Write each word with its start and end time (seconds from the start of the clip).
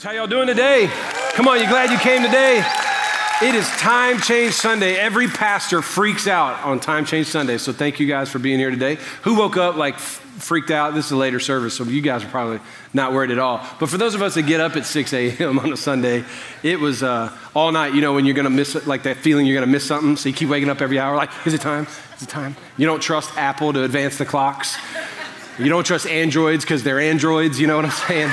How 0.00 0.12
y'all 0.12 0.28
doing 0.28 0.46
today? 0.46 0.88
Come 1.32 1.48
on, 1.48 1.58
you 1.58 1.66
glad 1.66 1.90
you 1.90 1.98
came 1.98 2.22
today? 2.22 2.62
It 3.42 3.56
is 3.56 3.66
Time 3.78 4.20
Change 4.20 4.54
Sunday. 4.54 4.94
Every 4.94 5.26
pastor 5.26 5.82
freaks 5.82 6.28
out 6.28 6.64
on 6.64 6.78
Time 6.78 7.04
Change 7.04 7.26
Sunday. 7.26 7.58
So 7.58 7.72
thank 7.72 7.98
you 7.98 8.06
guys 8.06 8.30
for 8.30 8.38
being 8.38 8.60
here 8.60 8.70
today. 8.70 8.98
Who 9.22 9.34
woke 9.34 9.56
up 9.56 9.74
like 9.74 9.94
f- 9.94 10.22
freaked 10.38 10.70
out? 10.70 10.94
This 10.94 11.06
is 11.06 11.10
a 11.10 11.16
later 11.16 11.40
service, 11.40 11.74
so 11.74 11.82
you 11.82 12.00
guys 12.00 12.22
are 12.22 12.28
probably 12.28 12.60
not 12.94 13.12
worried 13.12 13.32
at 13.32 13.40
all. 13.40 13.66
But 13.80 13.88
for 13.88 13.98
those 13.98 14.14
of 14.14 14.22
us 14.22 14.34
that 14.36 14.42
get 14.42 14.60
up 14.60 14.76
at 14.76 14.86
6 14.86 15.12
a.m. 15.12 15.58
on 15.58 15.72
a 15.72 15.76
Sunday, 15.76 16.24
it 16.62 16.78
was 16.78 17.02
uh, 17.02 17.36
all 17.52 17.72
night, 17.72 17.92
you 17.92 18.00
know, 18.00 18.12
when 18.12 18.24
you're 18.24 18.36
to 18.36 18.50
miss 18.50 18.76
it, 18.76 18.86
like 18.86 19.02
that 19.02 19.16
feeling 19.16 19.46
you're 19.46 19.60
to 19.60 19.66
miss 19.66 19.84
something. 19.84 20.16
So 20.16 20.28
you 20.28 20.34
keep 20.34 20.48
waking 20.48 20.70
up 20.70 20.80
every 20.80 21.00
hour, 21.00 21.16
like, 21.16 21.30
is 21.44 21.54
it 21.54 21.60
time? 21.60 21.88
Is 22.16 22.22
it 22.22 22.28
time? 22.28 22.54
You 22.76 22.86
don't 22.86 23.02
trust 23.02 23.36
Apple 23.36 23.72
to 23.72 23.82
advance 23.82 24.16
the 24.16 24.26
clocks. 24.26 24.76
You 25.58 25.68
don't 25.68 25.84
trust 25.84 26.06
androids 26.06 26.62
because 26.62 26.84
they're 26.84 27.00
androids, 27.00 27.58
you 27.60 27.66
know 27.66 27.74
what 27.74 27.84
I'm 27.84 27.90
saying? 27.90 28.30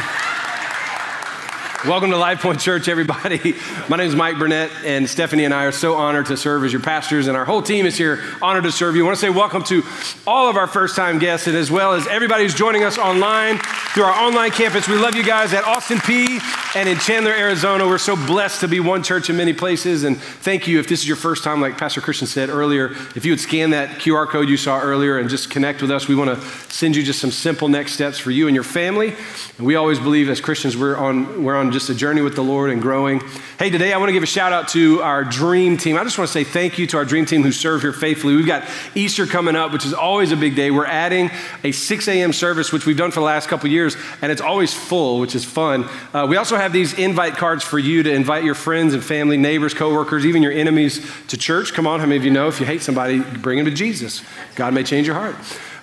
Welcome 1.88 2.10
to 2.10 2.18
Life 2.18 2.42
Point 2.42 2.60
Church, 2.60 2.88
everybody. 2.88 3.54
My 3.90 3.98
name 3.98 4.08
is 4.08 4.16
Mike 4.16 4.38
Burnette, 4.38 4.72
and 4.84 5.08
Stephanie 5.08 5.46
and 5.46 5.54
I 5.54 5.66
are 5.66 5.72
so 5.72 5.94
honored 5.94 6.26
to 6.28 6.38
serve 6.38 6.64
as 6.64 6.74
your 6.74 6.82
pastors, 6.82 7.28
and 7.28 7.38
our 7.38 7.46
whole 7.46 7.62
team 7.62 7.86
is 7.86 7.96
here, 7.96 8.24
honored 8.42 8.64
to 8.64 8.72
serve 8.72 8.96
you. 8.96 9.04
I 9.04 9.06
want 9.06 9.18
to 9.18 9.22
say 9.22 9.30
welcome 9.30 9.64
to 9.66 9.84
all 10.26 10.50
of 10.50 10.56
our 10.58 10.66
first 10.66 10.96
time 10.96 11.20
guests, 11.20 11.46
and 11.46 11.56
as 11.56 11.70
well 11.70 11.94
as 11.94 12.08
everybody 12.08 12.42
who's 12.42 12.56
joining 12.56 12.84
us 12.84 12.98
online 12.98 13.60
through 13.94 14.06
our 14.06 14.20
online 14.20 14.50
campus. 14.50 14.88
We 14.88 14.96
love 14.96 15.14
you 15.14 15.24
guys 15.24 15.54
at 15.54 15.64
Austin 15.64 16.00
Peay 16.00 16.42
and 16.76 16.90
in 16.90 16.98
Chandler, 16.98 17.32
Arizona. 17.32 17.86
We're 17.86 18.00
so 18.00 18.16
blessed 18.16 18.62
to 18.62 18.68
be 18.68 18.80
one 18.80 19.04
church 19.04 19.30
in 19.30 19.38
many 19.38 19.54
places, 19.54 20.06
and 20.06 20.18
thank 20.20 20.68
you. 20.68 20.80
If 20.80 20.88
this 20.88 21.02
is 21.02 21.08
your 21.08 21.18
first 21.18 21.44
time, 21.44 21.62
like 21.62 21.78
Pastor 21.78 22.02
Christian 22.02 22.26
said 22.26 22.50
earlier, 22.50 22.94
if 23.16 23.26
you 23.26 23.32
would 23.32 23.40
scan 23.40 23.70
that 23.70 24.00
QR 24.00 24.28
code 24.28 24.50
you 24.50 24.58
saw 24.58 24.82
earlier 24.82 25.20
and 25.20 25.30
just 25.30 25.52
connect 25.52 25.84
with 25.84 25.92
us, 25.92 26.08
we 26.08 26.16
want 26.16 26.34
to 26.34 26.48
send 26.74 26.96
you 26.96 27.04
just 27.04 27.20
some 27.20 27.32
simple 27.32 27.68
next 27.68 27.92
steps 27.92 28.18
for 28.18 28.32
you 28.32 28.48
and 28.48 28.56
your 28.56 28.64
family. 28.64 29.14
And 29.60 29.68
we 29.68 29.76
always 29.76 30.00
believe 30.00 30.30
as 30.30 30.42
Christians, 30.42 30.76
we're 30.76 30.98
on, 30.98 31.44
we're 31.44 31.56
on 31.56 31.75
just 31.76 31.90
a 31.90 31.94
journey 31.94 32.22
with 32.22 32.36
the 32.36 32.42
Lord 32.42 32.70
and 32.70 32.82
growing. 32.82 33.22
Hey, 33.60 33.70
today 33.70 33.92
I 33.92 33.98
want 33.98 34.08
to 34.08 34.14
give 34.14 34.24
a 34.24 34.26
shout 34.26 34.54
out 34.54 34.70
to 34.70 35.02
our 35.02 35.26
dream 35.26 35.76
team. 35.76 35.98
I 35.98 36.06
just 36.06 36.18
want 36.18 36.30
to 36.30 36.34
say 36.34 36.46
thank 36.46 36.80
you 36.80 36.88
to 36.88 36.98
our 36.98 37.04
dream 37.04 37.26
team 37.26 37.44
who 37.44 37.52
serve 37.52 37.82
here 37.82 37.92
faithfully. 37.92 38.38
We've 38.38 38.48
got 38.48 38.64
Easter 38.96 39.26
coming 39.26 39.58
up, 39.58 39.74
which 39.74 39.86
is 39.86 39.94
always 39.94 40.32
a 40.32 40.38
big 40.38 40.56
day. 40.56 40.72
We're 40.72 40.86
adding 40.86 41.30
a 41.66 41.74
6 41.74 42.08
a.m. 42.08 42.32
service, 42.32 42.72
which 42.72 42.86
we've 42.86 42.96
done 42.96 43.12
for 43.12 43.20
the 43.20 43.26
last 43.26 43.50
couple 43.50 43.70
years, 43.70 43.98
and 44.22 44.32
it's 44.32 44.40
always 44.40 44.74
full, 44.74 45.20
which 45.20 45.36
is 45.36 45.44
fun. 45.44 45.90
Uh, 46.14 46.26
we 46.30 46.38
also 46.38 46.56
have 46.56 46.72
these 46.72 46.98
invite 46.98 47.34
cards 47.34 47.62
for 47.62 47.78
you 47.78 48.04
to 48.04 48.14
invite 48.14 48.46
your 48.46 48.56
friends 48.56 48.94
and 48.94 49.04
family, 49.04 49.36
neighbors, 49.36 49.74
coworkers, 49.74 50.26
even 50.26 50.42
your 50.42 50.54
enemies 50.54 51.06
to 51.28 51.38
church. 51.38 51.74
Come 51.74 51.88
on, 51.88 52.00
how 52.00 52.06
many 52.06 52.16
of 52.16 52.24
you 52.24 52.32
know 52.32 52.48
if 52.48 52.62
you 52.62 52.66
hate 52.66 52.84
somebody, 52.84 53.20
bring 53.20 53.58
them 53.58 53.66
to 53.66 53.76
Jesus? 53.76 54.24
God 54.56 54.74
may 54.74 54.84
change 54.84 55.08
your 55.08 55.18
heart. 55.18 55.36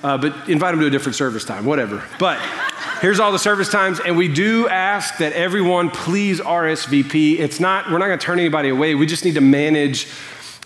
Uh, 0.02 0.18
but 0.18 0.48
invite 0.48 0.72
them 0.72 0.80
to 0.80 0.86
a 0.86 0.90
different 0.90 1.14
service 1.14 1.44
time, 1.44 1.64
whatever. 1.64 2.02
But 2.18 2.40
here's 3.00 3.20
all 3.20 3.30
the 3.30 3.38
service 3.38 3.70
times, 3.70 4.00
and 4.00 4.16
we 4.16 4.26
do 4.26 4.68
ask 4.68 5.18
that 5.18 5.32
everyone 5.32 5.90
please 5.90 6.40
RSVP. 6.40 7.38
It's 7.38 7.60
not, 7.60 7.86
we're 7.90 7.98
not 7.98 8.06
going 8.06 8.18
to 8.18 8.24
turn 8.24 8.40
anybody 8.40 8.68
away. 8.68 8.96
We 8.96 9.06
just 9.06 9.24
need 9.24 9.34
to 9.34 9.40
manage 9.40 10.08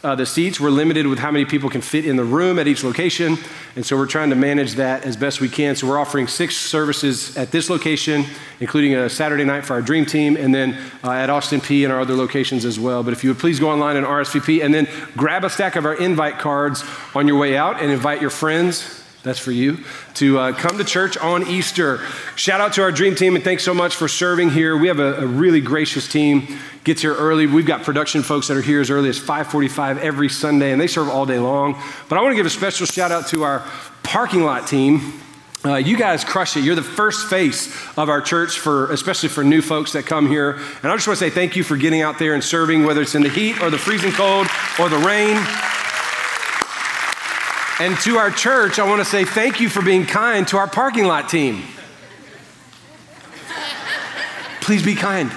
uh, 0.03 0.15
the 0.15 0.25
seats. 0.25 0.59
We're 0.59 0.70
limited 0.70 1.06
with 1.06 1.19
how 1.19 1.31
many 1.31 1.45
people 1.45 1.69
can 1.69 1.83
fit 1.83 2.06
in 2.06 2.17
the 2.17 2.25
room 2.25 2.59
at 2.59 2.67
each 2.67 2.83
location, 2.83 3.37
and 3.75 3.84
so 3.84 3.97
we're 3.97 4.06
trying 4.06 4.31
to 4.31 4.37
manage 4.37 4.75
that 4.75 5.05
as 5.05 5.19
best 5.19 5.41
we 5.41 5.50
can. 5.50 5.77
So 5.77 5.87
we're 5.87 5.98
offering 5.98 6.28
six 6.28 6.56
services 6.56 7.37
at 7.37 7.50
this 7.50 7.69
location, 7.69 8.25
including 8.61 8.95
a 8.95 9.11
Saturday 9.11 9.45
night 9.45 9.67
for 9.67 9.75
our 9.75 9.83
dream 9.83 10.06
team, 10.06 10.37
and 10.37 10.55
then 10.55 10.78
uh, 11.05 11.11
at 11.11 11.28
Austin 11.28 11.61
Peay 11.61 11.84
and 11.84 11.93
our 11.93 12.00
other 12.00 12.15
locations 12.15 12.65
as 12.65 12.81
well. 12.81 13.03
But 13.03 13.12
if 13.12 13.23
you 13.23 13.31
would 13.31 13.39
please 13.39 13.61
go 13.61 13.69
online 13.69 13.97
and 13.97 14.06
RSVP, 14.06 14.65
and 14.65 14.73
then 14.73 14.89
grab 15.15 15.45
a 15.45 15.50
stack 15.50 15.77
of 15.77 15.84
our 15.84 15.95
invite 15.95 16.39
cards 16.39 16.84
on 17.15 17.28
your 17.28 17.39
way 17.39 17.56
out, 17.56 17.83
and 17.83 17.91
invite 17.91 18.23
your 18.23 18.31
friends 18.31 19.03
that's 19.27 19.41
for 19.41 19.51
you, 19.51 19.79
to 20.15 20.39
uh, 20.39 20.53
come 20.53 20.79
to 20.79 20.85
church 20.85 21.17
on 21.17 21.49
Easter. 21.49 21.99
Shout 22.37 22.61
out 22.61 22.75
to 22.75 22.83
our 22.83 22.93
dream 22.93 23.17
team 23.17 23.35
and 23.35 23.43
thanks 23.43 23.65
so 23.65 23.75
much 23.75 23.97
for 23.97 24.07
serving 24.07 24.51
here. 24.51 24.77
We 24.77 24.87
have 24.87 25.01
a, 25.01 25.17
a, 25.17 25.27
really 25.27 25.61
gracious 25.61 26.07
team. 26.07 26.61
Gets 26.85 27.03
here 27.03 27.13
early. 27.13 27.49
We've 27.49 27.67
got 27.67 27.83
production 27.83 28.23
folks 28.23 28.47
that 28.47 28.57
are 28.57 28.63
here 28.63 28.81
as 28.81 28.89
early 28.89 29.09
as 29.09 29.19
5:45 29.19 29.99
every 29.99 30.29
Sunday, 30.29 30.71
and 30.71 30.81
they 30.81 30.87
serve 30.87 31.09
all 31.09 31.27
day 31.27 31.41
long. 31.41 31.83
But 32.09 32.19
I 32.19 32.23
want 32.23 32.33
to 32.33 32.37
give 32.37 32.47
a 32.47 32.51
special 32.51 32.87
shout 32.87 33.11
out 33.11 33.27
to 33.28 33.43
our 33.43 33.69
parking 34.05 34.45
lot 34.45 34.69
team. 34.69 35.21
Uh, 35.65 35.75
you 35.75 35.97
guys 35.97 36.23
crush 36.23 36.56
it. 36.56 36.62
You're 36.62 36.77
the 36.77 36.83
first 36.83 37.29
face 37.29 37.75
of 37.99 38.09
our 38.09 38.21
church 38.21 38.61
for, 38.61 38.93
especially 38.93 39.31
for 39.31 39.43
new 39.43 39.61
folks 39.61 39.95
that 39.95 40.06
come 40.06 40.29
here. 40.29 40.53
And 40.53 40.93
I 40.93 40.95
just 40.95 41.09
want 41.09 41.19
to 41.19 41.25
say 41.25 41.31
thank 41.31 41.56
you 41.56 41.65
for 41.65 41.77
getting 41.77 42.03
out 42.03 42.21
there 42.21 42.34
and 42.34 42.45
serving, 42.45 42.84
whether 42.84 43.03
it's 43.03 43.17
in 43.17 43.23
the 43.23 43.29
heat 43.29 43.61
or 43.61 43.71
the 43.71 43.79
freezing 43.79 44.12
cold 44.12 44.47
or 44.79 44.89
the 44.89 44.99
rain. 44.99 45.37
And 47.78 47.98
to 48.00 48.16
our 48.16 48.31
church, 48.31 48.78
I 48.78 48.88
want 48.88 49.00
to 49.00 49.04
say 49.04 49.26
thank 49.26 49.60
you 49.60 49.69
for 49.69 49.82
being 49.82 50.06
kind 50.06 50.48
to 50.48 50.56
our 50.56 50.66
parking 50.66 51.04
lot 51.04 51.28
team. 51.28 51.62
Please 54.62 54.82
be 54.82 54.94
kind. 54.94 55.31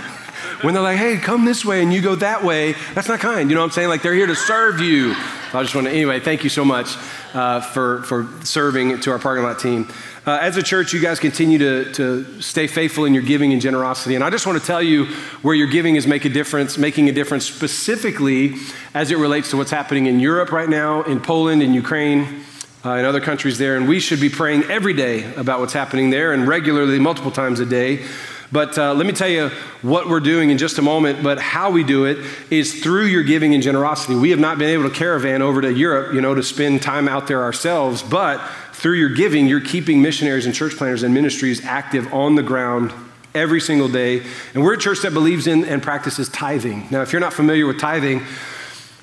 When 0.61 0.73
they're 0.73 0.83
like, 0.83 0.97
hey, 0.97 1.17
come 1.17 1.43
this 1.43 1.65
way 1.65 1.81
and 1.81 1.93
you 1.93 2.01
go 2.01 2.15
that 2.15 2.43
way, 2.43 2.75
that's 2.93 3.07
not 3.09 3.19
kind. 3.19 3.49
You 3.49 3.55
know 3.55 3.61
what 3.61 3.67
I'm 3.67 3.71
saying? 3.71 3.89
Like 3.89 4.01
they're 4.01 4.13
here 4.13 4.27
to 4.27 4.35
serve 4.35 4.79
you. 4.79 5.15
I 5.53 5.63
just 5.63 5.75
want 5.75 5.87
to, 5.87 5.91
anyway, 5.91 6.19
thank 6.19 6.43
you 6.43 6.49
so 6.49 6.63
much 6.63 6.95
uh, 7.33 7.59
for, 7.59 8.03
for 8.03 8.27
serving 8.45 9.01
to 9.01 9.11
our 9.11 9.19
parking 9.19 9.43
lot 9.43 9.59
team. 9.59 9.87
Uh, 10.27 10.37
as 10.41 10.57
a 10.57 10.63
church, 10.63 10.91
you 10.93 10.99
guys 10.99 11.19
continue 11.19 11.57
to, 11.57 11.91
to 11.93 12.41
stay 12.41 12.67
faithful 12.67 13.05
in 13.05 13.13
your 13.13 13.23
giving 13.23 13.53
and 13.53 13.61
generosity. 13.61 14.15
And 14.15 14.23
I 14.23 14.29
just 14.29 14.45
want 14.45 14.59
to 14.59 14.65
tell 14.65 14.81
you 14.81 15.05
where 15.41 15.55
your 15.55 15.67
giving 15.67 15.95
is 15.95 16.05
make 16.05 16.25
a 16.25 16.29
difference, 16.29 16.77
making 16.77 17.07
a 17.07 17.13
difference 17.13 17.45
specifically 17.45 18.55
as 18.93 19.11
it 19.11 19.17
relates 19.17 19.49
to 19.51 19.57
what's 19.57 19.71
happening 19.71 20.07
in 20.07 20.19
Europe 20.19 20.51
right 20.51 20.69
now, 20.69 21.03
in 21.03 21.21
Poland, 21.21 21.63
in 21.63 21.73
Ukraine, 21.73 22.43
uh, 22.85 22.91
in 22.91 23.05
other 23.05 23.21
countries 23.21 23.57
there. 23.57 23.77
And 23.77 23.87
we 23.87 24.01
should 24.01 24.19
be 24.19 24.29
praying 24.29 24.63
every 24.65 24.93
day 24.93 25.33
about 25.35 25.61
what's 25.61 25.73
happening 25.73 26.09
there 26.09 26.33
and 26.33 26.47
regularly, 26.47 26.99
multiple 26.99 27.31
times 27.31 27.61
a 27.61 27.65
day. 27.65 28.05
But 28.51 28.77
uh, 28.77 28.95
let 28.95 29.05
me 29.05 29.13
tell 29.13 29.29
you 29.29 29.49
what 29.83 30.09
we're 30.09 30.19
doing 30.19 30.49
in 30.49 30.57
just 30.57 30.79
a 30.79 30.81
moment. 30.81 31.23
But 31.23 31.39
how 31.39 31.69
we 31.69 31.83
do 31.83 32.05
it 32.05 32.17
is 32.49 32.81
through 32.83 33.05
your 33.05 33.23
giving 33.23 33.53
and 33.53 33.63
generosity. 33.63 34.15
We 34.15 34.31
have 34.31 34.39
not 34.39 34.57
been 34.57 34.69
able 34.69 34.89
to 34.89 34.95
caravan 34.95 35.41
over 35.41 35.61
to 35.61 35.71
Europe, 35.71 36.13
you 36.13 36.21
know, 36.21 36.33
to 36.33 36.43
spend 36.43 36.81
time 36.81 37.07
out 37.07 37.27
there 37.27 37.43
ourselves. 37.43 38.01
But 38.01 38.41
through 38.79 38.95
your 38.95 39.09
giving, 39.09 39.47
you're 39.47 39.61
keeping 39.61 40.01
missionaries 40.01 40.45
and 40.45 40.55
church 40.55 40.75
planters 40.75 41.03
and 41.03 41.13
ministries 41.13 41.63
active 41.65 42.13
on 42.13 42.35
the 42.35 42.43
ground 42.43 42.93
every 43.35 43.59
single 43.59 43.89
day. 43.89 44.23
And 44.53 44.63
we're 44.63 44.73
a 44.73 44.77
church 44.79 45.01
that 45.01 45.13
believes 45.13 45.47
in 45.47 45.65
and 45.65 45.83
practices 45.83 46.29
tithing. 46.29 46.87
Now, 46.89 47.01
if 47.01 47.11
you're 47.11 47.19
not 47.19 47.33
familiar 47.33 47.67
with 47.67 47.79
tithing, 47.79 48.21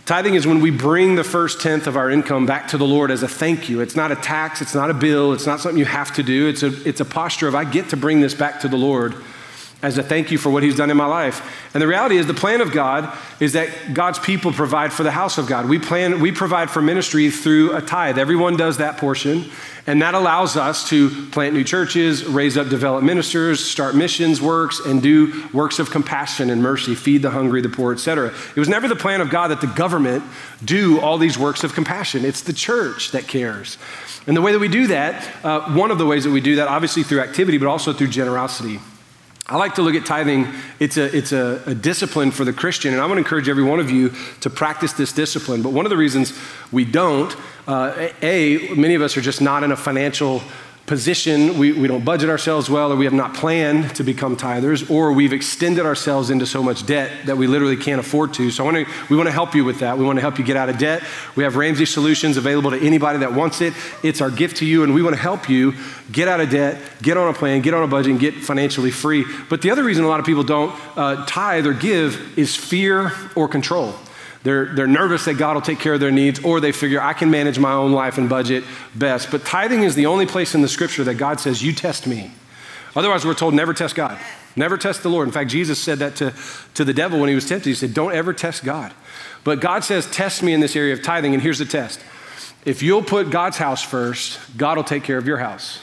Tithing 0.07 0.37
is 0.37 0.47
when 0.47 0.61
we 0.61 0.71
bring 0.71 1.17
the 1.17 1.25
first 1.25 1.61
tenth 1.61 1.89
of 1.89 1.97
our 1.97 2.09
income 2.09 2.47
back 2.47 2.69
to 2.69 2.79
the 2.79 2.87
Lord 2.87 3.11
as 3.11 3.25
a 3.25 3.29
thank 3.29 3.69
you. 3.69 3.81
It's 3.81 3.97
not 3.97 4.13
a 4.13 4.15
tax, 4.15 4.63
it's 4.63 4.73
not 4.73 4.89
a 4.89 4.95
bill, 4.95 5.33
it's 5.33 5.47
not 5.47 5.59
something 5.59 5.81
you 5.81 5.85
have 5.85 6.15
to 6.15 6.23
do. 6.23 6.47
It's 6.47 6.63
a, 6.63 6.89
it's 6.89 7.01
a 7.01 7.05
posture 7.05 7.49
of, 7.49 7.57
I 7.57 7.65
get 7.65 7.89
to 7.89 7.97
bring 7.97 8.21
this 8.21 8.33
back 8.33 8.61
to 8.61 8.69
the 8.69 8.77
Lord 8.77 9.17
as 9.87 9.97
a 9.99 10.03
thank 10.03 10.33
you 10.33 10.37
for 10.37 10.51
what 10.51 10.65
he's 10.65 10.75
done 10.75 10.91
in 10.91 10.97
my 10.97 11.07
life. 11.07 11.65
And 11.73 11.81
the 11.81 11.87
reality 11.87 12.17
is 12.17 12.27
the 12.27 12.35
plan 12.35 12.61
of 12.61 12.73
God 12.73 13.17
is 13.39 13.53
that 13.53 13.95
God's 13.95 14.19
people 14.19 14.53
provide 14.53 14.93
for 14.93 15.05
the 15.05 15.13
house 15.13 15.39
of 15.39 15.47
God. 15.47 15.69
We 15.69 15.79
plan 15.79 16.19
we 16.19 16.33
provide 16.33 16.71
for 16.71 16.83
ministry 16.83 17.31
through 17.31 17.73
a 17.73 17.81
tithe. 17.81 18.19
Everyone 18.19 18.57
does 18.57 18.79
that 18.79 18.97
portion, 18.97 19.45
and 19.87 20.03
that 20.03 20.15
allows 20.15 20.57
us 20.57 20.89
to 20.89 21.29
plant 21.29 21.55
new 21.55 21.63
churches, 21.63 22.25
raise 22.25 22.57
up 22.57 22.69
developed 22.69 23.05
ministers, 23.05 23.65
start 23.65 23.95
missions 23.95 24.43
works 24.43 24.81
and 24.81 25.01
do 25.01 25.49
works 25.53 25.79
of 25.79 25.89
compassion 25.89 26.51
and 26.51 26.61
mercy, 26.61 26.97
feed 26.97 27.23
the 27.23 27.31
hungry, 27.31 27.61
the 27.61 27.69
poor, 27.69 27.93
etc. 27.93 28.35
It 28.57 28.59
was 28.59 28.69
never 28.69 28.89
the 28.89 28.97
plan 28.97 29.21
of 29.21 29.31
God 29.31 29.53
that 29.53 29.61
the 29.61 29.69
government 29.69 30.25
do 30.65 30.99
all 30.99 31.17
these 31.17 31.39
works 31.39 31.63
of 31.63 31.75
compassion. 31.75 32.25
It's 32.25 32.41
the 32.41 32.53
church 32.53 33.13
that 33.13 33.29
cares. 33.29 33.79
And 34.27 34.37
the 34.37 34.43
way 34.43 34.51
that 34.51 34.59
we 34.59 34.67
do 34.67 34.89
that, 34.89 35.45
uh, 35.45 35.73
one 35.75 35.93
of 35.93 35.99
the 35.99 36.07
ways 36.07 36.25
that 36.25 36.33
we 36.33 36.41
do 36.41 36.57
that, 36.57 36.67
obviously 36.67 37.05
through 37.05 37.21
activity, 37.21 37.57
but 37.57 37.69
also 37.69 37.93
through 37.93 38.09
generosity. 38.09 38.81
I 39.49 39.57
like 39.57 39.77
to 39.77 39.83
look 39.83 39.95
at 39.95 40.05
tithing. 40.05 40.53
It's, 40.81 40.97
a, 40.97 41.17
it's 41.17 41.31
a, 41.31 41.63
a, 41.67 41.75
discipline 41.75 42.33
for 42.33 42.45
the 42.45 42.53
Christian, 42.53 42.93
and 42.93 43.01
I 43.01 43.07
want 43.07 43.15
to 43.15 43.19
encourage 43.19 43.49
every 43.49 43.63
one 43.63 43.79
of 43.79 43.91
you 43.93 44.13
to 44.41 44.51
practice 44.51 44.93
this 44.95 45.13
discipline. 45.13 45.63
But 45.63 45.71
one 45.71 45.87
of 45.87 45.91
the 45.91 45.97
reasons 45.97 46.37
we 46.73 46.85
don't, 46.85 47.35
uh, 47.69 48.09
A, 48.23 48.75
many 48.75 48.97
of 48.97 49.03
us 49.03 49.17
are 49.17 49.21
just 49.21 49.41
not 49.41 49.63
in 49.63 49.71
a 49.71 49.77
financial 49.77 50.43
position, 50.87 51.59
we, 51.59 51.73
we 51.73 51.89
don't 51.89 52.05
budget 52.05 52.31
ourselves 52.31 52.71
well, 52.71 52.93
or 52.93 52.97
we 52.97 53.05
have 53.05 53.15
not 53.15 53.35
planned 53.35 53.95
to 53.97 54.05
become 54.05 54.37
tithers, 54.37 54.89
or 54.89 55.13
we've 55.13 55.33
extended 55.33 55.85
ourselves 55.85 56.31
into 56.31 56.47
so 56.47 56.63
much 56.63 56.87
debt 56.87 57.27
that 57.27 57.37
we 57.37 57.47
literally 57.47 57.77
can't 57.77 58.01
afford 58.01 58.33
to. 58.35 58.51
So 58.51 58.71
to, 58.71 58.87
we 59.11 59.17
want 59.17 59.27
to 59.27 59.33
help 59.33 59.55
you 59.55 59.65
with 59.65 59.81
that. 59.81 59.99
We 59.99 60.05
want 60.05 60.17
to 60.17 60.21
help 60.21 60.39
you 60.39 60.45
get 60.45 60.57
out 60.57 60.69
of 60.69 60.79
debt. 60.79 61.03
We 61.35 61.43
have 61.43 61.57
Ramsey 61.57 61.87
Solutions 61.87 62.37
available 62.37 62.71
to 62.71 62.79
anybody 62.79 63.19
that 63.19 63.33
wants 63.33 63.61
it. 63.61 63.75
It's 64.03 64.21
our 64.21 64.31
gift 64.31 64.59
to 64.59 64.67
you, 64.67 64.85
and 64.85 64.95
we 64.95 65.03
want 65.03 65.17
to 65.17 65.21
help 65.21 65.49
you 65.49 65.75
get 66.13 66.29
out 66.29 66.41
of 66.41 66.51
debt, 66.51 66.81
get 67.03 67.17
on 67.17 67.29
a 67.29 67.35
plan, 67.35 67.63
get 67.63 67.75
on 67.75 67.83
a 67.83 67.89
budget, 67.89 68.13
and 68.13 68.21
get 68.21 68.35
financially 68.35 68.93
free. 68.93 69.25
But 69.51 69.63
the 69.63 69.71
other 69.71 69.83
reason 69.83 70.05
a 70.05 70.09
lot 70.09 70.21
of 70.21 70.27
people 70.27 70.45
don't 70.45 70.73
uh, 70.97 71.27
tithe 71.27 71.67
or 71.67 71.75
give 71.75 72.39
is 72.39 72.55
fear 72.55 73.13
or 73.35 73.49
control. 73.49 73.95
They're, 74.47 74.67
they're 74.67 74.87
nervous 74.87 75.25
that 75.25 75.35
God 75.35 75.57
will 75.57 75.61
take 75.61 75.81
care 75.81 75.95
of 75.95 75.99
their 75.99 76.13
needs, 76.13 76.39
or 76.45 76.61
they 76.61 76.71
figure, 76.71 77.01
I 77.03 77.15
can 77.15 77.33
manage 77.33 77.59
my 77.59 77.73
own 77.73 77.91
life 77.91 78.17
and 78.17 78.29
budget 78.29 78.63
best. 78.95 79.33
But 79.33 79.45
tithing 79.45 79.83
is 79.83 79.97
the 79.97 80.07
only 80.07 80.25
place 80.25 80.55
in 80.55 80.63
the 80.63 80.69
scripture 80.69 81.03
that 81.03 81.15
God 81.15 81.41
says, 81.41 81.65
You 81.65 81.73
test 81.73 82.07
me. 82.07 82.31
Otherwise, 82.95 83.25
we're 83.25 83.35
told 83.35 83.55
never 83.55 83.75
test 83.75 83.97
God. 83.97 84.17
Never 84.55 84.79
test 84.79 85.03
the 85.03 85.09
Lord. 85.09 85.27
In 85.27 85.33
fact, 85.33 85.51
Jesus 85.51 85.81
said 85.81 85.99
that 85.99 86.15
to, 86.17 86.33
to 86.75 86.85
the 86.85 86.95
devil 86.95 87.19
when 87.19 87.29
he 87.29 87.35
was 87.35 87.49
tempted. 87.49 87.69
He 87.69 87.75
said, 87.75 87.93
Don't 87.93 88.15
ever 88.15 88.33
test 88.33 88.63
God. 88.63 88.95
But 89.43 89.59
God 89.59 89.83
says, 89.83 90.09
Test 90.13 90.45
me 90.45 90.55
in 90.55 90.61
this 90.61 90.77
area 90.77 90.93
of 90.93 91.03
tithing. 91.03 91.35
And 91.35 91.43
here's 91.43 91.59
the 91.59 91.65
test 91.65 91.99
if 92.65 92.85
you'll 92.85 93.03
put 93.03 93.31
God's 93.31 93.57
house 93.57 93.83
first, 93.83 94.39
God 94.57 94.77
will 94.77 94.85
take 94.85 95.03
care 95.03 95.19
of 95.19 95.27
your 95.27 95.39
house. 95.39 95.81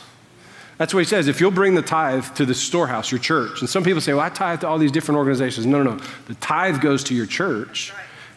That's 0.78 0.94
what 0.94 1.02
he 1.02 1.06
says. 1.06 1.28
If 1.28 1.42
you'll 1.42 1.52
bring 1.52 1.76
the 1.76 1.82
tithe 1.82 2.34
to 2.36 2.46
the 2.46 2.56
storehouse, 2.56 3.12
your 3.12 3.20
church. 3.20 3.60
And 3.60 3.70
some 3.70 3.84
people 3.84 4.00
say, 4.00 4.14
well, 4.14 4.24
I 4.24 4.30
tithe 4.30 4.62
to 4.62 4.70
all 4.70 4.78
these 4.78 4.92
different 4.92 5.18
organizations. 5.18 5.66
No, 5.66 5.84
no, 5.84 5.96
no. 5.96 6.04
The 6.28 6.36
tithe 6.36 6.80
goes 6.80 7.04
to 7.06 7.14
your 7.14 7.26
church. 7.26 7.92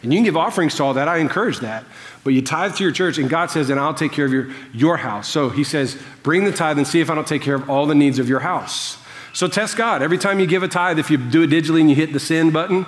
And 0.07 0.13
you 0.13 0.19
can 0.19 0.23
give 0.23 0.37
offerings 0.37 0.73
to 0.75 0.85
all 0.85 0.93
that. 0.93 1.09
I 1.09 1.17
encourage 1.17 1.59
that. 1.59 1.83
But 2.23 2.31
you 2.31 2.41
tithe 2.41 2.75
to 2.75 2.83
your 2.83 2.93
church, 2.93 3.17
and 3.17 3.29
God 3.29 3.51
says, 3.51 3.69
and 3.69 3.77
I'll 3.77 3.93
take 3.93 4.13
care 4.13 4.23
of 4.23 4.31
your, 4.31 4.49
your 4.71 4.95
house. 4.95 5.27
So 5.27 5.49
he 5.49 5.65
says, 5.65 6.01
bring 6.23 6.45
the 6.45 6.53
tithe 6.53 6.77
and 6.77 6.87
see 6.87 7.01
if 7.01 7.09
I 7.09 7.15
don't 7.15 7.27
take 7.27 7.41
care 7.41 7.55
of 7.55 7.69
all 7.69 7.85
the 7.85 7.93
needs 7.93 8.17
of 8.17 8.29
your 8.29 8.39
house. 8.39 8.97
So 9.33 9.49
test 9.49 9.75
God. 9.75 10.01
Every 10.01 10.17
time 10.17 10.39
you 10.39 10.47
give 10.47 10.63
a 10.63 10.69
tithe, 10.69 10.97
if 10.97 11.11
you 11.11 11.17
do 11.17 11.41
it 11.41 11.49
digitally 11.49 11.81
and 11.81 11.89
you 11.89 11.95
hit 11.97 12.13
the 12.13 12.21
send 12.21 12.53
button, 12.53 12.85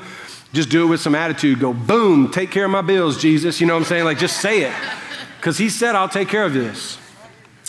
just 0.53 0.69
do 0.69 0.85
it 0.85 0.87
with 0.87 1.01
some 1.01 1.13
attitude. 1.13 1.59
Go, 1.59 1.73
boom, 1.73 2.31
take 2.31 2.51
care 2.51 2.63
of 2.63 2.71
my 2.71 2.81
bills, 2.81 3.21
Jesus. 3.21 3.59
You 3.59 3.67
know 3.67 3.73
what 3.73 3.81
I'm 3.81 3.85
saying? 3.85 4.05
Like, 4.05 4.17
just 4.17 4.39
say 4.39 4.61
it. 4.61 4.73
Because 5.35 5.57
he 5.57 5.67
said, 5.67 5.95
I'll 5.95 6.07
take 6.07 6.29
care 6.29 6.45
of 6.45 6.53
this. 6.53 6.97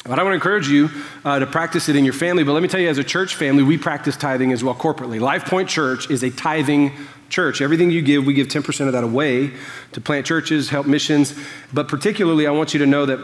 But 0.05 0.19
I 0.19 0.23
want 0.23 0.32
to 0.32 0.37
encourage 0.37 0.69
you 0.69 0.88
uh, 1.25 1.41
to 1.41 1.47
practice 1.47 1.91
it 1.91 1.97
in 1.97 2.05
your 2.05 2.14
family. 2.14 2.43
But 2.43 2.52
let 2.52 2.62
me 2.62 2.69
tell 2.69 2.81
you, 2.81 2.88
as 2.88 2.97
a 2.97 3.05
church 3.05 3.35
family, 3.35 3.62
we 3.62 3.76
practice 3.76 4.17
tithing 4.17 4.50
as 4.50 4.64
well 4.64 4.75
corporately. 4.75 5.20
Life 5.20 5.44
Point 5.44 5.69
Church 5.69 6.11
is 6.11 6.23
a 6.23 6.31
tithing 6.31 6.93
church. 7.29 7.61
Everything 7.61 7.91
you 7.91 8.00
give, 8.00 8.25
we 8.25 8.32
give 8.32 8.49
10% 8.49 8.87
of 8.87 8.93
that 8.94 9.05
away 9.05 9.52
to 9.93 10.00
plant 10.00 10.26
churches, 10.26 10.70
help 10.70 10.87
missions. 10.87 11.38
But 11.73 11.87
particularly, 11.87 12.47
I 12.47 12.50
want 12.50 12.73
you 12.73 12.81
to 12.81 12.87
know 12.87 13.06
that 13.06 13.19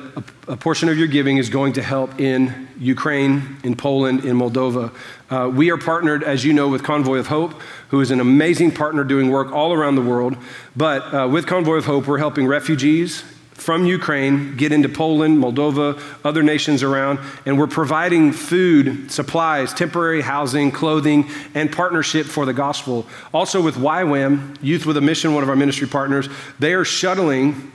a, 0.49 0.53
a 0.53 0.57
portion 0.57 0.89
of 0.91 0.99
your 0.99 1.09
giving 1.09 1.39
is 1.39 1.49
going 1.49 1.73
to 1.73 1.83
help 1.83 2.21
in 2.21 2.69
Ukraine, 2.79 3.57
in 3.65 3.75
Poland, 3.75 4.25
in 4.25 4.39
Moldova. 4.39 4.95
Uh, 5.31 5.49
we 5.49 5.71
are 5.71 5.79
partnered, 5.79 6.23
as 6.23 6.45
you 6.45 6.53
know, 6.53 6.69
with 6.69 6.85
Convoy 6.85 7.19
of 7.19 7.27
Hope, 7.27 7.61
who 7.89 8.01
is 8.01 8.11
an 8.11 8.21
amazing 8.21 8.71
partner 8.71 9.03
doing 9.03 9.31
work 9.31 9.51
all 9.51 9.73
around 9.73 9.97
the 9.97 10.03
world. 10.03 10.37
But 10.77 11.15
uh, 11.15 11.27
with 11.29 11.47
Convoy 11.47 11.77
of 11.77 11.87
Hope, 11.87 12.07
we're 12.07 12.19
helping 12.19 12.47
refugees 12.47 13.25
from 13.57 13.87
Ukraine 13.87 14.57
get 14.57 14.71
into 14.71 14.89
Poland, 14.89 15.43
Moldova, 15.43 16.01
other 16.25 16.43
nations 16.43 16.83
around, 16.83 17.19
and 17.47 17.59
we're 17.59 17.67
providing 17.67 18.33
food, 18.33 19.11
supplies, 19.11 19.73
temporary 19.73 20.21
housing, 20.21 20.71
clothing, 20.71 21.29
and 21.55 21.73
partnership 21.73 22.27
for 22.27 22.45
the 22.45 22.53
gospel. 22.53 23.07
Also, 23.33 23.61
with 23.61 23.77
YWAM, 23.77 24.57
Youth 24.63 24.85
with 24.87 24.97
a 24.99 25.01
Mission, 25.01 25.35
one 25.35 25.43
of 25.43 25.49
our 25.49 25.57
ministry 25.57 25.89
partners, 25.89 26.29
they 26.59 26.75
are 26.75 26.85
shuttling 26.85 27.73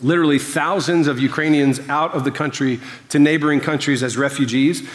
literally 0.00 0.38
thousands 0.38 1.06
of 1.08 1.18
Ukrainians 1.18 1.80
out 1.88 2.14
of 2.14 2.24
the 2.24 2.30
country 2.30 2.80
to 3.10 3.18
neighboring 3.18 3.60
countries 3.60 4.02
as 4.02 4.16
refugees. 4.16 4.88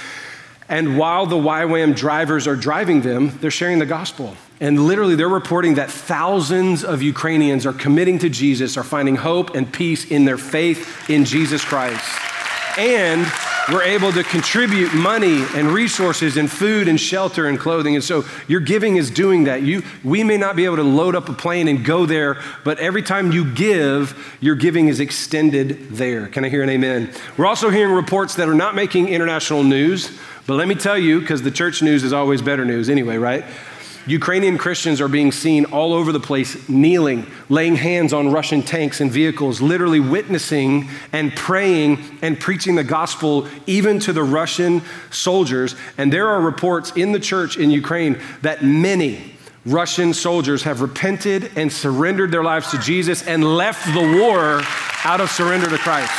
And 0.68 0.98
while 0.98 1.26
the 1.26 1.36
YWAM 1.36 1.96
drivers 1.96 2.48
are 2.48 2.56
driving 2.56 3.02
them, 3.02 3.38
they're 3.40 3.52
sharing 3.52 3.80
the 3.80 3.86
gospel. 3.86 4.36
And 4.62 4.88
literally, 4.88 5.16
they're 5.16 5.28
reporting 5.28 5.76
that 5.76 5.92
thousands 5.92 6.84
of 6.84 7.02
Ukrainians 7.02 7.66
are 7.66 7.74
committing 7.74 8.20
to 8.20 8.30
Jesus, 8.30 8.78
are 8.78 8.84
finding 8.84 9.16
hope 9.16 9.56
and 9.56 9.72
peace 9.72 10.10
in 10.10 10.26
their 10.26 10.38
faith 10.38 11.10
in 11.10 11.26
Jesus 11.26 11.64
Christ. 11.64 12.04
And 12.78 13.26
we're 13.70 13.84
able 13.84 14.12
to 14.12 14.24
contribute 14.24 14.94
money 14.94 15.44
and 15.56 15.68
resources 15.70 16.38
and 16.38 16.50
food 16.50 16.88
and 16.88 17.00
shelter 17.00 17.48
and 17.48 17.60
clothing. 17.60 17.96
And 17.96 18.04
so 18.04 18.24
your 18.48 18.60
giving 18.60 18.98
is 18.98 19.10
doing 19.10 19.46
that. 19.46 19.62
You, 19.64 19.82
we 20.04 20.24
may 20.24 20.38
not 20.38 20.56
be 20.56 20.66
able 20.66 20.76
to 20.76 20.84
load 20.84 21.16
up 21.16 21.28
a 21.30 21.34
plane 21.34 21.68
and 21.68 21.84
go 21.84 22.06
there, 22.06 22.42
but 22.64 22.80
every 22.80 23.02
time 23.02 23.32
you 23.32 23.52
give, 23.54 24.38
your 24.40 24.56
giving 24.56 24.88
is 24.88 25.00
extended 25.00 25.90
there. 25.90 26.28
Can 26.28 26.46
I 26.46 26.50
hear 26.50 26.64
an 26.64 26.70
amen? 26.70 27.12
We're 27.38 27.48
also 27.48 27.70
hearing 27.70 27.94
reports 27.94 28.36
that 28.36 28.48
are 28.48 28.54
not 28.54 28.76
making 28.76 29.08
international 29.08 29.64
news 29.64 30.18
but 30.48 30.56
let 30.56 30.68
me 30.68 30.76
tell 30.76 30.98
you, 30.98 31.22
because 31.22 31.42
the 31.42 31.52
church 31.52 31.82
news 31.82 32.04
is 32.04 32.14
always 32.14 32.42
better 32.42 32.66
news 32.66 32.90
anyway, 32.90 33.18
right? 33.18 33.44
Ukrainian 34.08 34.58
Christians 34.60 35.02
are 35.02 35.08
being 35.08 35.32
seen 35.32 35.66
all 35.66 35.92
over 35.94 36.12
the 36.12 36.20
place, 36.20 36.70
kneeling, 36.70 37.26
laying 37.50 37.76
hands 37.76 38.14
on 38.14 38.32
Russian 38.32 38.62
tanks 38.62 39.02
and 39.02 39.12
vehicles, 39.12 39.62
literally 39.62 40.00
witnessing 40.00 40.90
and 41.12 41.36
praying 41.36 42.00
and 42.22 42.40
preaching 42.40 42.76
the 42.76 42.84
gospel 42.84 43.48
even 43.66 43.98
to 44.00 44.14
the 44.14 44.24
Russian 44.24 44.84
soldiers. 45.10 45.76
And 45.98 46.14
there 46.14 46.28
are 46.30 46.40
reports 46.40 46.92
in 46.96 47.14
the 47.14 47.20
church 47.20 47.58
in 47.58 47.72
Ukraine 47.72 48.20
that 48.44 48.64
many 48.64 49.34
Russian 49.66 50.14
soldiers 50.14 50.62
have 50.64 50.82
repented 50.82 51.52
and 51.56 51.74
surrendered 51.74 52.30
their 52.30 52.44
lives 52.44 52.70
to 52.72 52.78
Jesus 52.78 53.26
and 53.28 53.44
left 53.44 53.92
the 53.96 54.20
war 54.22 54.62
out 55.04 55.20
of 55.20 55.32
surrender 55.32 55.68
to 55.68 55.78
Christ. 55.80 56.12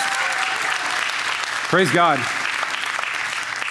Praise 1.69 1.93
God. 1.93 2.19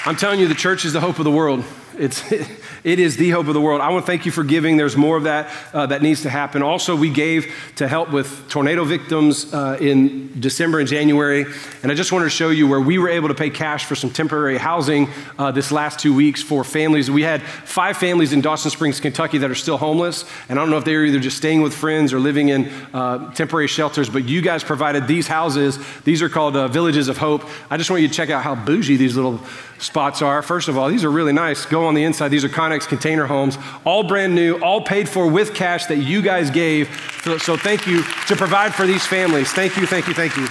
I'm 0.06 0.16
telling 0.16 0.40
you, 0.40 0.48
the 0.48 0.54
church 0.54 0.86
is 0.86 0.94
the 0.94 1.02
hope 1.02 1.18
of 1.20 1.26
the 1.26 1.32
world. 1.32 1.66
It's, 1.98 2.22
it 2.86 3.00
is 3.00 3.18
the 3.18 3.32
hope 3.32 3.48
of 3.48 3.56
the 3.56 3.60
world. 3.60 3.82
I 3.82 3.90
want 3.90 4.06
to 4.06 4.08
thank 4.12 4.28
you 4.28 4.32
for 4.32 4.44
giving. 4.44 4.78
There's 4.78 4.96
more 4.96 5.18
of 5.18 5.24
that 5.24 5.52
uh, 5.74 5.88
that 5.88 6.04
needs 6.04 6.22
to 6.22 6.30
happen. 6.30 6.62
Also, 6.62 6.96
we 6.96 7.10
gave 7.10 7.52
to 7.78 7.88
help 7.88 8.12
with 8.12 8.48
tornado 8.48 8.84
victims 8.84 9.52
uh, 9.52 9.78
in 9.82 10.40
December 10.40 10.80
and 10.80 10.88
January. 10.88 11.48
And 11.82 11.92
I 11.92 11.96
just 11.96 12.12
wanted 12.12 12.26
to 12.26 12.30
show 12.30 12.52
you 12.52 12.68
where 12.68 12.80
we 12.80 13.00
were 13.00 13.10
able 13.10 13.30
to 13.30 13.34
pay 13.34 13.50
cash 13.50 13.86
for 13.86 13.96
some 13.96 14.12
temporary 14.12 14.60
housing 14.60 15.10
uh, 15.40 15.52
this 15.52 15.72
last 15.72 15.98
two 15.98 16.14
weeks 16.14 16.44
for 16.44 16.64
families. 16.64 17.10
We 17.10 17.24
had 17.24 17.42
five 17.42 17.98
families 17.98 18.34
in 18.34 18.42
Dawson 18.42 18.70
Springs, 18.70 19.00
Kentucky 19.00 19.40
that 19.40 19.50
are 19.50 19.56
still 19.56 19.78
homeless. 19.78 20.24
And 20.48 20.60
I 20.60 20.62
don't 20.62 20.70
know 20.70 20.78
if 20.78 20.86
they 20.86 20.96
were 20.96 21.06
either 21.06 21.20
just 21.20 21.38
staying 21.38 21.64
with 21.64 21.74
friends 21.74 22.14
or 22.14 22.20
living 22.20 22.50
in 22.50 22.68
uh, 22.94 23.34
temporary 23.34 23.68
shelters, 23.68 24.12
but 24.12 24.26
you 24.26 24.42
guys 24.42 24.64
provided 24.64 25.08
these 25.08 25.28
houses. 25.28 25.80
These 26.04 26.22
are 26.22 26.30
called 26.30 26.56
uh, 26.56 26.68
Villages 26.68 27.08
of 27.08 27.18
Hope. 27.18 27.46
I 27.72 27.78
just 27.78 27.90
want 27.90 28.04
you 28.04 28.10
to 28.10 28.14
check 28.14 28.30
out 28.30 28.44
how 28.44 28.54
bougie 28.54 28.96
these 28.96 29.16
little 29.16 29.40
spots 29.80 30.22
are. 30.22 30.42
First 30.42 30.68
of 30.68 30.78
all, 30.78 30.90
these 30.90 31.04
are 31.04 31.12
really 31.12 31.34
nice. 31.34 31.66
Go 31.66 31.86
on 31.86 31.94
the 31.94 32.04
inside. 32.04 32.30
These 32.30 32.44
are 32.44 32.50
Connex 32.50 32.88
container 32.88 33.26
homes, 33.26 33.58
all 33.84 34.04
brand 34.04 34.36
new, 34.36 34.58
all 34.60 34.82
paid 34.82 35.10
for 35.10 35.28
with 35.28 35.54
cash 35.54 35.86
that 35.88 35.98
you 35.98 36.22
guys 36.22 36.50
gave. 36.50 36.90
So, 37.24 37.38
so 37.38 37.58
thank 37.58 37.88
you 37.88 38.04
to 38.28 38.36
provide 38.36 38.74
for 38.74 38.86
these 38.86 39.06
families. 39.06 39.52
Thank 39.52 39.78
you, 39.78 39.86
thank 39.86 40.08
you, 40.08 40.14
thank 40.14 40.36
you. 40.38 40.48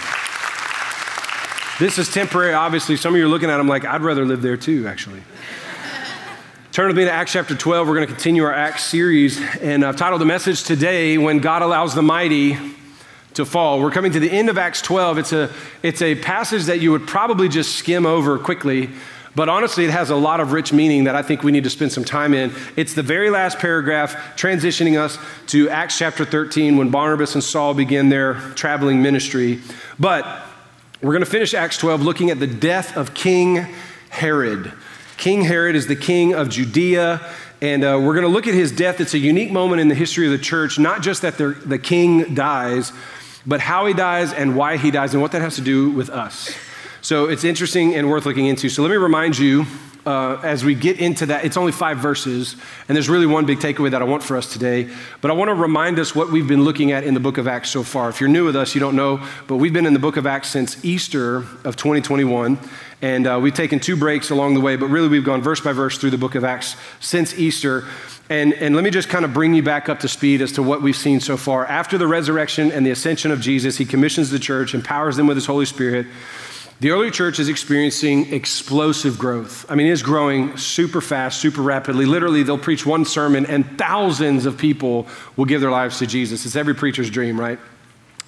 This 1.78 1.98
is 1.98 2.12
temporary, 2.12 2.54
obviously. 2.54 2.96
Some 2.96 3.14
of 3.14 3.18
you 3.18 3.24
are 3.24 3.28
looking 3.28 3.50
at 3.50 3.56
them 3.56 3.66
like, 3.66 3.84
I'd 3.84 4.02
rather 4.02 4.24
live 4.24 4.42
there 4.42 4.56
too, 4.56 4.86
actually. 4.86 5.22
Turn 6.70 6.88
with 6.88 6.96
me 6.96 7.04
to 7.04 7.12
Acts 7.12 7.32
chapter 7.32 7.54
12. 7.54 7.86
We're 7.86 7.94
going 7.94 8.06
to 8.06 8.12
continue 8.12 8.44
our 8.44 8.52
Acts 8.52 8.84
series. 8.84 9.40
And 9.60 9.84
I've 9.84 9.96
titled 9.96 10.20
the 10.20 10.26
message 10.26 10.64
today, 10.64 11.18
When 11.18 11.38
God 11.38 11.62
Allows 11.62 11.94
the 11.94 12.02
Mighty 12.02 12.58
to 13.34 13.44
Fall. 13.44 13.80
We're 13.80 13.90
coming 13.90 14.12
to 14.12 14.20
the 14.20 14.30
end 14.30 14.48
of 14.48 14.58
Acts 14.58 14.82
12. 14.82 15.18
It's 15.18 15.32
a, 15.32 15.52
it's 15.82 16.02
a 16.02 16.14
passage 16.16 16.64
that 16.64 16.80
you 16.80 16.92
would 16.92 17.06
probably 17.06 17.48
just 17.48 17.76
skim 17.76 18.06
over 18.06 18.38
quickly 18.38 18.90
but 19.34 19.48
honestly, 19.48 19.84
it 19.84 19.90
has 19.90 20.10
a 20.10 20.16
lot 20.16 20.40
of 20.40 20.52
rich 20.52 20.72
meaning 20.72 21.04
that 21.04 21.16
I 21.16 21.22
think 21.22 21.42
we 21.42 21.52
need 21.52 21.64
to 21.64 21.70
spend 21.70 21.92
some 21.92 22.04
time 22.04 22.34
in. 22.34 22.52
It's 22.76 22.94
the 22.94 23.02
very 23.02 23.30
last 23.30 23.58
paragraph 23.58 24.14
transitioning 24.36 24.98
us 24.98 25.18
to 25.48 25.68
Acts 25.70 25.98
chapter 25.98 26.24
13 26.24 26.76
when 26.76 26.90
Barnabas 26.90 27.34
and 27.34 27.42
Saul 27.42 27.74
begin 27.74 28.08
their 28.08 28.34
traveling 28.54 29.02
ministry. 29.02 29.60
But 29.98 30.24
we're 31.02 31.12
going 31.12 31.24
to 31.24 31.30
finish 31.30 31.52
Acts 31.52 31.78
12 31.78 32.02
looking 32.02 32.30
at 32.30 32.38
the 32.38 32.46
death 32.46 32.96
of 32.96 33.14
King 33.14 33.66
Herod. 34.10 34.72
King 35.16 35.42
Herod 35.42 35.74
is 35.76 35.86
the 35.86 35.96
king 35.96 36.34
of 36.34 36.48
Judea. 36.48 37.20
And 37.60 37.82
uh, 37.82 37.98
we're 38.02 38.12
going 38.12 38.26
to 38.26 38.28
look 38.28 38.46
at 38.46 38.52
his 38.52 38.70
death. 38.72 39.00
It's 39.00 39.14
a 39.14 39.18
unique 39.18 39.50
moment 39.50 39.80
in 39.80 39.88
the 39.88 39.94
history 39.94 40.26
of 40.26 40.32
the 40.32 40.38
church, 40.38 40.78
not 40.78 41.02
just 41.02 41.22
that 41.22 41.38
the 41.38 41.78
king 41.78 42.34
dies, 42.34 42.92
but 43.46 43.60
how 43.60 43.86
he 43.86 43.94
dies 43.94 44.32
and 44.32 44.54
why 44.54 44.76
he 44.76 44.90
dies 44.90 45.14
and 45.14 45.22
what 45.22 45.32
that 45.32 45.40
has 45.40 45.56
to 45.56 45.62
do 45.62 45.90
with 45.90 46.10
us. 46.10 46.54
So 47.04 47.26
it's 47.26 47.44
interesting 47.44 47.94
and 47.94 48.08
worth 48.08 48.24
looking 48.24 48.46
into. 48.46 48.70
So 48.70 48.80
let 48.80 48.90
me 48.90 48.96
remind 48.96 49.36
you 49.36 49.66
uh, 50.06 50.40
as 50.42 50.64
we 50.64 50.74
get 50.74 50.98
into 50.98 51.26
that, 51.26 51.44
it's 51.44 51.58
only 51.58 51.70
five 51.70 51.98
verses, 51.98 52.56
and 52.88 52.96
there's 52.96 53.10
really 53.10 53.26
one 53.26 53.44
big 53.44 53.58
takeaway 53.58 53.90
that 53.90 54.00
I 54.00 54.06
want 54.06 54.22
for 54.22 54.38
us 54.38 54.50
today. 54.50 54.88
But 55.20 55.30
I 55.30 55.34
want 55.34 55.50
to 55.50 55.54
remind 55.54 55.98
us 55.98 56.14
what 56.14 56.32
we've 56.32 56.48
been 56.48 56.64
looking 56.64 56.92
at 56.92 57.04
in 57.04 57.12
the 57.12 57.20
book 57.20 57.36
of 57.36 57.46
Acts 57.46 57.68
so 57.68 57.82
far. 57.82 58.08
If 58.08 58.20
you're 58.20 58.30
new 58.30 58.46
with 58.46 58.56
us, 58.56 58.74
you 58.74 58.80
don't 58.80 58.96
know, 58.96 59.22
but 59.48 59.56
we've 59.56 59.72
been 59.74 59.84
in 59.84 59.92
the 59.92 59.98
book 59.98 60.16
of 60.16 60.26
Acts 60.26 60.48
since 60.48 60.82
Easter 60.82 61.44
of 61.64 61.76
2021, 61.76 62.58
and 63.02 63.26
uh, 63.26 63.38
we've 63.38 63.52
taken 63.52 63.80
two 63.80 63.98
breaks 63.98 64.30
along 64.30 64.54
the 64.54 64.60
way, 64.60 64.76
but 64.76 64.86
really 64.86 65.08
we've 65.08 65.26
gone 65.26 65.42
verse 65.42 65.60
by 65.60 65.74
verse 65.74 65.98
through 65.98 66.10
the 66.10 66.16
book 66.16 66.34
of 66.34 66.42
Acts 66.42 66.74
since 67.00 67.38
Easter. 67.38 67.84
And, 68.30 68.54
and 68.54 68.74
let 68.74 68.82
me 68.82 68.88
just 68.88 69.10
kind 69.10 69.26
of 69.26 69.34
bring 69.34 69.52
you 69.52 69.62
back 69.62 69.90
up 69.90 70.00
to 70.00 70.08
speed 70.08 70.40
as 70.40 70.52
to 70.52 70.62
what 70.62 70.80
we've 70.80 70.96
seen 70.96 71.20
so 71.20 71.36
far. 71.36 71.66
After 71.66 71.98
the 71.98 72.06
resurrection 72.06 72.72
and 72.72 72.86
the 72.86 72.92
ascension 72.92 73.30
of 73.30 73.42
Jesus, 73.42 73.76
he 73.76 73.84
commissions 73.84 74.30
the 74.30 74.38
church, 74.38 74.74
empowers 74.74 75.16
them 75.16 75.26
with 75.26 75.36
his 75.36 75.44
Holy 75.44 75.66
Spirit. 75.66 76.06
The 76.80 76.90
early 76.90 77.10
church 77.10 77.38
is 77.38 77.48
experiencing 77.48 78.32
explosive 78.32 79.18
growth. 79.18 79.64
I 79.70 79.74
mean, 79.74 79.86
it 79.86 79.92
is 79.92 80.02
growing 80.02 80.56
super 80.56 81.00
fast, 81.00 81.40
super 81.40 81.62
rapidly. 81.62 82.04
Literally, 82.04 82.42
they'll 82.42 82.58
preach 82.58 82.84
one 82.84 83.04
sermon 83.04 83.46
and 83.46 83.78
thousands 83.78 84.44
of 84.44 84.58
people 84.58 85.06
will 85.36 85.44
give 85.44 85.60
their 85.60 85.70
lives 85.70 85.98
to 86.00 86.06
Jesus. 86.06 86.44
It's 86.44 86.56
every 86.56 86.74
preacher's 86.74 87.10
dream, 87.10 87.40
right? 87.40 87.58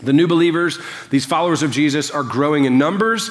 The 0.02 0.12
new 0.12 0.26
believers, 0.26 0.78
these 1.10 1.26
followers 1.26 1.62
of 1.62 1.70
Jesus, 1.70 2.10
are 2.10 2.22
growing 2.22 2.66
in 2.66 2.78
numbers 2.78 3.30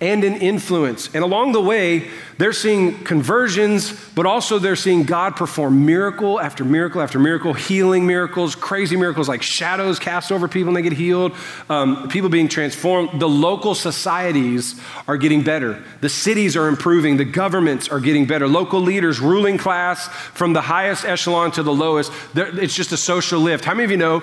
and 0.00 0.24
in 0.24 0.34
influence. 0.34 1.14
And 1.14 1.22
along 1.22 1.52
the 1.52 1.60
way, 1.60 2.10
they're 2.36 2.52
seeing 2.52 3.04
conversions, 3.04 3.92
but 4.16 4.26
also 4.26 4.58
they're 4.58 4.74
seeing 4.74 5.04
God 5.04 5.36
perform 5.36 5.86
miracle 5.86 6.40
after 6.40 6.64
miracle 6.64 7.00
after 7.00 7.20
miracle, 7.20 7.52
healing 7.52 8.04
miracles, 8.04 8.56
crazy 8.56 8.96
miracles 8.96 9.28
like 9.28 9.42
shadows 9.42 10.00
cast 10.00 10.32
over 10.32 10.48
people 10.48 10.68
and 10.70 10.76
they 10.76 10.82
get 10.82 10.94
healed, 10.94 11.32
um, 11.70 12.08
people 12.08 12.28
being 12.28 12.48
transformed. 12.48 13.20
The 13.20 13.28
local 13.28 13.76
societies 13.76 14.80
are 15.06 15.16
getting 15.16 15.44
better. 15.44 15.80
The 16.00 16.08
cities 16.08 16.56
are 16.56 16.66
improving. 16.66 17.16
The 17.16 17.24
governments 17.24 17.88
are 17.88 18.00
getting 18.00 18.26
better. 18.26 18.48
Local 18.48 18.80
leaders, 18.80 19.20
ruling 19.20 19.58
class, 19.58 20.08
from 20.08 20.54
the 20.54 20.60
highest 20.60 21.04
echelon 21.04 21.52
to 21.52 21.62
the 21.62 21.72
lowest, 21.72 22.10
it's 22.34 22.74
just 22.74 22.90
a 22.90 22.96
social 22.96 23.40
lift. 23.40 23.64
How 23.64 23.74
many 23.74 23.84
of 23.84 23.90
you 23.92 23.96
know 23.96 24.20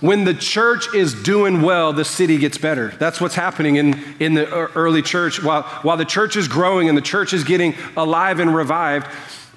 when 0.00 0.24
the 0.24 0.34
church 0.34 0.94
is 0.94 1.14
doing 1.22 1.62
well, 1.62 1.94
the 1.94 2.04
city 2.04 2.36
gets 2.36 2.58
better? 2.58 2.88
That's 2.98 3.22
what's 3.22 3.34
happening 3.34 3.76
in, 3.76 4.04
in 4.20 4.34
the 4.34 4.46
early 4.74 5.00
church 5.00 5.13
church, 5.14 5.40
while, 5.40 5.62
while 5.82 5.96
the 5.96 6.04
church 6.04 6.34
is 6.34 6.48
growing 6.48 6.88
and 6.88 6.98
the 6.98 7.02
church 7.02 7.32
is 7.32 7.44
getting 7.44 7.76
alive 7.96 8.40
and 8.40 8.52
revived, 8.52 9.06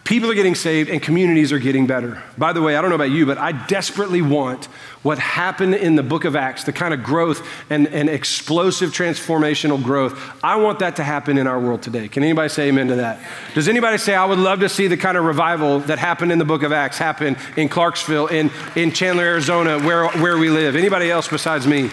people 0.04 0.30
are 0.30 0.36
getting 0.36 0.54
saved 0.54 0.88
and 0.88 1.02
communities 1.02 1.52
are 1.52 1.58
getting 1.58 1.88
better. 1.88 2.22
By 2.38 2.54
the 2.54 2.62
way, 2.62 2.76
I 2.76 2.82
don't 2.82 2.92
know 2.92 2.96
about 2.96 3.10
you, 3.10 3.26
but 3.26 3.40
I 3.40 3.54
desperately 3.66 4.22
want 4.22 4.66
what 5.02 5.18
happened 5.18 5.74
in 5.74 5.96
the 5.96 6.04
book 6.04 6.26
of 6.26 6.36
Acts, 6.36 6.64
the 6.66 6.74
kind 6.74 6.94
of 6.94 7.02
growth 7.02 7.42
and, 7.72 7.88
and 7.88 8.08
explosive 8.08 8.92
transformational 8.92 9.84
growth. 9.84 10.14
I 10.44 10.58
want 10.58 10.78
that 10.80 10.98
to 10.98 11.04
happen 11.04 11.40
in 11.40 11.48
our 11.48 11.60
world 11.60 11.82
today. 11.82 12.08
Can 12.08 12.22
anybody 12.22 12.50
say 12.50 12.68
amen 12.68 12.90
to 12.90 12.96
that? 12.98 13.20
Does 13.56 13.68
anybody 13.68 13.98
say, 13.98 14.14
I 14.14 14.26
would 14.26 14.38
love 14.38 14.60
to 14.60 14.70
see 14.70 14.86
the 14.86 14.96
kind 14.96 15.18
of 15.18 15.24
revival 15.24 15.80
that 15.90 15.98
happened 15.98 16.32
in 16.32 16.38
the 16.38 16.46
book 16.46 16.62
of 16.62 16.72
Acts 16.72 17.00
happen 17.00 17.36
in 17.56 17.68
Clarksville, 17.68 18.28
in, 18.28 18.52
in 18.76 18.92
Chandler, 18.92 19.24
Arizona, 19.24 19.80
where, 19.80 20.08
where 20.22 20.38
we 20.38 20.52
live? 20.52 20.76
Anybody 20.76 21.10
else 21.10 21.28
besides 21.28 21.66
me? 21.66 21.90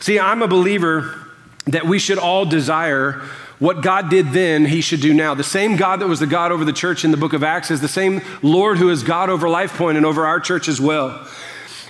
See, 0.00 0.18
I'm 0.18 0.40
a 0.40 0.48
believer 0.48 1.23
that 1.66 1.86
we 1.86 1.98
should 1.98 2.18
all 2.18 2.44
desire 2.44 3.22
what 3.58 3.82
God 3.82 4.10
did 4.10 4.32
then, 4.32 4.66
he 4.66 4.80
should 4.80 5.00
do 5.00 5.14
now. 5.14 5.34
The 5.34 5.44
same 5.44 5.76
God 5.76 6.00
that 6.00 6.08
was 6.08 6.20
the 6.20 6.26
God 6.26 6.52
over 6.52 6.64
the 6.64 6.72
church 6.72 7.04
in 7.04 7.10
the 7.10 7.16
book 7.16 7.32
of 7.32 7.42
Acts 7.42 7.70
is 7.70 7.80
the 7.80 7.88
same 7.88 8.20
Lord 8.42 8.78
who 8.78 8.90
is 8.90 9.02
God 9.02 9.30
over 9.30 9.46
LifePoint 9.46 9.96
and 9.96 10.04
over 10.04 10.26
our 10.26 10.40
church 10.40 10.68
as 10.68 10.80
well. 10.80 11.26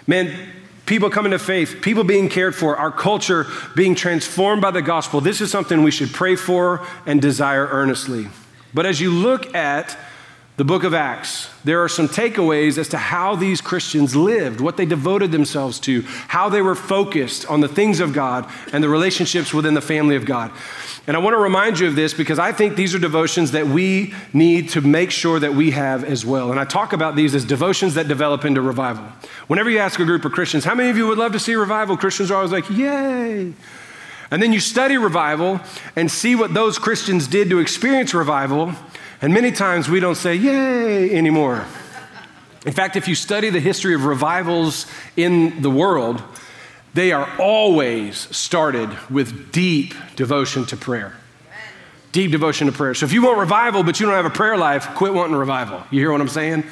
Man, 0.07 0.52
people 0.85 1.09
coming 1.09 1.33
to 1.33 1.38
faith, 1.38 1.78
people 1.81 2.04
being 2.04 2.28
cared 2.28 2.54
for, 2.54 2.76
our 2.76 2.93
culture 2.93 3.47
being 3.75 3.95
transformed 3.95 4.61
by 4.61 4.71
the 4.71 4.83
gospel, 4.83 5.21
this 5.21 5.40
is 5.40 5.50
something 5.50 5.83
we 5.83 5.90
should 5.90 6.12
pray 6.12 6.37
for 6.37 6.87
and 7.07 7.21
desire 7.23 7.66
earnestly. 7.66 8.28
But 8.75 8.85
as 8.85 9.00
you 9.00 9.11
look 9.11 9.54
at 9.54 9.97
the 10.56 10.64
book 10.64 10.84
of 10.84 10.94
Acts, 10.94 11.50
there 11.64 11.82
are 11.82 11.88
some 11.88 12.08
takeaways 12.08 12.78
as 12.78 12.88
to 12.90 12.99
how 12.99 13.34
these 13.34 13.61
Christians 13.61 14.14
lived, 14.14 14.61
what 14.61 14.76
they 14.76 14.87
devoted 14.87 15.32
themselves 15.32 15.80
to, 15.80 16.02
how 16.28 16.49
they 16.49 16.62
were 16.62 16.76
focused 16.76 17.44
on 17.50 17.61
the 17.61 17.66
things 17.66 17.99
of 17.99 18.12
God 18.12 18.49
and 18.73 18.82
the 18.82 18.88
relationships 18.88 19.52
within 19.52 19.75
the 19.75 19.80
family 19.80 20.14
of 20.14 20.25
God. 20.25 20.52
And 21.08 21.16
I 21.16 21.20
want 21.20 21.34
to 21.34 21.38
remind 21.38 21.80
you 21.80 21.88
of 21.88 21.96
this 21.96 22.14
because 22.14 22.38
I 22.38 22.52
think 22.52 22.76
these 22.76 22.94
are 22.94 23.00
devotions 23.00 23.50
that 23.50 23.66
we 23.66 24.14
need 24.32 24.70
to 24.70 24.80
make 24.80 25.11
sure 25.11 25.40
that 25.40 25.54
we 25.54 25.73
have 25.73 26.04
as 26.04 26.25
well. 26.25 26.52
And 26.52 26.61
I 26.61 26.64
talk 26.64 26.92
about 26.92 27.16
these 27.16 27.34
as 27.34 27.44
devotions 27.44 27.94
that 27.94 28.06
develop 28.06 28.44
into 28.44 28.62
revival. 28.62 29.04
Whenever 29.49 29.68
you 29.68 29.78
ask 29.78 29.99
a 29.99 30.04
group 30.04 30.25
of 30.25 30.30
Christians, 30.30 30.64
how 30.64 30.76
many 30.76 30.88
of 30.88 30.96
you 30.96 31.08
would 31.08 31.18
love 31.18 31.32
to 31.32 31.40
see 31.40 31.56
revival? 31.56 31.96
Christians 31.96 32.30
are 32.30 32.37
always 32.37 32.52
like, 32.52 32.70
yay. 32.70 33.52
And 34.30 34.42
then 34.42 34.52
you 34.52 34.61
study 34.61 34.96
revival 34.99 35.61
and 35.96 36.11
see 36.11 36.37
what 36.37 36.54
those 36.54 36.78
Christians 36.78 37.26
did 37.26 37.50
to 37.50 37.58
experience 37.58 38.14
revival 38.14 38.75
and 39.25 39.33
many 39.33 39.52
times 39.52 39.88
we 39.88 40.00
don't 40.00 40.16
say, 40.16 40.35
yay, 40.35 41.16
anymore. 41.16 41.64
In 42.66 42.75
fact, 42.75 42.95
if 42.95 43.09
you 43.09 43.14
study 43.14 43.49
the 43.49 43.59
history 43.59 43.95
of 43.95 44.04
revivals 44.04 44.85
in 45.16 45.62
the 45.62 45.71
world, 45.71 46.23
they 46.93 47.11
are 47.11 47.26
always 47.40 48.19
started 48.37 48.90
with 49.09 49.50
deep 49.50 49.95
devotion 50.14 50.66
to 50.66 50.76
prayer. 50.76 51.14
Deep 52.12 52.33
devotion 52.33 52.66
to 52.66 52.73
prayer. 52.75 52.93
So 52.93 53.07
if 53.07 53.14
you 53.14 53.23
want 53.23 53.38
revival, 53.38 53.83
but 53.83 53.99
you 53.99 54.04
don't 54.04 54.14
have 54.14 54.26
a 54.26 54.31
prayer 54.31 54.59
life, 54.59 54.88
quit 54.95 55.14
wanting 55.14 55.37
revival. 55.37 55.83
You 55.90 56.00
hear 56.00 56.12
what 56.12 56.21
I'm 56.21 56.28
saying? 56.28 56.64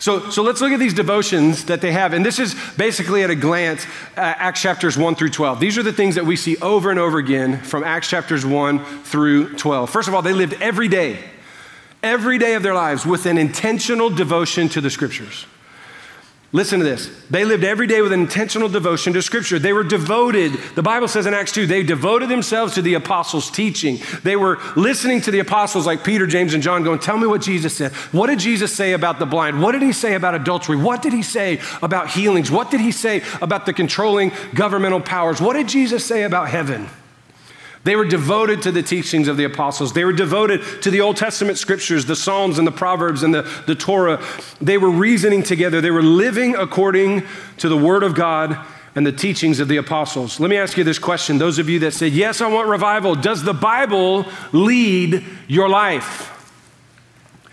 So, 0.00 0.28
so 0.28 0.42
let's 0.42 0.60
look 0.60 0.72
at 0.72 0.80
these 0.80 0.94
devotions 0.94 1.66
that 1.66 1.80
they 1.80 1.92
have. 1.92 2.14
And 2.14 2.26
this 2.26 2.40
is 2.40 2.56
basically 2.76 3.22
at 3.22 3.30
a 3.30 3.36
glance 3.36 3.86
uh, 4.16 4.22
Acts 4.22 4.60
chapters 4.60 4.98
1 4.98 5.14
through 5.14 5.30
12. 5.30 5.60
These 5.60 5.78
are 5.78 5.84
the 5.84 5.92
things 5.92 6.16
that 6.16 6.26
we 6.26 6.34
see 6.34 6.56
over 6.56 6.90
and 6.90 6.98
over 6.98 7.18
again 7.18 7.62
from 7.62 7.84
Acts 7.84 8.08
chapters 8.08 8.44
1 8.44 9.04
through 9.04 9.54
12. 9.54 9.88
First 9.88 10.08
of 10.08 10.14
all, 10.14 10.22
they 10.22 10.32
lived 10.32 10.54
every 10.54 10.88
day 10.88 11.20
every 12.02 12.38
day 12.38 12.54
of 12.54 12.62
their 12.62 12.74
lives 12.74 13.06
with 13.06 13.26
an 13.26 13.38
intentional 13.38 14.10
devotion 14.10 14.68
to 14.70 14.80
the 14.80 14.90
scriptures. 14.90 15.46
Listen 16.54 16.80
to 16.80 16.84
this. 16.84 17.10
They 17.30 17.46
lived 17.46 17.64
every 17.64 17.86
day 17.86 18.02
with 18.02 18.12
an 18.12 18.20
intentional 18.20 18.68
devotion 18.68 19.14
to 19.14 19.22
Scripture. 19.22 19.58
They 19.58 19.72
were 19.72 19.84
devoted, 19.84 20.52
the 20.74 20.82
Bible 20.82 21.08
says 21.08 21.24
in 21.24 21.32
Acts 21.32 21.52
2, 21.52 21.66
they 21.66 21.82
devoted 21.82 22.28
themselves 22.28 22.74
to 22.74 22.82
the 22.82 22.92
apostles' 22.92 23.50
teaching. 23.50 23.98
They 24.22 24.36
were 24.36 24.60
listening 24.76 25.22
to 25.22 25.30
the 25.30 25.38
apostles 25.38 25.86
like 25.86 26.04
Peter, 26.04 26.26
James, 26.26 26.52
and 26.52 26.62
John, 26.62 26.84
going, 26.84 26.98
Tell 26.98 27.16
me 27.16 27.26
what 27.26 27.40
Jesus 27.40 27.74
said. 27.74 27.92
What 28.12 28.26
did 28.26 28.38
Jesus 28.38 28.74
say 28.74 28.92
about 28.92 29.18
the 29.18 29.24
blind? 29.24 29.62
What 29.62 29.72
did 29.72 29.80
he 29.80 29.94
say 29.94 30.12
about 30.12 30.34
adultery? 30.34 30.76
What 30.76 31.00
did 31.00 31.14
he 31.14 31.22
say 31.22 31.58
about 31.80 32.10
healings? 32.10 32.50
What 32.50 32.70
did 32.70 32.80
he 32.80 32.92
say 32.92 33.22
about 33.40 33.64
the 33.64 33.72
controlling 33.72 34.30
governmental 34.54 35.00
powers? 35.00 35.40
What 35.40 35.54
did 35.54 35.68
Jesus 35.68 36.04
say 36.04 36.24
about 36.24 36.50
heaven? 36.50 36.86
They 37.84 37.96
were 37.96 38.04
devoted 38.04 38.62
to 38.62 38.72
the 38.72 38.82
teachings 38.82 39.26
of 39.26 39.36
the 39.36 39.44
apostles. 39.44 39.92
They 39.92 40.04
were 40.04 40.12
devoted 40.12 40.82
to 40.82 40.90
the 40.90 41.00
Old 41.00 41.16
Testament 41.16 41.58
scriptures, 41.58 42.06
the 42.06 42.14
Psalms 42.14 42.58
and 42.58 42.66
the 42.66 42.72
Proverbs 42.72 43.22
and 43.24 43.34
the, 43.34 43.42
the 43.66 43.74
Torah. 43.74 44.22
They 44.60 44.78
were 44.78 44.90
reasoning 44.90 45.42
together. 45.42 45.80
They 45.80 45.90
were 45.90 46.02
living 46.02 46.54
according 46.54 47.24
to 47.58 47.68
the 47.68 47.76
Word 47.76 48.04
of 48.04 48.14
God 48.14 48.56
and 48.94 49.06
the 49.06 49.12
teachings 49.12 49.58
of 49.58 49.68
the 49.68 49.78
apostles. 49.78 50.38
Let 50.38 50.50
me 50.50 50.58
ask 50.58 50.76
you 50.76 50.84
this 50.84 50.98
question. 50.98 51.38
Those 51.38 51.58
of 51.58 51.68
you 51.68 51.78
that 51.80 51.92
said, 51.92 52.12
Yes, 52.12 52.40
I 52.40 52.48
want 52.48 52.68
revival, 52.68 53.14
does 53.14 53.42
the 53.42 53.54
Bible 53.54 54.26
lead 54.52 55.24
your 55.48 55.68
life? 55.68 56.41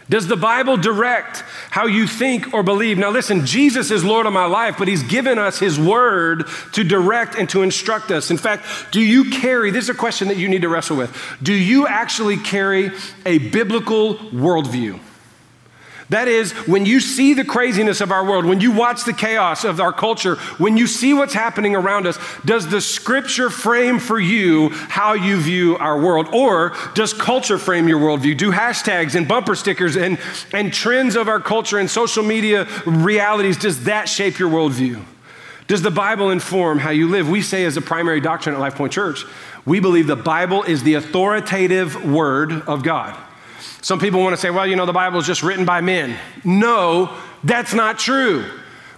Does 0.09 0.27
the 0.27 0.35
Bible 0.35 0.75
direct 0.75 1.41
how 1.69 1.85
you 1.85 2.07
think 2.07 2.53
or 2.53 2.63
believe? 2.63 2.97
Now, 2.97 3.11
listen, 3.11 3.45
Jesus 3.45 3.91
is 3.91 4.03
Lord 4.03 4.25
of 4.25 4.33
my 4.33 4.45
life, 4.45 4.75
but 4.79 4.87
He's 4.87 5.03
given 5.03 5.37
us 5.37 5.59
His 5.59 5.79
word 5.79 6.47
to 6.73 6.83
direct 6.83 7.35
and 7.35 7.47
to 7.49 7.61
instruct 7.61 8.09
us. 8.09 8.31
In 8.31 8.37
fact, 8.37 8.65
do 8.91 9.01
you 9.01 9.29
carry, 9.29 9.69
this 9.69 9.83
is 9.83 9.89
a 9.89 9.93
question 9.93 10.27
that 10.29 10.37
you 10.37 10.49
need 10.49 10.63
to 10.63 10.69
wrestle 10.69 10.97
with, 10.97 11.15
do 11.43 11.53
you 11.53 11.85
actually 11.85 12.37
carry 12.37 12.91
a 13.25 13.37
biblical 13.37 14.15
worldview? 14.15 14.99
That 16.09 16.27
is, 16.27 16.53
when 16.67 16.87
you 16.87 16.99
see 16.99 17.35
the 17.35 17.45
craziness 17.45 18.01
of 18.01 18.11
our 18.11 18.25
world, 18.25 18.45
when 18.45 18.61
you 18.61 18.71
watch 18.71 19.05
the 19.05 19.13
chaos 19.13 19.63
of 19.63 19.79
our 19.79 19.93
culture, 19.93 20.37
when 20.57 20.75
you 20.75 20.87
see 20.87 21.13
what's 21.13 21.35
happening 21.35 21.75
around 21.75 22.07
us, 22.07 22.17
does 22.43 22.67
the 22.67 22.81
scripture 22.81 23.51
frame 23.51 23.99
for 23.99 24.19
you 24.19 24.69
how 24.69 25.13
you 25.13 25.39
view 25.39 25.77
our 25.77 26.01
world? 26.01 26.27
Or 26.33 26.75
does 26.95 27.13
culture 27.13 27.59
frame 27.59 27.87
your 27.87 27.99
worldview? 27.99 28.37
Do 28.37 28.51
hashtags 28.51 29.13
and 29.13 29.27
bumper 29.27 29.53
stickers 29.53 29.95
and, 29.95 30.17
and 30.51 30.73
trends 30.73 31.15
of 31.15 31.27
our 31.27 31.39
culture 31.39 31.77
and 31.77 31.89
social 31.89 32.23
media 32.23 32.67
realities, 32.87 33.57
does 33.57 33.83
that 33.83 34.09
shape 34.09 34.39
your 34.39 34.49
worldview? 34.49 35.03
Does 35.67 35.83
the 35.83 35.91
Bible 35.91 36.31
inform 36.31 36.79
how 36.79 36.89
you 36.89 37.07
live? 37.07 37.29
We 37.29 37.43
say, 37.43 37.65
as 37.65 37.77
a 37.77 37.81
primary 37.81 38.19
doctrine 38.19 38.55
at 38.55 38.61
LifePoint 38.61 38.89
Church, 38.89 39.23
we 39.63 39.79
believe 39.79 40.07
the 40.07 40.15
Bible 40.15 40.63
is 40.63 40.81
the 40.81 40.95
authoritative 40.95 42.11
word 42.11 42.51
of 42.51 42.81
God. 42.81 43.15
Some 43.81 43.99
people 43.99 44.21
want 44.21 44.33
to 44.33 44.41
say, 44.41 44.49
well, 44.49 44.67
you 44.67 44.75
know, 44.75 44.85
the 44.85 44.93
Bible 44.93 45.19
is 45.19 45.25
just 45.25 45.43
written 45.43 45.65
by 45.65 45.81
men. 45.81 46.17
No, 46.43 47.15
that's 47.43 47.73
not 47.73 47.97
true. 47.97 48.45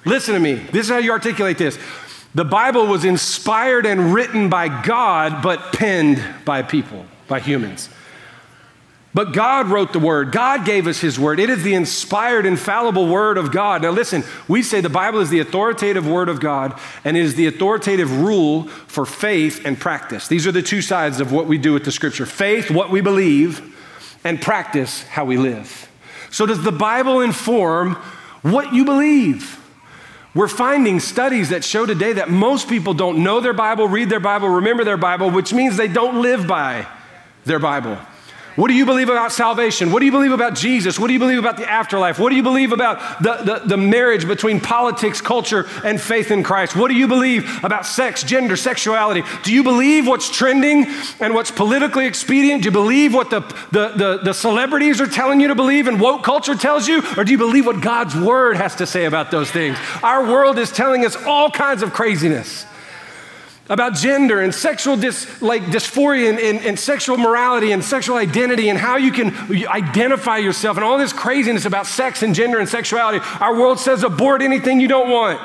Listen 0.06 0.34
to 0.34 0.40
me. 0.40 0.56
This 0.56 0.88
is 0.88 0.90
how 0.90 0.98
you 0.98 1.12
articulate 1.12 1.58
this. 1.58 1.78
The 2.34 2.46
Bible 2.46 2.88
was 2.88 3.06
inspired 3.06 3.86
and 3.86 4.14
written 4.14 4.50
by 4.50 4.84
God, 4.84 5.44
but 5.44 5.74
penned 5.74 6.24
by 6.46 6.62
people, 6.62 7.06
by 7.28 7.40
humans. 7.40 7.90
But 9.14 9.34
God 9.34 9.68
wrote 9.68 9.92
the 9.92 10.00
word. 10.00 10.32
God 10.32 10.66
gave 10.66 10.88
us 10.88 11.02
his 11.02 11.20
word. 11.20 11.40
It 11.40 11.50
is 11.50 11.64
the 11.64 11.74
inspired, 11.74 12.46
infallible 12.46 13.08
word 13.08 13.38
of 13.38 13.52
God. 13.52 13.82
Now, 13.82 13.92
listen, 13.92 14.24
we 14.48 14.64
say 14.64 14.80
the 14.80 14.90
Bible 14.90 15.20
is 15.20 15.30
the 15.30 15.40
authoritative 15.42 16.08
word 16.08 16.30
of 16.30 16.40
God, 16.40 16.80
and 17.04 17.18
it 17.18 17.26
is 17.26 17.36
the 17.36 17.48
authoritative 17.48 18.22
rule 18.22 18.70
for 18.88 19.06
faith 19.06 19.66
and 19.66 19.78
practice. 19.78 20.30
These 20.30 20.48
are 20.48 20.54
the 20.54 20.62
two 20.62 20.82
sides 20.82 21.20
of 21.20 21.34
what 21.34 21.48
we 21.48 21.58
do 21.58 21.74
with 21.74 21.84
the 21.84 21.92
scripture 21.92 22.26
faith, 22.26 22.72
what 22.72 22.90
we 22.90 23.02
believe, 23.02 23.78
and 24.24 24.42
practice 24.42 25.04
how 25.04 25.26
we 25.26 25.38
live. 25.38 25.90
So, 26.30 26.46
does 26.46 26.64
the 26.64 26.72
Bible 26.72 27.22
inform 27.22 27.96
what 28.42 28.74
you 28.74 28.86
believe? 28.86 29.60
We're 30.34 30.48
finding 30.48 31.02
studies 31.02 31.50
that 31.50 31.64
show 31.64 31.86
today 31.86 32.14
that 32.14 32.30
most 32.30 32.70
people 32.70 32.94
don't 32.94 33.22
know 33.22 33.42
their 33.42 33.54
Bible, 33.54 33.88
read 33.88 34.10
their 34.10 34.22
Bible, 34.22 34.48
remember 34.48 34.86
their 34.86 34.98
Bible, 34.98 35.30
which 35.30 35.52
means 35.52 35.76
they 35.76 35.90
don't 35.90 36.22
live 36.22 36.48
by 36.48 36.88
their 37.44 37.60
Bible. 37.60 37.98
What 38.56 38.68
do 38.68 38.74
you 38.74 38.86
believe 38.86 39.08
about 39.08 39.32
salvation? 39.32 39.92
What 39.92 40.00
do 40.00 40.06
you 40.06 40.12
believe 40.12 40.34
about 40.34 40.56
Jesus? 40.56 41.00
What 41.00 41.08
do 41.08 41.14
you 41.14 41.20
believe 41.20 41.40
about 41.40 41.56
the 41.56 41.70
afterlife? 41.70 42.20
What 42.20 42.32
do 42.32 42.36
you 42.36 42.44
believe 42.44 42.74
about 42.74 43.24
the, 43.24 43.36
the, 43.44 43.62
the, 43.66 43.78
marriage 43.78 44.28
between 44.28 44.60
politics, 44.60 45.22
culture, 45.22 45.68
and 45.86 46.00
faith 46.02 46.32
in 46.32 46.44
Christ? 46.44 46.76
What 46.76 46.90
do 46.90 46.96
you 46.96 47.08
believe 47.08 47.64
about 47.64 47.86
sex, 47.86 48.24
gender, 48.24 48.58
sexuality? 48.58 49.24
Do 49.44 49.54
you 49.54 49.64
believe 49.64 50.06
what's 50.06 50.30
trending 50.30 50.86
and 51.22 51.34
what's 51.34 51.50
politically 51.50 52.06
expedient? 52.06 52.64
Do 52.64 52.68
you 52.68 52.72
believe 52.72 53.14
what 53.14 53.30
the, 53.30 53.40
the, 53.72 53.94
the, 53.96 54.20
the 54.24 54.34
celebrities 54.34 55.00
are 55.00 55.08
telling 55.08 55.40
you 55.40 55.48
to 55.48 55.56
believe 55.56 55.88
and 55.88 56.00
woke 56.02 56.24
culture 56.24 56.56
tells 56.56 56.90
you? 56.90 57.02
Or 57.16 57.24
do 57.24 57.32
you 57.32 57.38
believe 57.38 57.66
what 57.66 57.82
God's 57.82 58.18
word 58.18 58.58
has 58.58 58.76
to 58.76 58.86
say 58.86 59.06
about 59.06 59.32
those 59.32 59.50
things? 59.50 59.78
Our 60.04 60.26
world 60.26 60.60
is 60.60 60.72
telling 60.72 61.06
us 61.06 61.16
all 61.16 61.50
kinds 61.50 61.84
of 61.84 61.94
craziness 61.94 62.66
about 63.72 63.96
gender 63.96 64.42
and 64.42 64.54
sexual 64.54 64.98
dis, 64.98 65.42
like 65.42 65.64
dysphoria 65.64 66.30
and, 66.30 66.40
and, 66.40 66.60
and, 66.66 66.78
sexual 66.78 67.18
morality 67.18 67.72
and 67.72 67.82
sexual 67.82 68.18
identity 68.18 68.68
and 68.68 68.78
how 68.78 68.98
you 68.98 69.14
can 69.14 69.34
identify 69.68 70.38
yourself 70.38 70.76
and 70.76 70.84
all 70.84 70.98
this 70.98 71.14
craziness 71.14 71.64
about 71.64 71.88
sex 71.88 72.22
and 72.22 72.36
gender 72.36 72.60
and 72.60 72.68
sexuality. 72.68 73.26
Our 73.40 73.58
world 73.58 73.80
says 73.80 74.04
abort 74.04 74.42
anything 74.42 74.82
you 74.82 74.90
don't 74.90 75.10
want. 75.10 75.40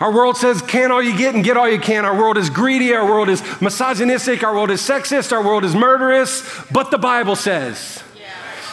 Our 0.00 0.10
world 0.14 0.38
says 0.38 0.62
can 0.62 0.90
all 0.90 1.02
you 1.02 1.16
get 1.16 1.34
and 1.34 1.44
get 1.44 1.58
all 1.58 1.68
you 1.68 1.78
can. 1.78 2.06
Our 2.06 2.16
world 2.16 2.38
is 2.38 2.48
greedy. 2.48 2.94
Our 2.94 3.04
world 3.04 3.28
is 3.28 3.42
misogynistic. 3.60 4.42
Our 4.42 4.54
world 4.54 4.70
is 4.70 4.80
sexist. 4.80 5.30
Our 5.30 5.44
world 5.44 5.62
is 5.62 5.74
murderous. 5.74 6.42
But 6.72 6.90
the 6.90 6.96
Bible 6.96 7.36
says 7.36 8.02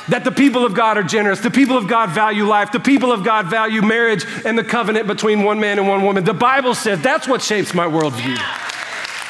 that 0.09 0.23
the 0.23 0.31
people 0.31 0.65
of 0.65 0.73
God 0.73 0.97
are 0.97 1.03
generous. 1.03 1.39
The 1.39 1.51
people 1.51 1.77
of 1.77 1.87
God 1.87 2.09
value 2.09 2.45
life. 2.45 2.71
The 2.71 2.79
people 2.79 3.11
of 3.11 3.23
God 3.23 3.47
value 3.47 3.81
marriage 3.81 4.25
and 4.45 4.57
the 4.57 4.63
covenant 4.63 5.07
between 5.07 5.43
one 5.43 5.59
man 5.59 5.79
and 5.79 5.87
one 5.87 6.03
woman. 6.03 6.23
The 6.23 6.33
Bible 6.33 6.75
says 6.75 7.01
that's 7.01 7.27
what 7.27 7.41
shapes 7.41 7.73
my 7.73 7.85
worldview. 7.85 8.37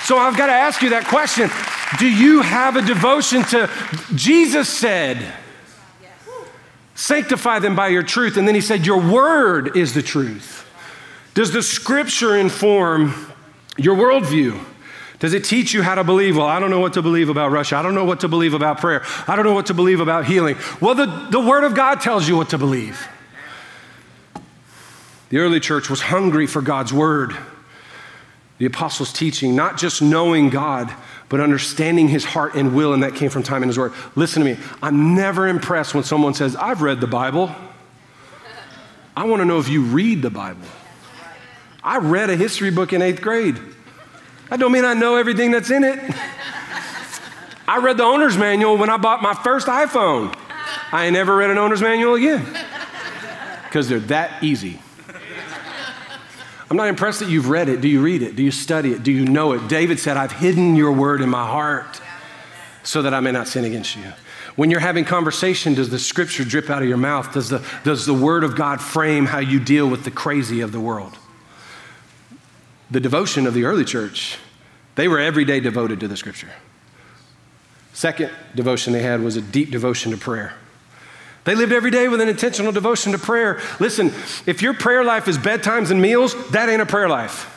So 0.05 0.17
I've 0.17 0.37
got 0.37 0.47
to 0.47 0.53
ask 0.53 0.81
you 0.81 0.91
that 0.91 1.05
question. 1.05 1.49
Do 1.99 2.09
you 2.09 2.41
have 2.41 2.75
a 2.75 2.81
devotion 2.81 3.43
to 3.45 3.69
Jesus 4.15 4.69
said, 4.69 5.33
Sanctify 6.97 7.59
them 7.59 7.75
by 7.75 7.89
your 7.89 8.01
truth. 8.01 8.37
And 8.37 8.47
then 8.47 8.55
he 8.55 8.61
said, 8.61 8.85
Your 8.85 8.99
word 8.99 9.77
is 9.77 9.93
the 9.93 10.01
truth. 10.01 10.67
Does 11.35 11.51
the 11.51 11.61
scripture 11.61 12.35
inform 12.35 13.13
your 13.77 13.95
worldview? 13.95 14.59
Does 15.19 15.33
it 15.33 15.43
teach 15.43 15.73
you 15.73 15.81
how 15.81 15.95
to 15.95 16.03
believe? 16.03 16.37
Well, 16.37 16.45
I 16.45 16.59
don't 16.59 16.69
know 16.69 16.79
what 16.79 16.93
to 16.93 17.01
believe 17.01 17.29
about 17.29 17.51
Russia. 17.51 17.77
I 17.77 17.81
don't 17.81 17.95
know 17.95 18.05
what 18.05 18.19
to 18.19 18.27
believe 18.27 18.53
about 18.53 18.79
prayer. 18.79 19.03
I 19.27 19.35
don't 19.35 19.45
know 19.45 19.53
what 19.53 19.65
to 19.67 19.73
believe 19.73 19.99
about 19.99 20.25
healing. 20.25 20.57
Well, 20.79 20.93
the, 20.93 21.07
the 21.31 21.39
Word 21.39 21.63
of 21.63 21.73
God 21.73 22.01
tells 22.01 22.27
you 22.27 22.37
what 22.37 22.49
to 22.49 22.57
believe. 22.57 23.07
The 25.29 25.39
early 25.39 25.59
church 25.59 25.89
was 25.89 26.01
hungry 26.01 26.45
for 26.45 26.61
God's 26.61 26.93
Word. 26.93 27.35
The 28.59 28.65
apostles' 28.65 29.11
teaching, 29.11 29.55
not 29.55 29.77
just 29.77 30.01
knowing 30.01 30.49
God, 30.49 30.93
but 31.29 31.39
understanding 31.39 32.07
His 32.07 32.23
heart 32.23 32.53
and 32.53 32.75
will, 32.75 32.93
and 32.93 33.01
that 33.01 33.15
came 33.15 33.31
from 33.31 33.41
time 33.41 33.63
in 33.63 33.69
His 33.69 33.77
Word. 33.77 33.93
Listen 34.15 34.43
to 34.43 34.53
me. 34.53 34.59
I'm 34.83 35.15
never 35.15 35.47
impressed 35.47 35.95
when 35.95 36.03
someone 36.03 36.35
says, 36.35 36.55
I've 36.55 36.83
read 36.83 37.01
the 37.01 37.07
Bible. 37.07 37.53
I 39.15 39.23
want 39.23 39.41
to 39.41 39.45
know 39.45 39.57
if 39.57 39.67
you 39.67 39.81
read 39.81 40.21
the 40.21 40.29
Bible. 40.29 40.67
I 41.83 41.97
read 41.97 42.29
a 42.29 42.35
history 42.35 42.69
book 42.69 42.93
in 42.93 43.01
eighth 43.01 43.21
grade. 43.21 43.59
That 44.49 44.59
don't 44.59 44.71
mean 44.71 44.85
I 44.85 44.93
know 44.93 45.17
everything 45.17 45.51
that's 45.51 45.71
in 45.71 45.83
it. 45.83 45.99
I 47.67 47.79
read 47.79 47.97
the 47.97 48.03
owner's 48.03 48.37
manual 48.37 48.77
when 48.77 48.89
I 48.89 48.97
bought 48.97 49.21
my 49.21 49.33
first 49.33 49.67
iPhone. 49.67 50.33
I 50.91 51.05
ain't 51.05 51.13
never 51.13 51.35
read 51.35 51.49
an 51.49 51.57
owner's 51.57 51.81
manual 51.81 52.15
again 52.15 52.45
because 53.65 53.89
they're 53.89 53.99
that 53.99 54.41
easy. 54.41 54.79
I'm 56.69 56.77
not 56.77 56.87
impressed 56.87 57.19
that 57.19 57.29
you've 57.29 57.49
read 57.49 57.69
it. 57.69 57.81
Do 57.81 57.87
you 57.87 58.01
read 58.01 58.21
it? 58.21 58.35
Do 58.35 58.43
you 58.43 58.51
study 58.51 58.91
it? 58.91 59.03
Do 59.03 59.11
you 59.11 59.25
know 59.25 59.53
it? 59.53 59.67
David 59.67 59.99
said, 59.99 60.17
I've 60.17 60.33
hidden 60.33 60.75
your 60.75 60.91
word 60.91 61.21
in 61.21 61.29
my 61.29 61.45
heart 61.45 62.01
so 62.83 63.01
that 63.01 63.13
I 63.13 63.19
may 63.19 63.31
not 63.31 63.47
sin 63.47 63.65
against 63.65 63.95
you. 63.95 64.03
When 64.55 64.71
you're 64.71 64.79
having 64.79 65.05
conversation, 65.05 65.75
does 65.75 65.89
the 65.89 65.99
scripture 65.99 66.43
drip 66.43 66.69
out 66.69 66.81
of 66.81 66.87
your 66.87 66.97
mouth? 66.97 67.33
Does 67.33 67.49
the, 67.49 67.65
does 67.83 68.05
the 68.05 68.13
word 68.13 68.43
of 68.43 68.55
God 68.55 68.81
frame 68.81 69.25
how 69.25 69.39
you 69.39 69.59
deal 69.59 69.87
with 69.87 70.03
the 70.03 70.11
crazy 70.11 70.61
of 70.61 70.71
the 70.71 70.79
world? 70.79 71.17
The 72.89 72.99
devotion 72.99 73.47
of 73.47 73.53
the 73.53 73.65
early 73.65 73.85
church, 73.85 74.37
they 74.95 75.07
were 75.07 75.19
every 75.19 75.45
day 75.45 75.59
devoted 75.59 75.99
to 75.99 76.07
the 76.07 76.17
scripture. 76.17 76.49
Second 77.93 78.31
devotion 78.55 78.93
they 78.93 79.01
had 79.01 79.21
was 79.21 79.35
a 79.35 79.41
deep 79.41 79.71
devotion 79.71 80.11
to 80.11 80.17
prayer. 80.17 80.53
They 81.45 81.55
lived 81.55 81.71
every 81.71 81.91
day 81.91 82.07
with 82.09 82.21
an 82.21 82.29
intentional 82.29 82.71
devotion 82.71 83.13
to 83.13 83.17
prayer. 83.17 83.61
Listen, 83.79 84.07
if 84.45 84.61
your 84.61 84.73
prayer 84.73 85.03
life 85.03 85.27
is 85.27 85.37
bedtimes 85.37 85.91
and 85.91 86.01
meals, 86.01 86.35
that 86.51 86.69
ain't 86.69 86.81
a 86.81 86.85
prayer 86.85 87.07
life. 87.07 87.56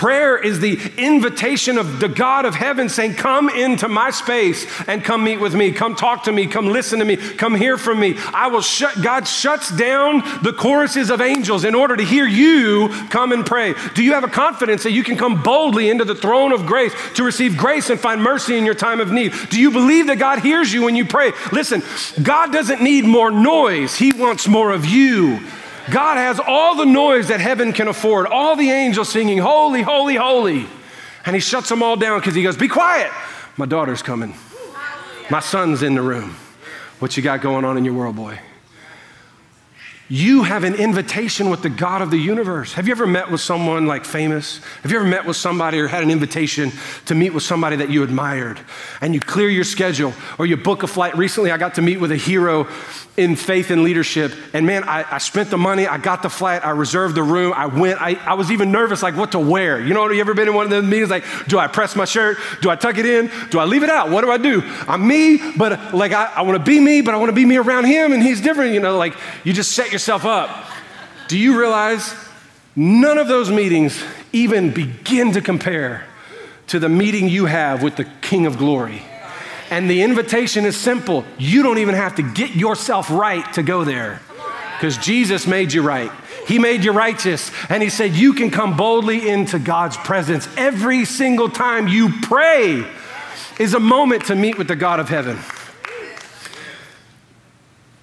Prayer 0.00 0.38
is 0.38 0.60
the 0.60 0.80
invitation 0.96 1.76
of 1.76 2.00
the 2.00 2.08
God 2.08 2.46
of 2.46 2.54
heaven 2.54 2.88
saying, 2.88 3.16
Come 3.16 3.50
into 3.50 3.86
my 3.86 4.08
space 4.08 4.66
and 4.88 5.04
come 5.04 5.22
meet 5.22 5.40
with 5.40 5.54
me. 5.54 5.72
Come 5.72 5.94
talk 5.94 6.24
to 6.24 6.32
me. 6.32 6.46
Come 6.46 6.68
listen 6.68 7.00
to 7.00 7.04
me. 7.04 7.18
Come 7.18 7.54
hear 7.54 7.76
from 7.76 8.00
me. 8.00 8.16
I 8.32 8.46
will 8.46 8.62
shut, 8.62 9.02
God 9.02 9.28
shuts 9.28 9.70
down 9.76 10.20
the 10.42 10.54
choruses 10.54 11.10
of 11.10 11.20
angels 11.20 11.66
in 11.66 11.74
order 11.74 11.98
to 11.98 12.02
hear 12.02 12.24
you 12.24 12.88
come 13.10 13.30
and 13.32 13.44
pray. 13.44 13.74
Do 13.94 14.02
you 14.02 14.14
have 14.14 14.24
a 14.24 14.28
confidence 14.28 14.84
that 14.84 14.92
you 14.92 15.04
can 15.04 15.18
come 15.18 15.42
boldly 15.42 15.90
into 15.90 16.06
the 16.06 16.14
throne 16.14 16.52
of 16.52 16.64
grace 16.64 16.94
to 17.16 17.22
receive 17.22 17.58
grace 17.58 17.90
and 17.90 18.00
find 18.00 18.22
mercy 18.22 18.56
in 18.56 18.64
your 18.64 18.74
time 18.74 19.00
of 19.00 19.12
need? 19.12 19.34
Do 19.50 19.60
you 19.60 19.70
believe 19.70 20.06
that 20.06 20.18
God 20.18 20.38
hears 20.38 20.72
you 20.72 20.82
when 20.84 20.96
you 20.96 21.04
pray? 21.04 21.32
Listen, 21.52 21.82
God 22.22 22.54
doesn't 22.54 22.80
need 22.80 23.04
more 23.04 23.30
noise, 23.30 23.96
He 23.96 24.12
wants 24.16 24.48
more 24.48 24.70
of 24.70 24.86
you. 24.86 25.40
God 25.90 26.16
has 26.16 26.40
all 26.40 26.76
the 26.76 26.86
noise 26.86 27.28
that 27.28 27.40
heaven 27.40 27.72
can 27.72 27.88
afford, 27.88 28.26
all 28.26 28.56
the 28.56 28.70
angels 28.70 29.08
singing, 29.08 29.38
Holy, 29.38 29.82
holy, 29.82 30.16
holy. 30.16 30.66
And 31.26 31.36
he 31.36 31.40
shuts 31.40 31.68
them 31.68 31.82
all 31.82 31.96
down 31.96 32.20
because 32.20 32.34
he 32.34 32.42
goes, 32.42 32.56
Be 32.56 32.68
quiet. 32.68 33.10
My 33.56 33.66
daughter's 33.66 34.02
coming. 34.02 34.34
My 35.30 35.40
son's 35.40 35.82
in 35.82 35.94
the 35.94 36.02
room. 36.02 36.36
What 36.98 37.16
you 37.16 37.22
got 37.22 37.40
going 37.40 37.64
on 37.64 37.78
in 37.78 37.84
your 37.84 37.94
world, 37.94 38.16
boy? 38.16 38.38
You 40.12 40.42
have 40.42 40.64
an 40.64 40.74
invitation 40.74 41.50
with 41.50 41.62
the 41.62 41.70
God 41.70 42.02
of 42.02 42.10
the 42.10 42.18
universe. 42.18 42.72
Have 42.72 42.88
you 42.88 42.92
ever 42.92 43.06
met 43.06 43.30
with 43.30 43.40
someone 43.40 43.86
like 43.86 44.04
famous? 44.04 44.58
Have 44.82 44.90
you 44.90 44.98
ever 44.98 45.06
met 45.06 45.24
with 45.24 45.36
somebody 45.36 45.78
or 45.78 45.86
had 45.86 46.02
an 46.02 46.10
invitation 46.10 46.72
to 47.06 47.14
meet 47.14 47.30
with 47.30 47.44
somebody 47.44 47.76
that 47.76 47.90
you 47.90 48.02
admired? 48.02 48.58
And 49.00 49.14
you 49.14 49.20
clear 49.20 49.48
your 49.48 49.62
schedule 49.62 50.12
or 50.36 50.46
you 50.46 50.56
book 50.56 50.82
a 50.82 50.88
flight. 50.88 51.16
Recently, 51.16 51.52
I 51.52 51.58
got 51.58 51.76
to 51.76 51.82
meet 51.82 52.00
with 52.00 52.10
a 52.10 52.16
hero 52.16 52.66
in 53.20 53.36
faith 53.36 53.70
and 53.70 53.82
leadership. 53.84 54.32
And 54.52 54.66
man, 54.66 54.84
I, 54.84 55.04
I 55.08 55.18
spent 55.18 55.50
the 55.50 55.58
money, 55.58 55.86
I 55.86 55.98
got 55.98 56.22
the 56.22 56.30
flight, 56.30 56.64
I 56.64 56.70
reserved 56.70 57.14
the 57.14 57.22
room, 57.22 57.52
I 57.54 57.66
went. 57.66 58.00
I, 58.00 58.14
I 58.14 58.34
was 58.34 58.50
even 58.50 58.72
nervous, 58.72 59.02
like 59.02 59.16
what 59.16 59.32
to 59.32 59.38
wear. 59.38 59.80
You 59.80 59.94
know, 59.94 60.10
you 60.10 60.20
ever 60.20 60.34
been 60.34 60.48
in 60.48 60.54
one 60.54 60.64
of 60.64 60.70
those 60.70 60.84
meetings? 60.84 61.10
Like, 61.10 61.24
do 61.46 61.58
I 61.58 61.66
press 61.66 61.94
my 61.94 62.04
shirt? 62.04 62.38
Do 62.60 62.70
I 62.70 62.76
tuck 62.76 62.98
it 62.98 63.06
in? 63.06 63.30
Do 63.50 63.58
I 63.58 63.64
leave 63.64 63.82
it 63.82 63.90
out? 63.90 64.10
What 64.10 64.22
do 64.22 64.30
I 64.30 64.38
do? 64.38 64.62
I'm 64.88 65.06
me, 65.06 65.52
but 65.56 65.94
like 65.94 66.12
I, 66.12 66.32
I 66.36 66.42
want 66.42 66.58
to 66.58 66.64
be 66.64 66.80
me, 66.80 67.00
but 67.00 67.14
I 67.14 67.16
want 67.16 67.28
to 67.30 67.34
be 67.34 67.44
me 67.44 67.56
around 67.56 67.84
him, 67.84 68.12
and 68.12 68.22
he's 68.22 68.40
different. 68.40 68.74
You 68.74 68.80
know, 68.80 68.96
like 68.98 69.16
you 69.44 69.52
just 69.52 69.72
set 69.72 69.92
yourself 69.92 70.10
yourself 70.10 70.24
up. 70.24 70.66
Do 71.28 71.38
you 71.38 71.58
realize 71.58 72.14
none 72.74 73.18
of 73.18 73.28
those 73.28 73.50
meetings 73.50 74.02
even 74.32 74.72
begin 74.72 75.32
to 75.32 75.40
compare 75.40 76.06
to 76.68 76.78
the 76.78 76.88
meeting 76.88 77.28
you 77.28 77.46
have 77.46 77.82
with 77.82 77.96
the 77.96 78.04
King 78.22 78.46
of 78.46 78.58
Glory? 78.58 79.02
And 79.70 79.88
the 79.88 80.02
invitation 80.02 80.64
is 80.64 80.76
simple. 80.76 81.24
You 81.38 81.62
don't 81.62 81.78
even 81.78 81.94
have 81.94 82.16
to 82.16 82.22
get 82.22 82.54
yourself 82.54 83.08
right 83.10 83.50
to 83.54 83.62
go 83.62 83.84
there 83.84 84.20
because 84.76 84.98
Jesus 84.98 85.46
made 85.46 85.72
you 85.72 85.82
right. 85.82 86.10
He 86.46 86.58
made 86.58 86.84
you 86.84 86.90
righteous. 86.90 87.52
And 87.68 87.82
He 87.82 87.88
said, 87.88 88.12
You 88.12 88.32
can 88.32 88.50
come 88.50 88.76
boldly 88.76 89.28
into 89.28 89.58
God's 89.58 89.96
presence. 89.96 90.48
Every 90.56 91.04
single 91.04 91.48
time 91.48 91.86
you 91.86 92.12
pray 92.22 92.84
is 93.60 93.74
a 93.74 93.80
moment 93.80 94.26
to 94.26 94.34
meet 94.34 94.58
with 94.58 94.66
the 94.66 94.76
God 94.76 94.98
of 94.98 95.08
heaven. 95.08 95.38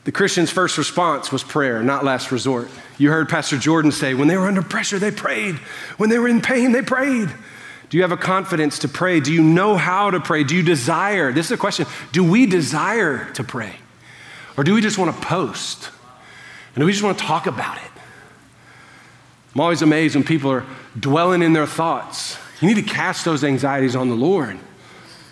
The 0.05 0.13
Christian's 0.13 0.51
first 0.51 0.77
response 0.77 1.33
was 1.33 1.43
prayer, 1.43 1.83
not 1.83 2.05
last 2.05 2.31
resort. 2.31 2.69
You 2.97 3.11
heard 3.11 3.27
Pastor 3.27 3.57
Jordan 3.57 3.91
say, 3.91 4.13
when 4.13 4.29
they 4.29 4.37
were 4.37 4.47
under 4.47 4.61
pressure, 4.61 4.99
they 4.99 5.11
prayed. 5.11 5.55
When 5.97 6.09
they 6.09 6.17
were 6.17 6.29
in 6.29 6.41
pain, 6.41 6.71
they 6.71 6.81
prayed. 6.81 7.29
Do 7.89 7.97
you 7.97 8.03
have 8.03 8.11
a 8.11 8.17
confidence 8.17 8.79
to 8.79 8.87
pray? 8.87 9.19
Do 9.19 9.31
you 9.31 9.41
know 9.41 9.77
how 9.77 10.11
to 10.11 10.19
pray? 10.19 10.43
Do 10.43 10.55
you 10.55 10.63
desire? 10.63 11.31
This 11.31 11.45
is 11.45 11.51
a 11.53 11.57
question. 11.57 11.85
Do 12.11 12.23
we 12.23 12.45
desire 12.45 13.31
to 13.33 13.43
pray? 13.43 13.75
Or 14.57 14.63
do 14.63 14.73
we 14.73 14.81
just 14.81 14.97
want 14.97 15.15
to 15.15 15.21
post? 15.21 15.89
And 16.75 16.81
do 16.81 16.85
we 16.85 16.91
just 16.91 17.03
want 17.03 17.17
to 17.17 17.23
talk 17.23 17.47
about 17.47 17.77
it? 17.77 17.91
I'm 19.55 19.61
always 19.61 19.81
amazed 19.81 20.15
when 20.15 20.23
people 20.23 20.51
are 20.51 20.65
dwelling 20.99 21.41
in 21.41 21.53
their 21.53 21.65
thoughts. 21.65 22.37
You 22.61 22.67
need 22.67 22.75
to 22.75 22.93
cast 22.93 23.23
those 23.23 23.43
anxieties 23.43 23.95
on 23.95 24.09
the 24.09 24.15
Lord. 24.15 24.57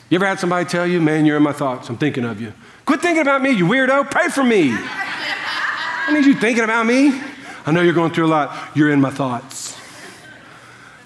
You 0.10 0.16
ever 0.16 0.26
had 0.26 0.40
somebody 0.40 0.66
tell 0.66 0.88
you, 0.88 1.02
man, 1.02 1.26
you're 1.26 1.38
in 1.38 1.44
my 1.44 1.52
thoughts, 1.52 1.90
I'm 1.90 1.98
thinking 1.98 2.24
of 2.24 2.40
you? 2.40 2.54
Quit 2.86 3.02
thinking 3.02 3.22
about 3.22 3.42
me, 3.42 3.52
you 3.52 3.66
weirdo. 3.66 4.10
Pray 4.10 4.30
for 4.30 4.44
me. 4.44 4.70
I 4.74 6.12
need 6.14 6.26
you 6.26 6.36
thinking 6.36 6.64
about 6.64 6.86
me. 6.86 7.20
I 7.66 7.72
know 7.72 7.82
you're 7.82 7.94
going 7.94 8.12
through 8.12 8.28
a 8.28 8.28
lot. 8.28 8.76
You're 8.76 8.92
in 8.92 9.02
my 9.02 9.10
thoughts. 9.10 9.75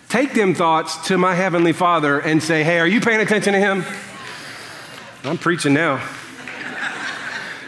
Take 0.10 0.34
them 0.34 0.56
thoughts 0.56 1.08
to 1.08 1.20
my 1.20 1.36
Heavenly 1.36 1.72
Father 1.72 2.20
and 2.20 2.42
say, 2.42 2.64
hey, 2.64 2.80
are 2.80 2.88
you 2.88 3.00
paying 3.00 3.22
attention 3.22 3.54
to 3.54 3.60
Him? 3.60 3.86
I'm 5.24 5.38
preaching 5.38 5.72
now. 5.72 6.04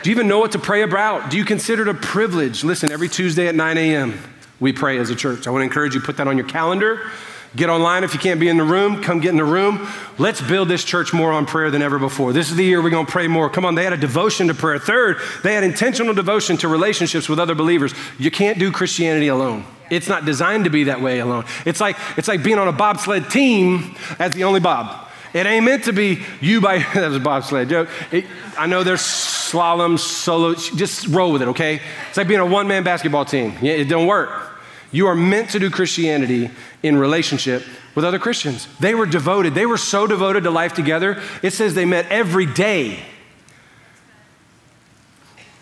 Do 0.02 0.10
you 0.10 0.16
even 0.16 0.28
know 0.28 0.40
what 0.40 0.54
to 0.54 0.60
pray 0.60 0.82
about? 0.82 1.30
Do 1.30 1.38
you 1.38 1.46
consider 1.46 1.84
it 1.84 1.88
a 1.88 1.94
privilege? 1.94 2.64
Listen, 2.64 2.92
every 2.92 3.10
Tuesday 3.10 3.48
at 3.48 3.54
9 3.54 3.78
a.m., 3.78 4.20
we 4.60 4.74
pray 4.74 4.98
as 4.98 5.12
a 5.12 5.16
church. 5.16 5.46
I 5.46 5.52
want 5.52 5.62
to 5.62 5.66
encourage 5.66 5.94
you, 5.94 6.02
put 6.02 6.18
that 6.18 6.28
on 6.28 6.36
your 6.36 6.48
calendar. 6.48 7.12
Get 7.54 7.70
online 7.70 8.06
if 8.06 8.14
you 8.14 8.20
can't 8.20 8.40
be 8.40 8.48
in 8.48 8.56
the 8.56 8.64
room. 8.64 9.04
Come 9.04 9.20
get 9.20 9.32
in 9.32 9.38
the 9.38 9.44
room. 9.44 9.86
Let's 10.18 10.40
build 10.40 10.70
this 10.70 10.86
church 10.86 11.12
more 11.12 11.34
on 11.34 11.46
prayer 11.46 11.70
than 11.70 11.82
ever 11.82 12.00
before. 12.00 12.32
This 12.32 12.50
is 12.50 12.56
the 12.56 12.64
year 12.64 12.82
we're 12.82 12.90
going 12.90 13.06
to 13.06 13.12
pray 13.12 13.28
more. 13.28 13.50
Come 13.50 13.66
on, 13.66 13.76
they 13.76 13.84
had 13.84 13.92
a 13.92 13.98
devotion 13.98 14.48
to 14.48 14.54
prayer. 14.54 14.80
Third, 14.80 15.18
they 15.44 15.54
had 15.54 15.66
intentional 15.66 16.14
devotion 16.14 16.56
to 16.58 16.70
relationships 16.70 17.28
with 17.28 17.40
other 17.40 17.54
believers. 17.54 17.94
You 18.18 18.32
can't 18.32 18.58
do 18.58 18.72
Christianity 18.72 19.28
alone. 19.28 19.66
It's 19.90 20.08
not 20.08 20.24
designed 20.24 20.64
to 20.64 20.70
be 20.70 20.86
that 20.86 21.02
way 21.02 21.20
alone. 21.20 21.44
It's 21.66 21.82
like, 21.82 21.98
it's 22.18 22.30
like 22.30 22.42
being 22.42 22.58
on 22.58 22.70
a 22.70 22.72
bobsled 22.72 23.30
team 23.30 23.96
as 24.18 24.32
the 24.32 24.46
only 24.46 24.62
Bob. 24.62 25.10
It 25.34 25.46
ain't 25.46 25.66
meant 25.66 25.86
to 25.86 25.94
be 25.94 26.24
you 26.40 26.62
by, 26.62 26.78
that 26.94 27.08
was 27.08 27.18
a 27.18 27.20
bobsled 27.20 27.68
joke. 27.68 27.90
It, 28.14 28.26
I 28.58 28.68
know 28.68 28.84
there's 28.84 29.02
slalom, 29.02 30.00
solo, 30.00 30.56
just 30.56 31.08
roll 31.08 31.34
with 31.34 31.42
it, 31.42 31.50
okay? 31.50 31.82
It's 32.08 32.18
like 32.18 32.30
being 32.30 32.40
a 32.40 32.46
one 32.46 32.70
man 32.70 32.84
basketball 32.84 33.26
team. 33.26 33.58
Yeah, 33.62 33.74
it 33.74 33.86
don't 33.86 34.08
work. 34.08 34.51
You 34.92 35.08
are 35.08 35.16
meant 35.16 35.52
to 35.52 35.60
do 35.60 35.70
Christianity 35.70 36.52
in 36.84 36.98
relationship 36.98 37.64
with 37.96 38.04
other 38.04 38.20
Christians. 38.20 38.68
They 38.80 38.94
were 38.94 39.06
devoted. 39.06 39.54
They 39.54 39.66
were 39.66 39.78
so 39.78 40.06
devoted 40.06 40.44
to 40.44 40.52
life 40.52 40.74
together. 40.74 41.22
It 41.42 41.52
says 41.52 41.74
they 41.74 41.86
met 41.86 42.08
every 42.10 42.46
day. 42.46 43.04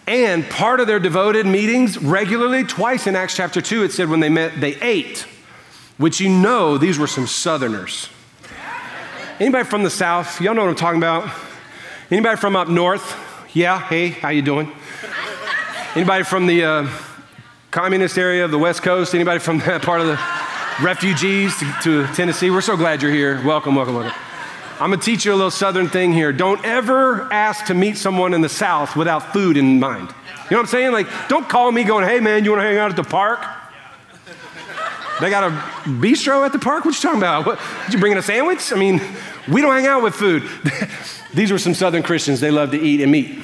And 0.08 0.50
part 0.50 0.80
of 0.80 0.88
their 0.88 1.00
devoted 1.00 1.46
meetings 1.46 2.00
regularly, 2.00 2.64
twice 2.64 3.06
in 3.06 3.16
Acts 3.16 3.36
chapter 3.36 3.62
2, 3.62 3.84
it 3.84 3.92
said 3.92 4.10
when 4.10 4.20
they 4.20 4.30
met, 4.30 4.60
they 4.60 4.74
ate, 4.82 5.28
which 5.98 6.20
you 6.20 6.30
know 6.30 6.80
these 6.80 6.98
were 6.98 7.06
some 7.06 7.28
southerners. 7.28 8.10
Anybody 9.40 9.66
from 9.66 9.84
the 9.84 9.90
south? 9.92 10.42
Y'all 10.42 10.56
know 10.56 10.64
what 10.64 10.72
I'm 10.72 10.76
talking 10.76 10.98
about? 10.98 11.32
Anybody 12.10 12.38
from 12.38 12.56
up 12.56 12.68
north? 12.68 13.16
Yeah, 13.54 13.80
hey, 13.80 14.10
how 14.10 14.30
you 14.30 14.42
doing? 14.42 14.72
Anybody 15.96 16.24
from 16.24 16.48
the 16.48 16.64
uh, 16.64 16.88
communist 17.72 18.18
area 18.18 18.44
of 18.44 18.52
the 18.52 18.58
West 18.58 18.82
Coast? 18.82 19.14
Anybody 19.14 19.40
from 19.40 19.60
that 19.60 19.84
part 19.84 20.02
of 20.02 20.08
the 20.08 20.20
refugees 20.84 21.56
to, 21.60 21.74
to, 21.84 22.08
Tennessee? 22.14 22.50
We're 22.50 22.62
so 22.62 22.76
glad 22.76 23.02
you're 23.02 23.12
here. 23.12 23.42
Welcome, 23.46 23.76
welcome, 23.76 23.96
welcome. 23.96 24.14
I'm 24.80 24.90
gonna 24.90 25.02
teach 25.02 25.26
you 25.26 25.34
a 25.34 25.36
little 25.36 25.52
southern 25.52 25.90
thing 25.90 26.14
here. 26.14 26.32
Don't 26.32 26.64
ever 26.66 27.32
ask 27.32 27.66
to 27.66 27.74
meet 27.74 27.98
someone 27.98 28.34
in 28.34 28.42
the 28.42 28.50
South 28.50 28.96
without 28.96 29.34
food 29.34 29.58
in 29.58 29.80
mind. 29.80 30.08
You 30.08 30.56
know 30.56 30.58
what 30.58 30.60
I'm 30.60 30.66
saying? 30.68 30.94
Like, 30.94 31.08
don't 31.28 31.48
call 31.48 31.72
me 31.72 31.84
going, 31.84 32.08
hey 32.08 32.20
man, 32.20 32.46
you 32.46 32.52
wanna 32.52 32.64
hang 32.64 32.78
out 32.78 32.90
at 32.90 32.96
the 32.96 33.04
park? 33.04 33.46
They 35.20 35.30
got 35.30 35.44
a 35.44 35.50
bistro 35.86 36.46
at 36.46 36.54
the 36.54 36.60
park? 36.60 36.86
What 36.86 36.96
you 36.96 37.02
talking 37.02 37.20
about? 37.20 37.46
What, 37.46 37.60
did 37.86 37.94
you 37.94 38.00
bring 38.00 38.14
in 38.14 38.18
a 38.18 38.24
sandwich? 38.24 38.72
I 38.72 38.78
mean, 38.78 39.02
we 39.52 39.62
don't 39.62 39.74
hang 39.74 39.86
out 39.86 40.02
with 40.02 40.16
food. 40.16 40.50
These 41.34 41.52
were 41.52 41.60
some 41.60 41.74
Southern 41.74 42.04
Christians. 42.04 42.40
They 42.40 42.52
love 42.52 42.72
to 42.72 42.80
eat 42.80 43.02
and 43.02 43.12
meet. 43.12 43.44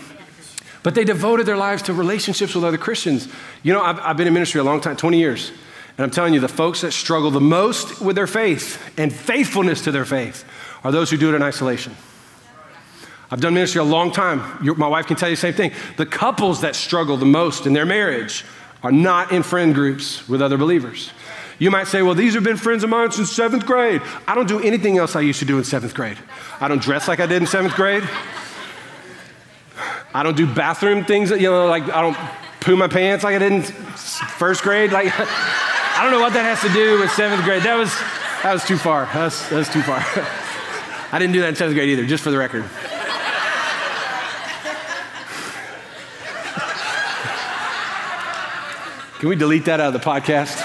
But 0.85 0.93
they 0.93 1.03
devoted 1.03 1.47
their 1.47 1.57
lives 1.57 1.81
to 1.83 1.93
relationships 1.93 2.53
with 2.53 2.63
other 2.63 2.77
Christians. 2.77 3.27
You 3.63 3.73
know, 3.73 3.81
I've, 3.81 3.97
I've 4.01 4.17
been 4.17 4.27
in 4.27 4.35
ministry 4.35 4.61
a 4.61 4.63
long 4.63 4.81
time, 4.81 4.95
20 4.95 5.17
years. 5.17 5.49
And 5.97 6.05
I'm 6.05 6.11
telling 6.11 6.35
you, 6.35 6.39
the 6.39 6.47
folks 6.47 6.81
that 6.81 6.91
struggle 6.91 7.31
the 7.31 7.41
most 7.41 8.01
with 8.01 8.15
their 8.15 8.27
faith 8.27 8.79
and 8.95 9.11
faithfulness 9.11 9.81
to 9.85 9.91
their 9.91 10.05
faith 10.05 10.45
are 10.83 10.91
those 10.91 11.09
who 11.09 11.17
do 11.17 11.33
it 11.33 11.35
in 11.35 11.41
isolation. 11.41 11.95
I've 13.31 13.41
done 13.41 13.55
ministry 13.55 13.81
a 13.81 13.83
long 13.83 14.11
time. 14.11 14.63
Your, 14.63 14.75
my 14.75 14.87
wife 14.87 15.07
can 15.07 15.15
tell 15.15 15.27
you 15.27 15.35
the 15.35 15.41
same 15.41 15.55
thing. 15.55 15.71
The 15.97 16.05
couples 16.05 16.61
that 16.61 16.75
struggle 16.75 17.17
the 17.17 17.25
most 17.25 17.65
in 17.65 17.73
their 17.73 17.87
marriage 17.87 18.45
are 18.83 18.91
not 18.91 19.31
in 19.31 19.41
friend 19.41 19.73
groups 19.73 20.29
with 20.29 20.39
other 20.39 20.55
believers. 20.55 21.09
You 21.57 21.71
might 21.71 21.87
say, 21.87 22.03
well, 22.03 22.13
these 22.13 22.35
have 22.35 22.43
been 22.43 22.57
friends 22.57 22.83
of 22.83 22.91
mine 22.91 23.11
since 23.11 23.31
seventh 23.31 23.65
grade. 23.65 24.03
I 24.27 24.35
don't 24.35 24.47
do 24.47 24.61
anything 24.61 24.99
else 24.99 25.15
I 25.15 25.21
used 25.21 25.39
to 25.39 25.45
do 25.45 25.57
in 25.57 25.63
seventh 25.63 25.95
grade. 25.95 26.19
I 26.61 26.67
don't 26.67 26.79
dress 26.79 27.07
like 27.07 27.19
I 27.19 27.25
did 27.25 27.41
in 27.41 27.47
seventh 27.47 27.73
grade. 27.73 28.07
I 30.15 30.23
don't 30.23 30.37
do 30.37 30.47
bathroom 30.47 31.03
things, 31.03 31.29
you 31.29 31.41
know, 31.41 31.67
like 31.67 31.83
I 31.89 31.99
don't 31.99 32.15
poo 32.61 32.77
my 32.77 32.87
pants 32.87 33.25
like 33.25 33.35
I 33.35 33.39
did 33.39 33.51
in 33.51 33.63
first 33.63 34.61
grade. 34.63 34.93
Like, 34.93 35.07
I 35.19 35.99
don't 36.01 36.11
know 36.13 36.21
what 36.21 36.31
that 36.31 36.45
has 36.45 36.61
to 36.61 36.69
do 36.73 37.01
with 37.01 37.11
seventh 37.11 37.43
grade. 37.43 37.63
That 37.63 37.75
was, 37.75 37.93
that 38.41 38.53
was 38.53 38.63
too 38.63 38.77
far. 38.77 39.07
That 39.07 39.25
was, 39.25 39.49
that 39.49 39.57
was 39.57 39.67
too 39.67 39.81
far. 39.81 39.97
I 41.11 41.19
didn't 41.19 41.33
do 41.33 41.41
that 41.41 41.49
in 41.49 41.55
seventh 41.57 41.75
grade 41.75 41.89
either, 41.89 42.05
just 42.05 42.23
for 42.23 42.31
the 42.31 42.37
record. 42.37 42.63
Can 49.19 49.27
we 49.27 49.35
delete 49.35 49.65
that 49.65 49.81
out 49.81 49.93
of 49.93 50.01
the 50.01 50.09
podcast? 50.09 50.55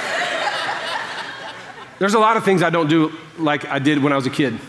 There's 1.98 2.14
a 2.14 2.20
lot 2.20 2.36
of 2.36 2.44
things 2.44 2.62
I 2.62 2.70
don't 2.70 2.88
do 2.88 3.12
like 3.36 3.66
I 3.66 3.80
did 3.80 4.00
when 4.00 4.12
I 4.12 4.16
was 4.16 4.26
a 4.26 4.30
kid, 4.30 4.60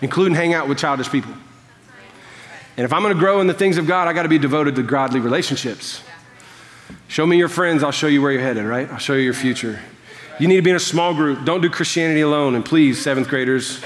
including 0.00 0.34
hang 0.34 0.54
out 0.54 0.68
with 0.68 0.78
childish 0.78 1.10
people. 1.10 1.34
And 2.76 2.84
if 2.84 2.92
I'm 2.92 3.02
going 3.02 3.14
to 3.14 3.18
grow 3.18 3.40
in 3.40 3.46
the 3.46 3.54
things 3.54 3.78
of 3.78 3.86
God, 3.86 4.06
I 4.06 4.12
got 4.12 4.24
to 4.24 4.28
be 4.28 4.38
devoted 4.38 4.76
to 4.76 4.82
godly 4.82 5.20
relationships. 5.20 6.02
Show 7.08 7.26
me 7.26 7.38
your 7.38 7.48
friends, 7.48 7.82
I'll 7.82 7.90
show 7.90 8.06
you 8.06 8.20
where 8.20 8.32
you're 8.32 8.42
headed, 8.42 8.64
right? 8.64 8.90
I'll 8.90 8.98
show 8.98 9.14
you 9.14 9.22
your 9.22 9.34
future. 9.34 9.80
You 10.38 10.46
need 10.46 10.56
to 10.56 10.62
be 10.62 10.70
in 10.70 10.76
a 10.76 10.80
small 10.80 11.14
group. 11.14 11.44
Don't 11.44 11.62
do 11.62 11.70
Christianity 11.70 12.20
alone. 12.20 12.54
And 12.54 12.64
please, 12.64 13.00
seventh 13.00 13.28
graders, 13.28 13.80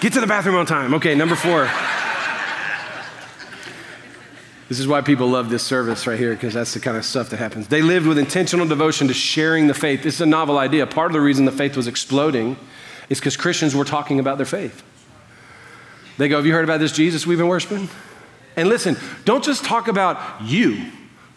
get 0.00 0.14
to 0.14 0.20
the 0.20 0.26
bathroom 0.26 0.56
on 0.56 0.64
time. 0.64 0.94
Okay, 0.94 1.14
number 1.14 1.36
four. 1.36 1.68
This 4.70 4.80
is 4.80 4.88
why 4.88 5.02
people 5.02 5.28
love 5.28 5.50
this 5.50 5.62
service 5.62 6.06
right 6.06 6.18
here, 6.18 6.32
because 6.32 6.54
that's 6.54 6.72
the 6.72 6.80
kind 6.80 6.96
of 6.96 7.04
stuff 7.04 7.28
that 7.28 7.36
happens. 7.36 7.68
They 7.68 7.82
lived 7.82 8.06
with 8.06 8.16
intentional 8.16 8.66
devotion 8.66 9.08
to 9.08 9.14
sharing 9.14 9.66
the 9.66 9.74
faith. 9.74 10.02
This 10.02 10.14
is 10.14 10.20
a 10.22 10.26
novel 10.26 10.56
idea. 10.56 10.86
Part 10.86 11.10
of 11.10 11.12
the 11.12 11.20
reason 11.20 11.44
the 11.44 11.52
faith 11.52 11.76
was 11.76 11.86
exploding 11.86 12.56
is 13.10 13.18
because 13.18 13.36
Christians 13.36 13.74
were 13.76 13.84
talking 13.84 14.18
about 14.18 14.38
their 14.38 14.46
faith. 14.46 14.82
They 16.18 16.28
go, 16.28 16.36
Have 16.36 16.46
you 16.46 16.52
heard 16.52 16.64
about 16.64 16.80
this 16.80 16.92
Jesus 16.92 17.26
we've 17.26 17.38
been 17.38 17.48
worshiping? 17.48 17.88
And 18.56 18.68
listen, 18.68 18.96
don't 19.24 19.42
just 19.42 19.64
talk 19.64 19.88
about 19.88 20.42
you. 20.42 20.90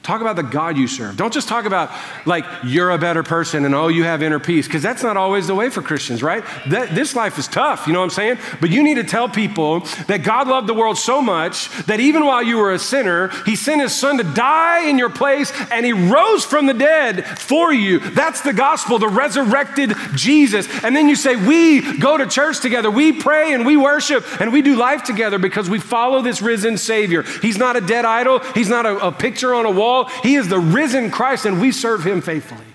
Talk 0.06 0.22
about 0.22 0.36
the 0.36 0.44
God 0.44 0.78
you 0.78 0.88
serve. 0.88 1.18
Don't 1.18 1.34
just 1.34 1.48
talk 1.48 1.66
about 1.66 1.90
like 2.28 2.46
you're 2.64 2.92
a 2.92 2.98
better 3.00 3.24
person 3.24 3.66
and 3.66 3.74
oh, 3.74 3.88
you 3.88 4.04
have 4.04 4.22
inner 4.22 4.38
peace, 4.38 4.68
because 4.68 4.84
that's 4.84 5.02
not 5.02 5.18
always 5.18 5.48
the 5.48 5.56
way 5.56 5.72
for 5.72 5.82
Christians, 5.82 6.22
right? 6.22 6.44
That, 6.70 6.94
this 6.94 7.16
life 7.16 7.40
is 7.40 7.48
tough, 7.48 7.88
you 7.88 7.94
know 7.94 8.02
what 8.02 8.06
I'm 8.06 8.10
saying? 8.12 8.38
But 8.62 8.70
you 8.70 8.84
need 8.84 8.96
to 8.96 9.04
tell 9.04 9.28
people 9.28 9.80
that 10.06 10.22
God 10.24 10.48
loved 10.48 10.68
the 10.68 10.76
world 10.76 11.00
so 11.00 11.24
much 11.24 11.70
that 11.88 12.00
even 12.00 12.24
while 12.24 12.44
you 12.44 12.58
were 12.58 12.72
a 12.72 12.78
sinner, 12.78 13.30
He 13.48 13.56
sent 13.56 13.82
His 13.82 13.96
Son 13.96 14.20
to 14.20 14.24
die 14.24 14.88
in 14.88 15.00
your 15.00 15.10
place 15.10 15.52
and 15.72 15.84
He 15.84 15.92
rose 15.92 16.46
from 16.46 16.68
the 16.68 16.76
dead 16.76 17.26
for 17.40 17.74
you. 17.74 17.98
That's 17.98 18.42
the 18.42 18.54
gospel, 18.54 19.00
the 19.00 19.08
resurrected 19.08 19.96
Jesus. 20.14 20.68
And 20.84 20.96
then 20.96 21.10
you 21.10 21.16
say, 21.16 21.36
We 21.36 21.98
go 21.98 22.16
to 22.16 22.28
church 22.28 22.60
together, 22.60 22.92
we 22.92 23.12
pray 23.12 23.54
and 23.56 23.66
we 23.66 23.76
worship 23.76 24.24
and 24.40 24.54
we 24.54 24.62
do 24.62 24.76
life 24.76 25.04
together 25.04 25.40
because 25.40 25.68
we 25.68 25.80
follow 25.80 26.22
this 26.22 26.44
risen 26.44 26.78
Savior. 26.78 27.24
He's 27.42 27.58
not 27.58 27.76
a 27.76 27.82
dead 27.82 28.06
idol, 28.06 28.38
He's 28.54 28.70
not 28.70 28.86
a, 28.86 29.08
a 29.08 29.12
picture 29.12 29.56
on 29.56 29.66
a 29.66 29.72
wall. 29.72 29.95
He 30.04 30.36
is 30.36 30.48
the 30.50 30.60
risen 30.60 31.10
Christ, 31.10 31.46
and 31.46 31.60
we 31.60 31.72
serve 31.72 32.06
him 32.06 32.22
faithfully. 32.22 32.66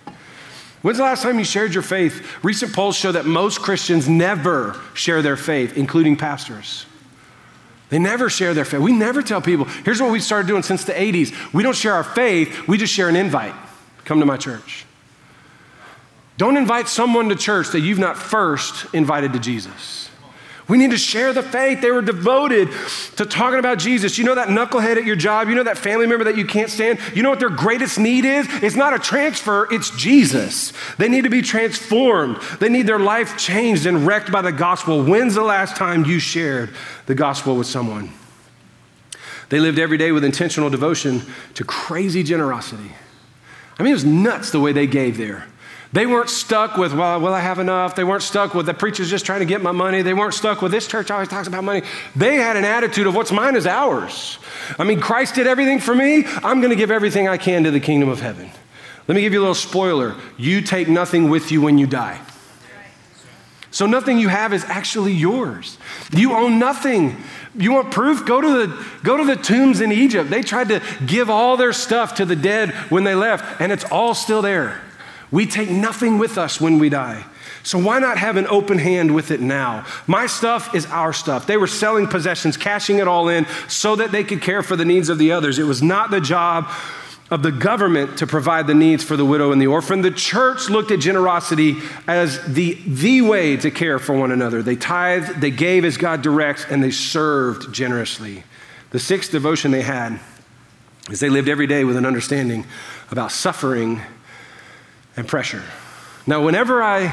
When's 0.83 0.97
the 0.97 1.05
last 1.05 1.23
time 1.23 1.39
you 1.39 1.45
shared 1.45 1.75
your 1.75 1.83
faith? 1.83 2.43
Recent 2.43 2.73
polls 2.73 2.97
show 2.97 3.13
that 3.13 3.27
most 3.27 3.61
Christians 3.61 4.09
never 4.09 4.81
share 4.95 5.21
their 5.21 5.37
faith, 5.37 5.77
including 5.77 6.17
pastors. 6.17 6.87
They 7.91 7.99
never 7.99 8.31
share 8.31 8.55
their 8.55 8.65
faith. 8.65 8.81
We 8.81 8.93
never 8.93 9.23
tell 9.23 9.43
people, 9.43 9.67
here's 9.85 10.01
what 10.01 10.11
we 10.11 10.21
started 10.21 10.49
doing 10.49 10.63
since 10.63 10.85
the 10.85 10.93
80s. 10.93 11.53
We 11.53 11.63
don't 11.63 11.77
share 11.77 11.95
our 11.95 12.05
faith, 12.05 12.67
we 12.67 12.79
just 12.79 12.95
share 12.95 13.09
an 13.09 13.17
invite. 13.17 13.55
Come 14.05 14.21
to 14.21 14.27
my 14.27 14.37
church. 14.37 14.87
Don't 16.39 16.57
invite 16.57 16.89
someone 16.89 17.29
to 17.29 17.37
church 17.37 17.69
that 17.69 17.81
you've 17.81 17.99
not 17.99 18.17
first 18.17 18.87
invited 18.95 19.35
to 19.35 19.39
Jesus. 19.39 20.10
We 20.71 20.79
need 20.79 20.93
to 20.93 20.99
share 20.99 21.33
the 21.33 21.43
faith. 21.43 21.81
They 21.81 21.91
were 21.91 22.01
devoted 22.01 22.69
to 23.17 23.27
talking 23.27 23.59
about 23.59 23.81
Jesus. 23.81 24.17
You 24.19 24.25
know 24.25 24.37
that 24.37 24.49
knucklehead 24.49 24.97
at 24.97 25.05
your 25.05 25.17
job? 25.17 25.49
You 25.49 25.57
know 25.57 25.65
that 25.65 25.77
family 25.77 26.07
member 26.07 26.25
that 26.25 26.37
you 26.37 26.47
can't 26.47 26.71
stand? 26.71 27.01
You 27.13 27.25
know 27.25 27.31
what 27.31 27.41
their 27.41 27.51
greatest 27.51 27.99
need 27.99 28.25
is? 28.25 28.47
It's 28.63 28.77
not 28.77 28.95
a 28.95 29.01
transfer, 29.01 29.67
it's 29.73 29.91
Jesus. 29.91 30.73
They 30.97 31.09
need 31.09 31.25
to 31.25 31.29
be 31.29 31.43
transformed. 31.43 32.37
They 32.61 32.69
need 32.69 32.87
their 32.87 33.01
life 33.01 33.37
changed 33.37 33.85
and 33.85 34.07
wrecked 34.07 34.31
by 34.31 34.43
the 34.43 34.53
gospel. 34.53 35.03
When's 35.03 35.35
the 35.35 35.43
last 35.43 35.77
time 35.77 36.05
you 36.05 36.21
shared 36.21 36.71
the 37.07 37.17
gospel 37.17 37.57
with 37.57 37.67
someone? 37.67 38.13
They 39.49 39.59
lived 39.59 39.81
every 39.81 39.99
day 39.99 40.13
with 40.13 40.23
intentional 40.23 40.71
devotion 40.71 41.23
to 41.55 41.65
crazy 41.65 42.23
generosity. 42.23 42.93
I 43.77 43.83
mean, 43.83 43.91
it 43.91 43.95
was 43.95 44.05
nuts 44.05 44.51
the 44.53 44.61
way 44.61 44.73
they 44.73 44.87
gave 44.87 45.17
there. 45.17 45.49
They 45.93 46.07
weren't 46.07 46.31
stuck 46.31 46.77
with, 46.77 46.95
well, 46.95 47.21
will 47.21 47.35
I 47.35 47.41
have 47.41 47.59
enough? 47.59 47.97
They 47.97 48.05
weren't 48.05 48.23
stuck 48.23 48.55
with 48.55 48.67
the 48.67 48.75
preacher's 48.75 49.11
just 49.11 49.27
trying 49.27 49.41
to 49.41 49.45
get 49.47 49.61
my 49.61 49.73
money. 49.73 50.03
They 50.03 50.15
weren't 50.15 50.35
stuck 50.35 50.63
with 50.63 50.71
this 50.71 50.87
church 50.87 51.11
always 51.11 51.27
talks 51.27 51.49
about 51.49 51.65
money. 51.65 51.83
They 52.15 52.37
had 52.37 52.57
an 52.57 52.65
attitude 52.65 53.09
of 53.09 53.17
what's 53.17 53.33
mine 53.33 53.57
is 53.57 53.67
ours. 53.67 54.39
I 54.79 54.85
mean, 54.85 55.01
Christ 55.01 55.35
did 55.35 55.49
everything 55.49 55.81
for 55.81 55.95
me. 55.95 56.25
I'm 56.27 56.61
going 56.61 56.71
to 56.71 56.77
give 56.77 56.93
everything 56.93 57.27
I 57.27 57.39
can 57.39 57.65
to 57.65 57.73
the 57.73 57.81
kingdom 57.81 58.09
of 58.09 58.21
heaven. 58.21 58.51
Let 59.09 59.17
me 59.17 59.23
give 59.23 59.33
you 59.33 59.41
a 59.41 59.43
little 59.43 59.55
spoiler. 59.55 60.15
You 60.37 60.61
take 60.61 60.89
nothing 60.89 61.29
with 61.29 61.51
you 61.51 61.61
when 61.61 61.77
you 61.77 61.89
die. 61.89 62.21
So 63.73 63.87
nothing 63.87 64.19
you 64.19 64.29
have 64.29 64.53
is 64.53 64.65
actually 64.65 65.13
yours. 65.13 65.77
You 66.13 66.35
own 66.35 66.61
nothing. 66.61 67.17
You 67.55 67.73
want 67.73 67.91
proof? 67.91 68.25
Go 68.25 68.41
to 68.41 68.67
the 68.67 68.87
go 69.03 69.17
to 69.17 69.25
the 69.25 69.37
tombs 69.37 69.81
in 69.81 69.91
Egypt. 69.91 70.31
They 70.31 70.43
tried 70.43 70.69
to 70.69 70.83
give 71.07 71.31
all 71.31 71.57
their 71.57 71.73
stuff 71.73 72.15
to 72.17 72.25
the 72.25 72.37
dead 72.37 72.71
when 72.91 73.05
they 73.05 73.15
left, 73.15 73.61
and 73.61 73.71
it's 73.73 73.85
all 73.85 74.15
still 74.15 74.43
there. 74.43 74.81
We 75.31 75.47
take 75.47 75.71
nothing 75.71 76.19
with 76.19 76.39
us 76.39 76.61
when 76.61 76.79
we 76.79 76.89
die. 76.89 77.25
So 77.63 77.79
why 77.79 77.99
not 77.99 78.19
have 78.19 78.37
an 78.37 78.47
open 78.47 78.79
hand 78.79 79.15
with 79.15 79.31
it 79.31 79.41
now? 79.41 79.87
My 80.07 80.27
stuff 80.27 80.75
is 80.75 80.87
our 80.87 81.13
stuff. 81.13 81.47
They 81.47 81.57
were 81.57 81.67
selling 81.67 82.07
possessions, 82.07 82.57
cashing 82.57 82.99
it 82.99 83.07
all 83.07 83.29
in 83.29 83.47
so 83.69 83.97
that 83.97 84.13
they 84.13 84.25
could 84.25 84.41
care 84.41 84.63
for 84.63 84.77
the 84.77 84.85
needs 84.85 85.09
of 85.09 85.19
the 85.19 85.33
others. 85.33 85.59
It 85.59 85.65
was 85.65 85.83
not 85.83 86.11
the 86.11 86.21
job 86.21 86.71
of 87.31 87.43
the 87.45 87.53
government 87.53 88.19
to 88.19 88.27
provide 88.27 88.67
the 88.67 88.75
needs 88.75 89.05
for 89.05 89.17
the 89.17 89.25
widow 89.25 89.53
and 89.53 89.63
the 89.63 89.67
orphan. 89.69 90.03
The 90.03 90.11
church 90.11 90.69
looked 90.69 90.91
at 90.91 90.99
generosity 90.99 91.77
as 92.09 92.43
the, 92.45 92.75
the 92.87 93.21
way 93.21 93.57
to 93.59 93.71
care 93.71 94.01
for 94.01 94.17
one 94.17 94.33
another. 94.33 94.63
They 94.63 94.75
tithed, 94.75 95.41
they 95.41 95.53
gave 95.53 95.85
as 95.85 95.97
God 95.97 96.23
directs, 96.23 96.67
and 96.69 96.83
they 96.83 96.91
served 96.91 97.73
generously. 97.73 98.43
The 98.91 98.99
sixth 98.99 99.31
devotion 99.31 99.71
they 99.71 99.83
had 99.83 100.19
is 101.09 101.21
they 101.21 101.29
lived 101.29 101.49
every 101.49 101.69
day 101.69 101.85
with 101.85 101.97
an 101.97 102.05
understanding 102.05 102.67
about 103.13 103.31
suffering 103.31 104.01
and 105.17 105.27
pressure. 105.27 105.63
Now, 106.27 106.45
whenever 106.45 106.83
I 106.83 107.13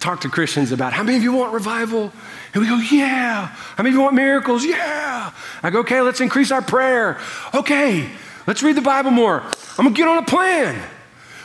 talk 0.00 0.22
to 0.22 0.28
Christians 0.28 0.72
about 0.72 0.92
how 0.92 1.02
many 1.02 1.18
of 1.18 1.22
you 1.22 1.32
want 1.32 1.52
revival? 1.52 2.10
And 2.54 2.62
we 2.62 2.68
go, 2.68 2.76
yeah. 2.76 3.46
How 3.46 3.82
many 3.82 3.90
of 3.90 3.94
you 3.94 4.00
want 4.00 4.14
miracles? 4.14 4.64
Yeah. 4.64 5.32
I 5.62 5.70
go, 5.70 5.80
okay, 5.80 6.00
let's 6.00 6.20
increase 6.20 6.50
our 6.50 6.62
prayer. 6.62 7.18
Okay, 7.54 8.08
let's 8.46 8.62
read 8.62 8.76
the 8.76 8.82
Bible 8.82 9.10
more. 9.10 9.40
I'm 9.78 9.84
gonna 9.84 9.90
get 9.90 10.08
on 10.08 10.18
a 10.18 10.26
plan. 10.26 10.80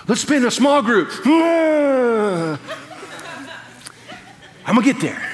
Let's 0.08 0.22
spend 0.22 0.46
a 0.46 0.52
small 0.52 0.82
group. 0.82 1.10
I'm 1.26 2.58
gonna 4.66 4.82
get 4.84 5.00
there. 5.02 5.32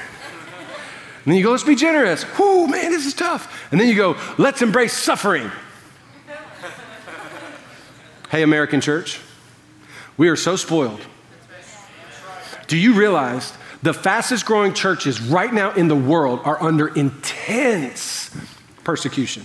And 1.24 1.30
then 1.30 1.36
you 1.36 1.44
go, 1.44 1.52
let's 1.52 1.62
be 1.62 1.76
generous. 1.76 2.24
Whoo, 2.36 2.66
man, 2.66 2.90
this 2.90 3.06
is 3.06 3.14
tough. 3.14 3.70
And 3.70 3.80
then 3.80 3.88
you 3.88 3.94
go, 3.94 4.16
let's 4.38 4.60
embrace 4.60 4.92
suffering. 4.92 5.50
hey, 8.30 8.42
American 8.42 8.80
church. 8.80 9.20
We 10.16 10.28
are 10.28 10.36
so 10.36 10.56
spoiled. 10.56 11.00
Do 12.66 12.76
you 12.76 12.94
realize 12.94 13.52
the 13.82 13.92
fastest 13.92 14.46
growing 14.46 14.72
churches 14.74 15.20
right 15.20 15.52
now 15.52 15.72
in 15.74 15.88
the 15.88 15.96
world 15.96 16.40
are 16.44 16.62
under 16.62 16.88
intense 16.88 18.30
persecution? 18.84 19.44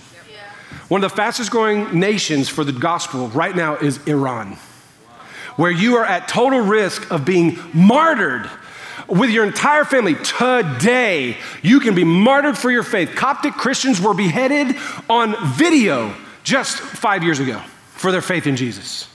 One 0.87 1.03
of 1.03 1.11
the 1.11 1.15
fastest 1.15 1.51
growing 1.51 1.99
nations 1.99 2.47
for 2.47 2.63
the 2.63 2.71
gospel 2.71 3.27
right 3.29 3.55
now 3.55 3.75
is 3.75 4.05
Iran, 4.07 4.57
where 5.57 5.71
you 5.71 5.97
are 5.97 6.05
at 6.05 6.27
total 6.27 6.61
risk 6.61 7.11
of 7.11 7.25
being 7.25 7.59
martyred 7.73 8.49
with 9.07 9.29
your 9.29 9.45
entire 9.45 9.85
family 9.85 10.15
today. 10.15 11.37
You 11.61 11.79
can 11.79 11.95
be 11.95 12.03
martyred 12.03 12.57
for 12.57 12.71
your 12.71 12.83
faith. 12.83 13.15
Coptic 13.15 13.53
Christians 13.53 13.99
were 13.99 14.13
beheaded 14.13 14.75
on 15.09 15.35
video 15.55 16.13
just 16.43 16.77
five 16.77 17.23
years 17.23 17.39
ago 17.39 17.59
for 17.91 18.11
their 18.11 18.21
faith 18.21 18.47
in 18.47 18.55
Jesus. 18.55 19.09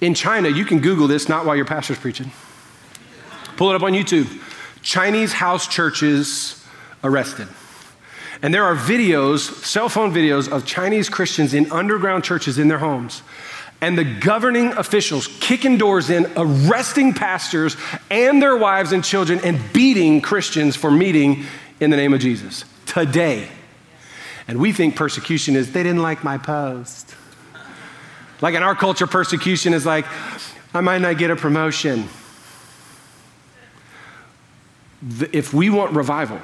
In 0.00 0.14
China, 0.14 0.48
you 0.48 0.64
can 0.64 0.80
Google 0.80 1.06
this, 1.06 1.28
not 1.28 1.46
while 1.46 1.56
your 1.56 1.64
pastor's 1.64 1.98
preaching. 1.98 2.30
Pull 3.56 3.70
it 3.70 3.76
up 3.76 3.82
on 3.82 3.92
YouTube. 3.92 4.28
Chinese 4.82 5.32
house 5.32 5.66
churches 5.66 6.64
arrested. 7.02 7.48
And 8.42 8.52
there 8.52 8.64
are 8.64 8.76
videos, 8.76 9.40
cell 9.64 9.88
phone 9.88 10.12
videos, 10.12 10.50
of 10.50 10.66
Chinese 10.66 11.08
Christians 11.08 11.54
in 11.54 11.70
underground 11.72 12.24
churches 12.24 12.58
in 12.58 12.68
their 12.68 12.78
homes. 12.78 13.22
And 13.80 13.96
the 13.96 14.04
governing 14.04 14.72
officials 14.72 15.28
kicking 15.40 15.78
doors 15.78 16.10
in, 16.10 16.30
arresting 16.36 17.12
pastors 17.12 17.76
and 18.10 18.42
their 18.42 18.56
wives 18.56 18.92
and 18.92 19.04
children, 19.04 19.40
and 19.44 19.60
beating 19.72 20.20
Christians 20.20 20.76
for 20.76 20.90
meeting 20.90 21.44
in 21.80 21.90
the 21.90 21.96
name 21.96 22.12
of 22.12 22.20
Jesus 22.20 22.64
today. 22.86 23.48
And 24.46 24.58
we 24.58 24.72
think 24.72 24.96
persecution 24.96 25.56
is 25.56 25.72
they 25.72 25.82
didn't 25.82 26.02
like 26.02 26.22
my 26.24 26.38
post. 26.38 27.14
Like 28.44 28.56
in 28.56 28.62
our 28.62 28.74
culture, 28.74 29.06
persecution 29.06 29.72
is 29.72 29.86
like, 29.86 30.04
I 30.74 30.82
might 30.82 30.98
not 30.98 31.16
get 31.16 31.30
a 31.30 31.36
promotion. 31.36 32.10
If 35.32 35.54
we 35.54 35.70
want 35.70 35.92
revival, 35.92 36.38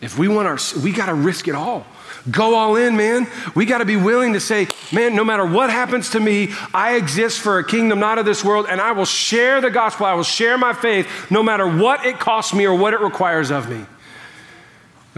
if 0.00 0.18
we 0.18 0.26
want 0.26 0.48
our, 0.48 0.58
we 0.82 0.90
got 0.90 1.06
to 1.06 1.14
risk 1.14 1.46
it 1.46 1.54
all. 1.54 1.86
Go 2.28 2.56
all 2.56 2.74
in, 2.74 2.96
man. 2.96 3.28
We 3.54 3.64
got 3.64 3.78
to 3.78 3.84
be 3.84 3.94
willing 3.94 4.32
to 4.32 4.40
say, 4.40 4.66
man, 4.92 5.14
no 5.14 5.24
matter 5.24 5.46
what 5.46 5.70
happens 5.70 6.10
to 6.10 6.20
me, 6.20 6.52
I 6.74 6.96
exist 6.96 7.38
for 7.38 7.60
a 7.60 7.64
kingdom 7.64 8.00
not 8.00 8.18
of 8.18 8.26
this 8.26 8.42
world, 8.42 8.66
and 8.68 8.80
I 8.80 8.90
will 8.90 9.04
share 9.04 9.60
the 9.60 9.70
gospel. 9.70 10.06
I 10.06 10.14
will 10.14 10.24
share 10.24 10.58
my 10.58 10.72
faith 10.72 11.30
no 11.30 11.44
matter 11.44 11.68
what 11.68 12.04
it 12.04 12.18
costs 12.18 12.54
me 12.54 12.66
or 12.66 12.74
what 12.74 12.92
it 12.92 12.98
requires 12.98 13.52
of 13.52 13.70
me. 13.70 13.86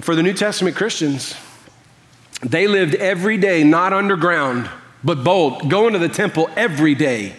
For 0.03 0.15
the 0.15 0.23
New 0.23 0.35
Testament 0.35 0.77
Christians, 0.77 1.35
they 2.43 2.67
lived 2.67 2.97
every 2.97 3.39
day, 3.39 3.65
not 3.65 3.95
underground, 3.95 4.69
but 5.03 5.23
bold, 5.25 5.71
going 5.71 5.93
to 5.93 5.99
the 5.99 6.09
temple 6.09 6.49
every 6.57 6.95
day 6.95 7.35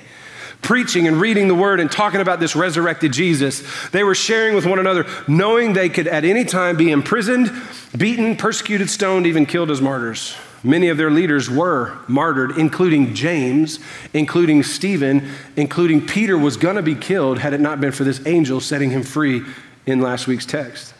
preaching 0.61 1.07
and 1.07 1.21
reading 1.21 1.47
the 1.47 1.55
word 1.55 1.79
and 1.79 1.91
talking 1.91 2.21
about 2.21 2.39
this 2.39 2.55
resurrected 2.55 3.13
Jesus. 3.13 3.63
They 3.89 4.03
were 4.03 4.15
sharing 4.15 4.55
with 4.55 4.65
one 4.65 4.79
another, 4.79 5.05
knowing 5.27 5.73
they 5.73 5.89
could 5.89 6.07
at 6.07 6.25
any 6.25 6.45
time 6.45 6.77
be 6.77 6.91
imprisoned, 6.91 7.51
beaten, 7.95 8.35
persecuted, 8.35 8.89
stoned, 8.89 9.25
even 9.25 9.45
killed 9.45 9.71
as 9.71 9.81
martyrs. 9.81 10.35
Many 10.61 10.89
of 10.89 10.97
their 10.97 11.09
leaders 11.09 11.49
were 11.49 11.97
martyred, 12.07 12.57
including 12.57 13.13
James, 13.15 13.79
including 14.13 14.61
Stephen, 14.63 15.29
including 15.55 16.05
Peter 16.05 16.37
was 16.37 16.57
going 16.57 16.75
to 16.75 16.81
be 16.81 16.95
killed 16.95 17.39
had 17.39 17.53
it 17.53 17.61
not 17.61 17.79
been 17.79 17.93
for 17.93 18.03
this 18.03 18.25
angel 18.27 18.59
setting 18.59 18.89
him 18.89 19.03
free 19.03 19.41
in 19.85 20.01
last 20.01 20.27
week's 20.27 20.45
text. 20.45 20.93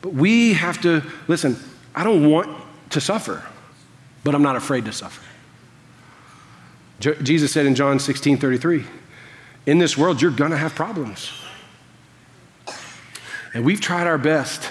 But 0.00 0.14
we 0.14 0.52
have 0.54 0.80
to 0.82 1.02
listen, 1.26 1.56
I 1.94 2.04
don't 2.04 2.30
want 2.30 2.56
to 2.90 3.00
suffer, 3.00 3.44
but 4.22 4.34
I'm 4.34 4.42
not 4.42 4.54
afraid 4.54 4.84
to 4.84 4.92
suffer. 4.92 5.22
Jesus 7.02 7.52
said 7.52 7.66
in 7.66 7.74
John 7.74 7.98
16 7.98 8.38
33, 8.38 8.84
in 9.66 9.78
this 9.78 9.98
world, 9.98 10.22
you're 10.22 10.30
going 10.30 10.52
to 10.52 10.56
have 10.56 10.74
problems. 10.74 11.32
And 13.54 13.64
we've 13.64 13.80
tried 13.80 14.06
our 14.06 14.18
best 14.18 14.70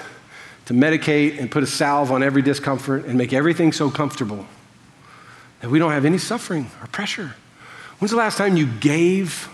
to 0.65 0.74
medicate 0.74 1.39
and 1.39 1.52
put 1.52 1.63
a 1.63 1.67
salve 1.67 2.12
on 2.12 2.24
every 2.24 2.41
discomfort 2.41 3.06
and 3.06 3.17
make 3.17 3.34
everything 3.34 3.72
so 3.72 3.91
comfortable 3.91 4.46
that 5.60 5.70
we 5.70 5.78
don't 5.78 5.91
have 5.91 6.06
any 6.06 6.17
suffering 6.17 6.72
or 6.82 6.88
pressure. 6.88 7.36
When's 8.00 8.12
the 8.12 8.17
last 8.17 8.38
time 8.38 8.58
you 8.58 8.65
gave 8.65 9.50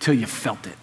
till 0.00 0.14
you 0.14 0.26
felt 0.26 0.66
it? 0.66 0.76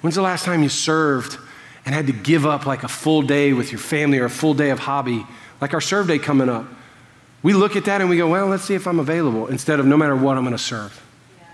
When's 0.00 0.16
the 0.16 0.22
last 0.22 0.44
time 0.44 0.62
you 0.62 0.68
served 0.68 1.38
and 1.86 1.94
had 1.94 2.06
to 2.08 2.12
give 2.12 2.44
up 2.44 2.66
like 2.66 2.82
a 2.82 2.88
full 2.88 3.22
day 3.22 3.52
with 3.52 3.72
your 3.72 3.78
family 3.78 4.18
or 4.18 4.26
a 4.26 4.30
full 4.30 4.54
day 4.54 4.70
of 4.70 4.80
hobby, 4.80 5.24
like 5.60 5.72
our 5.72 5.80
serve 5.80 6.08
day 6.08 6.18
coming 6.18 6.48
up? 6.48 6.66
We 7.42 7.52
look 7.52 7.76
at 7.76 7.84
that 7.84 8.00
and 8.00 8.10
we 8.10 8.16
go, 8.16 8.28
well, 8.28 8.46
let's 8.46 8.64
see 8.64 8.74
if 8.74 8.86
I'm 8.86 8.98
available 8.98 9.46
instead 9.46 9.78
of 9.80 9.86
no 9.86 9.96
matter 9.96 10.16
what, 10.16 10.36
I'm 10.36 10.44
going 10.44 10.56
to 10.56 10.62
serve. 10.62 11.00
Yeah. 11.38 11.46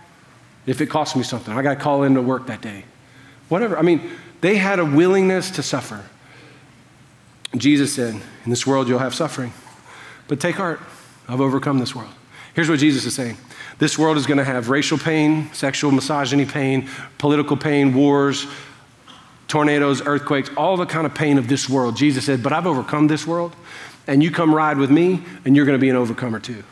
If 0.67 0.81
it 0.81 0.87
costs 0.87 1.15
me 1.15 1.23
something, 1.23 1.55
I 1.57 1.63
got 1.63 1.75
to 1.75 1.81
call 1.81 2.05
in 2.05 2.15
to 2.15 2.23
work 2.23 2.47
that 2.47 2.61
day. 2.61 2.85
Whatever. 3.49 3.79
I 3.79 3.83
mean, 3.83 4.11
they 4.41 4.57
had 4.57 4.79
a 4.79 4.85
willingness 4.85 5.51
to 5.53 5.63
suffer. 5.63 6.05
Jesus 7.57 7.95
said, 7.95 8.21
In 8.45 8.51
this 8.51 8.67
world 8.67 8.89
you'll 8.89 8.99
have 8.99 9.15
suffering, 9.15 9.53
but 10.27 10.41
take 10.41 10.57
heart, 10.57 10.81
I've 11.29 11.41
overcome 11.41 11.79
this 11.79 11.95
world. 11.95 12.11
Here's 12.55 12.69
what 12.69 12.79
Jesus 12.79 13.05
is 13.05 13.15
saying 13.15 13.37
this 13.79 13.99
world 13.99 14.17
is 14.17 14.27
going 14.27 14.39
to 14.39 14.45
have 14.45 14.71
racial 14.71 14.99
pain, 14.99 15.53
sexual 15.53 15.91
misogyny 15.91 16.47
pain, 16.47 16.89
political 17.19 17.57
pain, 17.57 17.93
wars, 17.93 18.47
tornadoes, 19.49 20.03
earthquakes, 20.07 20.51
all 20.57 20.77
the 20.77 20.87
kind 20.87 21.07
of 21.07 21.15
pain 21.15 21.39
of 21.39 21.49
this 21.49 21.69
world. 21.69 21.97
Jesus 21.97 22.25
said, 22.25 22.43
But 22.43 22.53
I've 22.53 22.67
overcome 22.67 23.09
this 23.09 23.27
world 23.27 23.55
and 24.07 24.23
you 24.23 24.31
come 24.31 24.55
ride 24.55 24.79
with 24.79 24.91
me, 24.91 25.23
and 25.45 25.57
you're 25.57 25.65
going 25.65 25.79
to 25.79 25.81
be 25.81 25.91
an 25.91 25.97
overcomer 25.97 26.41
too. 26.41 26.63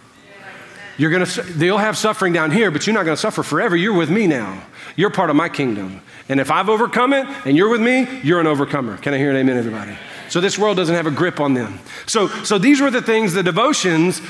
You're 0.99 1.11
going 1.11 1.25
to, 1.25 1.43
they'll 1.43 1.79
have 1.79 1.97
suffering 1.97 2.33
down 2.33 2.51
here, 2.51 2.71
but 2.71 2.87
you're 2.87 2.95
not 2.95 3.05
going 3.05 3.17
to 3.17 3.21
suffer 3.21 3.43
forever. 3.43 3.75
You're 3.75 3.95
with 3.95 4.11
me 4.11 4.27
now. 4.27 4.63
You're 4.95 5.11
part 5.11 5.31
of 5.31 5.37
my 5.37 5.49
kingdom. 5.49 6.03
And 6.29 6.39
if 6.39 6.51
I've 6.51 6.69
overcome 6.69 7.13
it 7.13 7.27
and 7.47 7.57
you're 7.57 7.71
with 7.71 7.81
me, 7.81 8.07
you're 8.23 8.41
an 8.41 8.47
overcomer. 8.47 8.99
Can 8.99 9.15
I 9.15 9.19
hear 9.19 9.31
an 9.31 9.37
amen, 9.37 9.57
everybody? 9.57 9.97
So 10.33 10.41
this 10.41 10.57
world 10.57 10.79
doesn't 10.79 10.95
have 10.95 11.07
a 11.07 11.11
grip 11.11 11.41
on 11.41 11.53
them. 11.53 11.79
So, 12.07 12.27
so 12.27 12.57
these 12.57 12.81
were 12.81 12.91
the 12.91 13.03
things, 13.03 13.35
the 13.35 13.43
devotions 13.43 14.23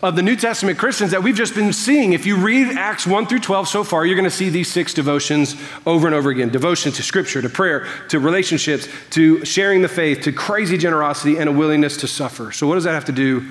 of 0.00 0.14
the 0.14 0.22
New 0.22 0.36
Testament 0.36 0.78
Christians 0.78 1.10
that 1.10 1.24
we've 1.24 1.34
just 1.34 1.56
been 1.56 1.72
seeing. 1.72 2.12
If 2.12 2.26
you 2.26 2.36
read 2.36 2.78
Acts 2.78 3.08
1 3.08 3.26
through 3.26 3.40
12 3.40 3.66
so 3.66 3.82
far, 3.82 4.06
you're 4.06 4.14
going 4.14 4.22
to 4.22 4.30
see 4.30 4.50
these 4.50 4.70
six 4.70 4.94
devotions 4.94 5.56
over 5.84 6.06
and 6.06 6.14
over 6.14 6.30
again 6.30 6.50
devotion 6.50 6.92
to 6.92 7.02
scripture, 7.02 7.42
to 7.42 7.48
prayer, 7.48 7.88
to 8.08 8.20
relationships, 8.20 8.86
to 9.10 9.44
sharing 9.44 9.82
the 9.82 9.88
faith, 9.88 10.20
to 10.20 10.32
crazy 10.32 10.78
generosity, 10.78 11.38
and 11.38 11.48
a 11.48 11.52
willingness 11.52 11.96
to 11.96 12.06
suffer. 12.06 12.52
So, 12.52 12.68
what 12.68 12.76
does 12.76 12.84
that 12.84 12.92
have 12.92 13.06
to 13.06 13.12
do 13.12 13.50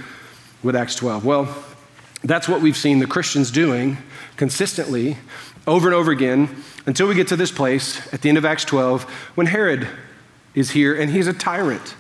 with 0.64 0.78
Acts 0.78 0.96
12? 0.96 1.26
Well, 1.26 1.54
that's 2.24 2.48
what 2.48 2.62
we've 2.62 2.78
seen 2.78 3.00
the 3.00 3.08
Christians 3.08 3.52
doing 3.52 3.98
consistently 4.38 5.18
over 5.68 5.90
and 5.90 5.94
over 5.94 6.12
again 6.12 6.64
until 6.86 7.10
we 7.10 7.16
get 7.16 7.28
to 7.28 7.36
this 7.36 7.52
place 7.52 8.14
at 8.14 8.22
the 8.22 8.30
end 8.30 8.38
of 8.38 8.46
Acts 8.46 8.64
12 8.64 9.04
when 9.36 9.48
Herod 9.48 9.90
is 10.58 10.72
here 10.72 11.00
and 11.00 11.12
he's 11.12 11.28
a 11.28 11.34
tyrant. 11.34 11.96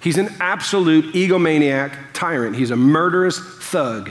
He's 0.00 0.16
an 0.16 0.34
absolute 0.40 1.14
egomaniac 1.14 1.94
tyrant. 2.14 2.56
He's 2.56 2.70
a 2.70 2.76
murderous 2.76 3.38
thug. 3.38 4.10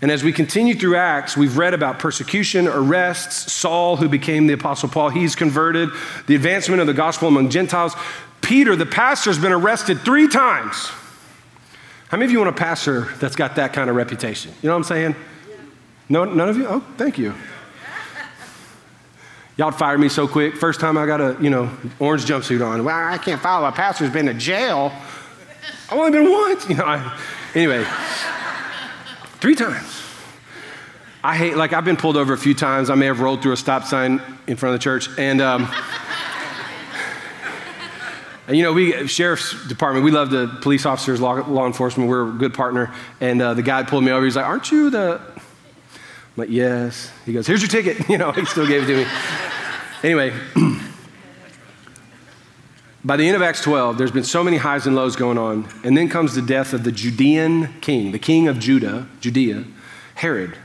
And 0.00 0.10
as 0.10 0.22
we 0.22 0.32
continue 0.32 0.74
through 0.74 0.96
Acts, 0.96 1.36
we've 1.36 1.58
read 1.58 1.74
about 1.74 1.98
persecution, 1.98 2.68
arrests, 2.68 3.52
Saul, 3.52 3.96
who 3.96 4.08
became 4.08 4.46
the 4.46 4.54
Apostle 4.54 4.88
Paul, 4.88 5.10
he's 5.10 5.34
converted, 5.34 5.90
the 6.26 6.36
advancement 6.36 6.80
of 6.80 6.86
the 6.86 6.94
gospel 6.94 7.28
among 7.28 7.50
Gentiles. 7.50 7.94
Peter, 8.40 8.76
the 8.76 8.86
pastor, 8.86 9.30
has 9.30 9.38
been 9.38 9.52
arrested 9.52 10.00
three 10.00 10.28
times. 10.28 10.90
How 12.08 12.16
many 12.16 12.26
of 12.26 12.30
you 12.30 12.38
want 12.38 12.50
a 12.50 12.58
pastor 12.58 13.08
that's 13.18 13.36
got 13.36 13.56
that 13.56 13.72
kind 13.72 13.90
of 13.90 13.96
reputation? 13.96 14.52
You 14.62 14.68
know 14.68 14.74
what 14.74 14.78
I'm 14.78 14.84
saying? 14.84 15.16
No, 16.08 16.24
none 16.24 16.48
of 16.48 16.56
you? 16.56 16.66
Oh, 16.66 16.80
thank 16.96 17.18
you. 17.18 17.34
Y'all 19.60 19.70
fired 19.70 20.00
me 20.00 20.08
so 20.08 20.26
quick. 20.26 20.56
First 20.56 20.80
time 20.80 20.96
I 20.96 21.04
got 21.04 21.20
a, 21.20 21.36
you 21.38 21.50
know, 21.50 21.70
orange 21.98 22.24
jumpsuit 22.24 22.66
on. 22.66 22.82
Well, 22.82 22.96
I 22.96 23.18
can't 23.18 23.42
follow. 23.42 23.68
My 23.68 23.70
pastor's 23.70 24.08
been 24.08 24.24
to 24.24 24.32
jail. 24.32 24.90
I've 25.90 25.98
only 25.98 26.12
been 26.12 26.30
once. 26.30 26.66
You 26.70 26.76
know, 26.76 26.86
I, 26.86 27.20
anyway, 27.54 27.84
three 29.38 29.54
times. 29.54 30.02
I 31.22 31.36
hate, 31.36 31.58
like, 31.58 31.74
I've 31.74 31.84
been 31.84 31.98
pulled 31.98 32.16
over 32.16 32.32
a 32.32 32.38
few 32.38 32.54
times. 32.54 32.88
I 32.88 32.94
may 32.94 33.04
have 33.04 33.20
rolled 33.20 33.42
through 33.42 33.52
a 33.52 33.56
stop 33.58 33.84
sign 33.84 34.22
in 34.46 34.56
front 34.56 34.74
of 34.74 34.80
the 34.80 34.82
church. 34.82 35.10
And, 35.18 35.42
um, 35.42 35.64
and 38.48 38.56
you 38.56 38.62
know, 38.62 38.72
we, 38.72 39.06
sheriff's 39.08 39.68
department, 39.68 40.06
we 40.06 40.10
love 40.10 40.30
the 40.30 40.46
police 40.62 40.86
officers, 40.86 41.20
law, 41.20 41.34
law 41.34 41.66
enforcement. 41.66 42.08
We're 42.08 42.30
a 42.30 42.32
good 42.32 42.54
partner. 42.54 42.94
And 43.20 43.42
uh, 43.42 43.52
the 43.52 43.62
guy 43.62 43.82
pulled 43.82 44.04
me 44.04 44.10
over. 44.10 44.24
He's 44.24 44.36
like, 44.36 44.46
Aren't 44.46 44.72
you 44.72 44.88
the, 44.88 45.20
I'm 45.20 45.42
like, 46.36 46.48
Yes. 46.48 47.12
He 47.26 47.34
goes, 47.34 47.46
Here's 47.46 47.60
your 47.60 47.68
ticket. 47.68 48.08
You 48.08 48.16
know, 48.16 48.32
he 48.32 48.46
still 48.46 48.66
gave 48.66 48.84
it 48.84 48.86
to 48.86 49.04
me. 49.04 49.06
Anyway, 50.02 50.32
by 53.04 53.18
the 53.18 53.26
end 53.26 53.36
of 53.36 53.42
Acts 53.42 53.60
12, 53.62 53.98
there's 53.98 54.10
been 54.10 54.24
so 54.24 54.42
many 54.42 54.56
highs 54.56 54.86
and 54.86 54.96
lows 54.96 55.14
going 55.14 55.36
on. 55.36 55.68
And 55.84 55.94
then 55.94 56.08
comes 56.08 56.34
the 56.34 56.40
death 56.42 56.72
of 56.72 56.84
the 56.84 56.92
Judean 56.92 57.80
king, 57.80 58.12
the 58.12 58.18
king 58.18 58.48
of 58.48 58.58
Judah, 58.58 59.06
Judea, 59.20 59.64
Herod. 60.14 60.56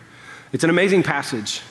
It's 0.53 0.63
an 0.63 0.69
amazing 0.69 1.03
passage. 1.03 1.61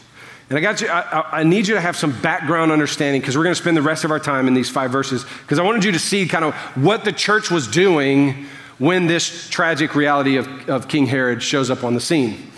And 0.50 0.58
I 0.58 0.60
got 0.60 0.82
you, 0.82 0.88
I, 0.88 1.40
I 1.40 1.42
need 1.42 1.66
you 1.66 1.74
to 1.74 1.80
have 1.80 1.96
some 1.96 2.20
background 2.20 2.70
understanding 2.70 3.22
because 3.22 3.34
we're 3.34 3.44
going 3.44 3.54
to 3.54 3.60
spend 3.60 3.78
the 3.78 3.82
rest 3.82 4.04
of 4.04 4.10
our 4.10 4.20
time 4.20 4.46
in 4.46 4.52
these 4.52 4.68
five 4.68 4.90
verses 4.90 5.24
because 5.42 5.58
I 5.58 5.62
wanted 5.62 5.84
you 5.84 5.92
to 5.92 5.98
see 5.98 6.28
kind 6.28 6.44
of 6.44 6.54
what 6.76 7.04
the 7.04 7.12
church 7.12 7.50
was 7.50 7.66
doing 7.66 8.46
when 8.78 9.06
this 9.06 9.48
tragic 9.48 9.94
reality 9.94 10.36
of, 10.36 10.68
of 10.68 10.86
King 10.88 11.06
Herod 11.06 11.42
shows 11.42 11.70
up 11.70 11.82
on 11.82 11.94
the 11.94 12.00
scene. 12.00 12.50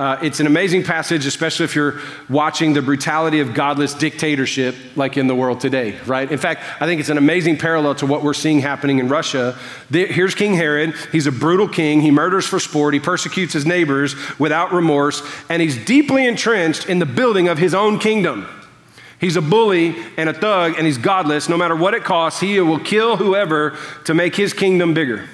Uh, 0.00 0.18
it's 0.22 0.40
an 0.40 0.46
amazing 0.46 0.82
passage, 0.82 1.26
especially 1.26 1.64
if 1.64 1.74
you're 1.74 2.00
watching 2.30 2.72
the 2.72 2.80
brutality 2.80 3.40
of 3.40 3.52
godless 3.52 3.92
dictatorship 3.92 4.74
like 4.96 5.18
in 5.18 5.26
the 5.26 5.34
world 5.34 5.60
today, 5.60 5.94
right? 6.06 6.32
In 6.32 6.38
fact, 6.38 6.62
I 6.80 6.86
think 6.86 7.00
it's 7.00 7.10
an 7.10 7.18
amazing 7.18 7.58
parallel 7.58 7.94
to 7.96 8.06
what 8.06 8.22
we're 8.22 8.32
seeing 8.32 8.60
happening 8.60 8.98
in 8.98 9.08
Russia. 9.08 9.58
Here's 9.90 10.34
King 10.34 10.54
Herod. 10.54 10.94
He's 11.12 11.26
a 11.26 11.32
brutal 11.32 11.68
king. 11.68 12.00
He 12.00 12.10
murders 12.10 12.46
for 12.46 12.58
sport. 12.58 12.94
He 12.94 13.00
persecutes 13.00 13.52
his 13.52 13.66
neighbors 13.66 14.16
without 14.38 14.72
remorse, 14.72 15.22
and 15.50 15.60
he's 15.60 15.76
deeply 15.84 16.26
entrenched 16.26 16.88
in 16.88 16.98
the 16.98 17.04
building 17.04 17.48
of 17.48 17.58
his 17.58 17.74
own 17.74 17.98
kingdom. 17.98 18.48
He's 19.20 19.36
a 19.36 19.42
bully 19.42 19.94
and 20.16 20.30
a 20.30 20.32
thug, 20.32 20.76
and 20.78 20.86
he's 20.86 20.96
godless. 20.96 21.46
No 21.46 21.58
matter 21.58 21.76
what 21.76 21.92
it 21.92 22.04
costs, 22.04 22.40
he 22.40 22.58
will 22.58 22.80
kill 22.80 23.18
whoever 23.18 23.76
to 24.06 24.14
make 24.14 24.34
his 24.34 24.54
kingdom 24.54 24.94
bigger. 24.94 25.28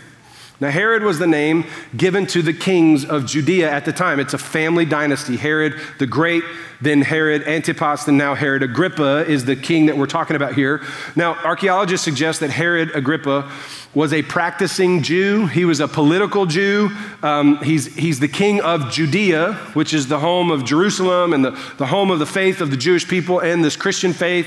Now, 0.59 0.71
Herod 0.71 1.03
was 1.03 1.19
the 1.19 1.27
name 1.27 1.67
given 1.97 2.27
to 2.29 2.41
the 2.41 2.55
kings 2.55 3.05
of 3.05 3.27
Judea 3.27 3.71
at 3.71 3.85
the 3.85 3.93
time. 3.93 4.19
It's 4.19 4.33
a 4.33 4.39
family 4.39 4.87
dynasty. 4.87 5.37
Herod 5.37 5.79
the 5.99 6.07
Great, 6.07 6.45
then 6.81 7.03
Herod 7.03 7.43
Antipas, 7.47 8.09
and 8.09 8.17
now 8.17 8.35
Herod 8.35 8.63
Agrippa 8.63 9.27
is 9.29 9.45
the 9.45 9.55
king 9.55 9.87
that 9.87 9.99
we're 9.99 10.07
talking 10.07 10.35
about 10.35 10.55
here. 10.55 10.83
Now, 11.15 11.35
archaeologists 11.45 12.05
suggest 12.05 12.41
that 12.41 12.51
Herod 12.51 12.91
Agrippa 12.95 13.51
was 13.95 14.15
a 14.15 14.23
practicing 14.23 15.03
Jew. 15.03 15.47
He 15.47 15.67
was 15.67 15.81
a 15.81 15.89
political 15.89 16.47
Jew. 16.47 16.91
Um, 17.23 17.59
he's, 17.63 17.95
he's 17.95 18.21
the 18.21 18.29
king 18.29 18.61
of 18.63 18.91
Judea, 18.91 19.55
which 19.75 19.93
is 19.93 20.09
the 20.09 20.19
home 20.19 20.51
of 20.51 20.65
Jerusalem 20.65 21.35
and 21.35 21.45
the, 21.45 21.51
the 21.77 21.87
home 21.87 22.11
of 22.11 22.19
the 22.19 22.27
faith 22.27 22.63
of 22.63 22.71
the 22.71 22.77
Jewish 22.77 23.07
people 23.07 23.41
and 23.41 23.63
this 23.63 23.77
Christian 23.77 24.15
faith. 24.15 24.47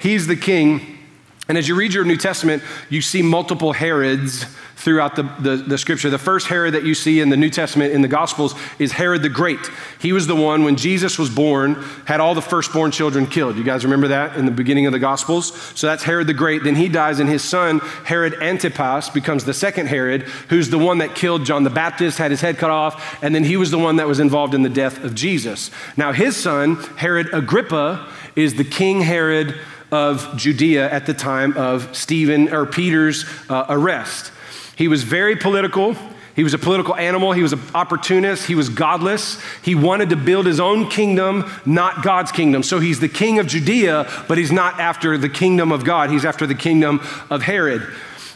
He's 0.00 0.26
the 0.26 0.36
king. 0.36 0.97
And 1.48 1.56
as 1.56 1.66
you 1.66 1.74
read 1.74 1.94
your 1.94 2.04
New 2.04 2.18
Testament, 2.18 2.62
you 2.90 3.00
see 3.00 3.22
multiple 3.22 3.72
Herods 3.72 4.44
throughout 4.76 5.16
the, 5.16 5.22
the, 5.40 5.56
the, 5.56 5.78
scripture. 5.78 6.08
The 6.08 6.18
first 6.18 6.46
Herod 6.46 6.74
that 6.74 6.84
you 6.84 6.94
see 6.94 7.20
in 7.20 7.30
the 7.30 7.36
New 7.36 7.50
Testament 7.50 7.92
in 7.92 8.00
the 8.00 8.08
Gospels 8.08 8.54
is 8.78 8.92
Herod 8.92 9.22
the 9.22 9.28
Great. 9.28 9.58
He 9.98 10.12
was 10.12 10.26
the 10.26 10.36
one 10.36 10.62
when 10.62 10.76
Jesus 10.76 11.18
was 11.18 11.30
born, 11.30 11.74
had 12.04 12.20
all 12.20 12.34
the 12.34 12.42
firstborn 12.42 12.92
children 12.92 13.26
killed. 13.26 13.56
You 13.56 13.64
guys 13.64 13.82
remember 13.82 14.08
that 14.08 14.36
in 14.36 14.44
the 14.44 14.52
beginning 14.52 14.86
of 14.86 14.92
the 14.92 14.98
Gospels? 14.98 15.52
So 15.74 15.88
that's 15.88 16.04
Herod 16.04 16.28
the 16.28 16.34
Great. 16.34 16.62
Then 16.62 16.76
he 16.76 16.88
dies, 16.88 17.18
and 17.18 17.28
his 17.28 17.42
son, 17.42 17.80
Herod 18.04 18.34
Antipas, 18.34 19.08
becomes 19.08 19.44
the 19.44 19.54
second 19.54 19.86
Herod, 19.86 20.22
who's 20.48 20.70
the 20.70 20.78
one 20.78 20.98
that 20.98 21.16
killed 21.16 21.44
John 21.44 21.64
the 21.64 21.70
Baptist, 21.70 22.18
had 22.18 22.30
his 22.30 22.40
head 22.40 22.58
cut 22.58 22.70
off, 22.70 23.22
and 23.22 23.34
then 23.34 23.44
he 23.44 23.56
was 23.56 23.72
the 23.72 23.78
one 23.78 23.96
that 23.96 24.06
was 24.06 24.20
involved 24.20 24.54
in 24.54 24.62
the 24.62 24.68
death 24.68 25.02
of 25.02 25.14
Jesus. 25.14 25.70
Now, 25.96 26.12
his 26.12 26.36
son, 26.36 26.76
Herod 26.96 27.30
Agrippa, 27.32 28.06
is 28.36 28.54
the 28.54 28.64
King 28.64 29.00
Herod 29.00 29.58
of 29.90 30.36
Judea 30.36 30.90
at 30.90 31.06
the 31.06 31.14
time 31.14 31.56
of 31.56 31.96
Stephen 31.96 32.52
or 32.52 32.66
Peter's 32.66 33.24
uh, 33.48 33.66
arrest. 33.68 34.32
He 34.76 34.88
was 34.88 35.02
very 35.02 35.36
political. 35.36 35.96
He 36.36 36.44
was 36.44 36.54
a 36.54 36.58
political 36.58 36.94
animal. 36.94 37.32
He 37.32 37.42
was 37.42 37.52
an 37.52 37.60
opportunist. 37.74 38.46
He 38.46 38.54
was 38.54 38.68
godless. 38.68 39.42
He 39.62 39.74
wanted 39.74 40.10
to 40.10 40.16
build 40.16 40.46
his 40.46 40.60
own 40.60 40.88
kingdom, 40.88 41.50
not 41.66 42.04
God's 42.04 42.30
kingdom. 42.30 42.62
So 42.62 42.78
he's 42.78 43.00
the 43.00 43.08
king 43.08 43.40
of 43.40 43.48
Judea, 43.48 44.08
but 44.28 44.38
he's 44.38 44.52
not 44.52 44.78
after 44.78 45.18
the 45.18 45.28
kingdom 45.28 45.72
of 45.72 45.84
God. 45.84 46.10
He's 46.10 46.24
after 46.24 46.46
the 46.46 46.54
kingdom 46.54 47.00
of 47.28 47.42
Herod. 47.42 47.82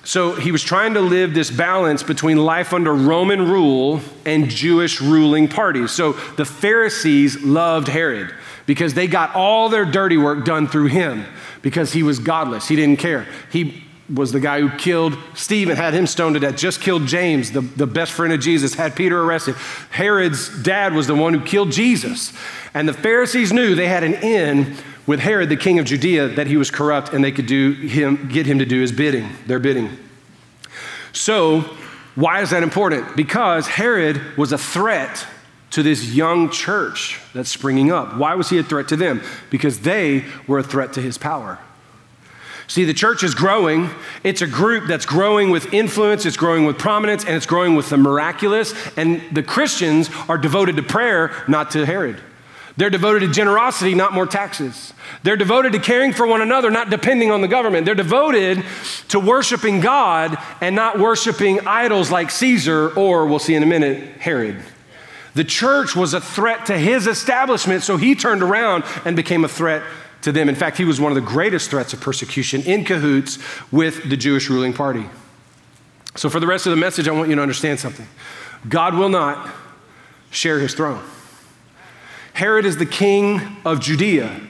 So 0.04 0.34
he 0.34 0.50
was 0.50 0.64
trying 0.64 0.94
to 0.94 1.00
live 1.00 1.32
this 1.32 1.50
balance 1.50 2.02
between 2.02 2.38
life 2.38 2.72
under 2.72 2.92
Roman 2.92 3.48
rule 3.48 4.00
and 4.26 4.50
Jewish 4.50 5.00
ruling 5.00 5.46
parties. 5.46 5.92
So 5.92 6.14
the 6.36 6.44
Pharisees 6.44 7.44
loved 7.44 7.86
Herod 7.86 8.34
because 8.66 8.94
they 8.94 9.06
got 9.06 9.34
all 9.34 9.68
their 9.68 9.84
dirty 9.84 10.16
work 10.16 10.44
done 10.44 10.66
through 10.66 10.86
him 10.86 11.24
because 11.62 11.92
he 11.92 12.02
was 12.02 12.18
godless. 12.18 12.68
He 12.68 12.76
didn't 12.76 12.98
care. 12.98 13.26
He 13.50 13.84
was 14.12 14.32
the 14.32 14.40
guy 14.40 14.60
who 14.60 14.68
killed 14.70 15.16
Stephen, 15.34 15.76
had 15.76 15.94
him 15.94 16.06
stoned 16.06 16.34
to 16.34 16.40
death, 16.40 16.56
just 16.56 16.80
killed 16.80 17.06
James, 17.06 17.52
the, 17.52 17.60
the 17.60 17.86
best 17.86 18.12
friend 18.12 18.32
of 18.32 18.40
Jesus, 18.40 18.74
had 18.74 18.94
Peter 18.94 19.22
arrested. 19.22 19.54
Herod's 19.90 20.62
dad 20.62 20.92
was 20.92 21.06
the 21.06 21.14
one 21.14 21.32
who 21.32 21.40
killed 21.40 21.72
Jesus. 21.72 22.32
And 22.74 22.88
the 22.88 22.92
Pharisees 22.92 23.52
knew 23.52 23.74
they 23.74 23.88
had 23.88 24.04
an 24.04 24.14
in 24.14 24.76
with 25.06 25.20
Herod, 25.20 25.48
the 25.48 25.56
king 25.56 25.78
of 25.78 25.84
Judea, 25.84 26.28
that 26.28 26.46
he 26.46 26.56
was 26.56 26.70
corrupt 26.70 27.12
and 27.12 27.24
they 27.24 27.32
could 27.32 27.46
do 27.46 27.72
him, 27.72 28.28
get 28.28 28.46
him 28.46 28.58
to 28.58 28.66
do 28.66 28.80
his 28.80 28.92
bidding, 28.92 29.28
their 29.46 29.58
bidding. 29.58 29.90
So, 31.12 31.60
why 32.14 32.42
is 32.42 32.50
that 32.50 32.62
important? 32.62 33.16
Because 33.16 33.66
Herod 33.66 34.36
was 34.36 34.52
a 34.52 34.58
threat 34.58 35.26
to 35.72 35.82
this 35.82 36.14
young 36.14 36.50
church 36.50 37.20
that's 37.34 37.50
springing 37.50 37.90
up. 37.90 38.16
Why 38.16 38.34
was 38.34 38.50
he 38.50 38.58
a 38.58 38.62
threat 38.62 38.88
to 38.88 38.96
them? 38.96 39.22
Because 39.50 39.80
they 39.80 40.24
were 40.46 40.58
a 40.58 40.62
threat 40.62 40.92
to 40.94 41.02
his 41.02 41.18
power. 41.18 41.58
See, 42.68 42.84
the 42.84 42.94
church 42.94 43.22
is 43.22 43.34
growing. 43.34 43.90
It's 44.24 44.40
a 44.40 44.46
group 44.46 44.86
that's 44.86 45.04
growing 45.04 45.50
with 45.50 45.74
influence, 45.74 46.24
it's 46.24 46.36
growing 46.36 46.64
with 46.64 46.78
prominence, 46.78 47.24
and 47.24 47.34
it's 47.34 47.46
growing 47.46 47.74
with 47.74 47.90
the 47.90 47.96
miraculous. 47.96 48.72
And 48.96 49.20
the 49.32 49.42
Christians 49.42 50.08
are 50.28 50.38
devoted 50.38 50.76
to 50.76 50.82
prayer, 50.82 51.32
not 51.48 51.72
to 51.72 51.84
Herod. 51.84 52.20
They're 52.76 52.88
devoted 52.88 53.20
to 53.20 53.28
generosity, 53.28 53.94
not 53.94 54.14
more 54.14 54.26
taxes. 54.26 54.94
They're 55.22 55.36
devoted 55.36 55.72
to 55.72 55.78
caring 55.78 56.12
for 56.14 56.26
one 56.26 56.40
another, 56.40 56.70
not 56.70 56.88
depending 56.88 57.30
on 57.30 57.42
the 57.42 57.48
government. 57.48 57.84
They're 57.84 57.94
devoted 57.94 58.64
to 59.08 59.20
worshiping 59.20 59.80
God 59.80 60.38
and 60.62 60.74
not 60.74 60.98
worshiping 60.98 61.66
idols 61.66 62.10
like 62.10 62.30
Caesar 62.30 62.88
or, 62.96 63.26
we'll 63.26 63.38
see 63.38 63.54
in 63.54 63.62
a 63.62 63.66
minute, 63.66 64.18
Herod. 64.18 64.62
The 65.34 65.44
church 65.44 65.96
was 65.96 66.12
a 66.14 66.20
threat 66.20 66.66
to 66.66 66.78
his 66.78 67.06
establishment, 67.06 67.82
so 67.82 67.96
he 67.96 68.14
turned 68.14 68.42
around 68.42 68.84
and 69.04 69.16
became 69.16 69.44
a 69.44 69.48
threat 69.48 69.82
to 70.22 70.32
them. 70.32 70.48
In 70.48 70.54
fact, 70.54 70.76
he 70.76 70.84
was 70.84 71.00
one 71.00 71.10
of 71.10 71.16
the 71.16 71.22
greatest 71.22 71.70
threats 71.70 71.92
of 71.92 72.00
persecution 72.00 72.62
in 72.62 72.84
cahoots 72.84 73.38
with 73.70 74.08
the 74.08 74.16
Jewish 74.16 74.50
ruling 74.50 74.72
party. 74.72 75.06
So, 76.16 76.28
for 76.28 76.40
the 76.40 76.46
rest 76.46 76.66
of 76.66 76.70
the 76.70 76.76
message, 76.76 77.08
I 77.08 77.12
want 77.12 77.30
you 77.30 77.36
to 77.36 77.42
understand 77.42 77.80
something 77.80 78.06
God 78.68 78.94
will 78.94 79.08
not 79.08 79.48
share 80.30 80.58
his 80.58 80.74
throne. 80.74 81.02
Herod 82.34 82.64
is 82.66 82.76
the 82.76 82.86
king 82.86 83.56
of 83.64 83.80
Judea, 83.80 84.40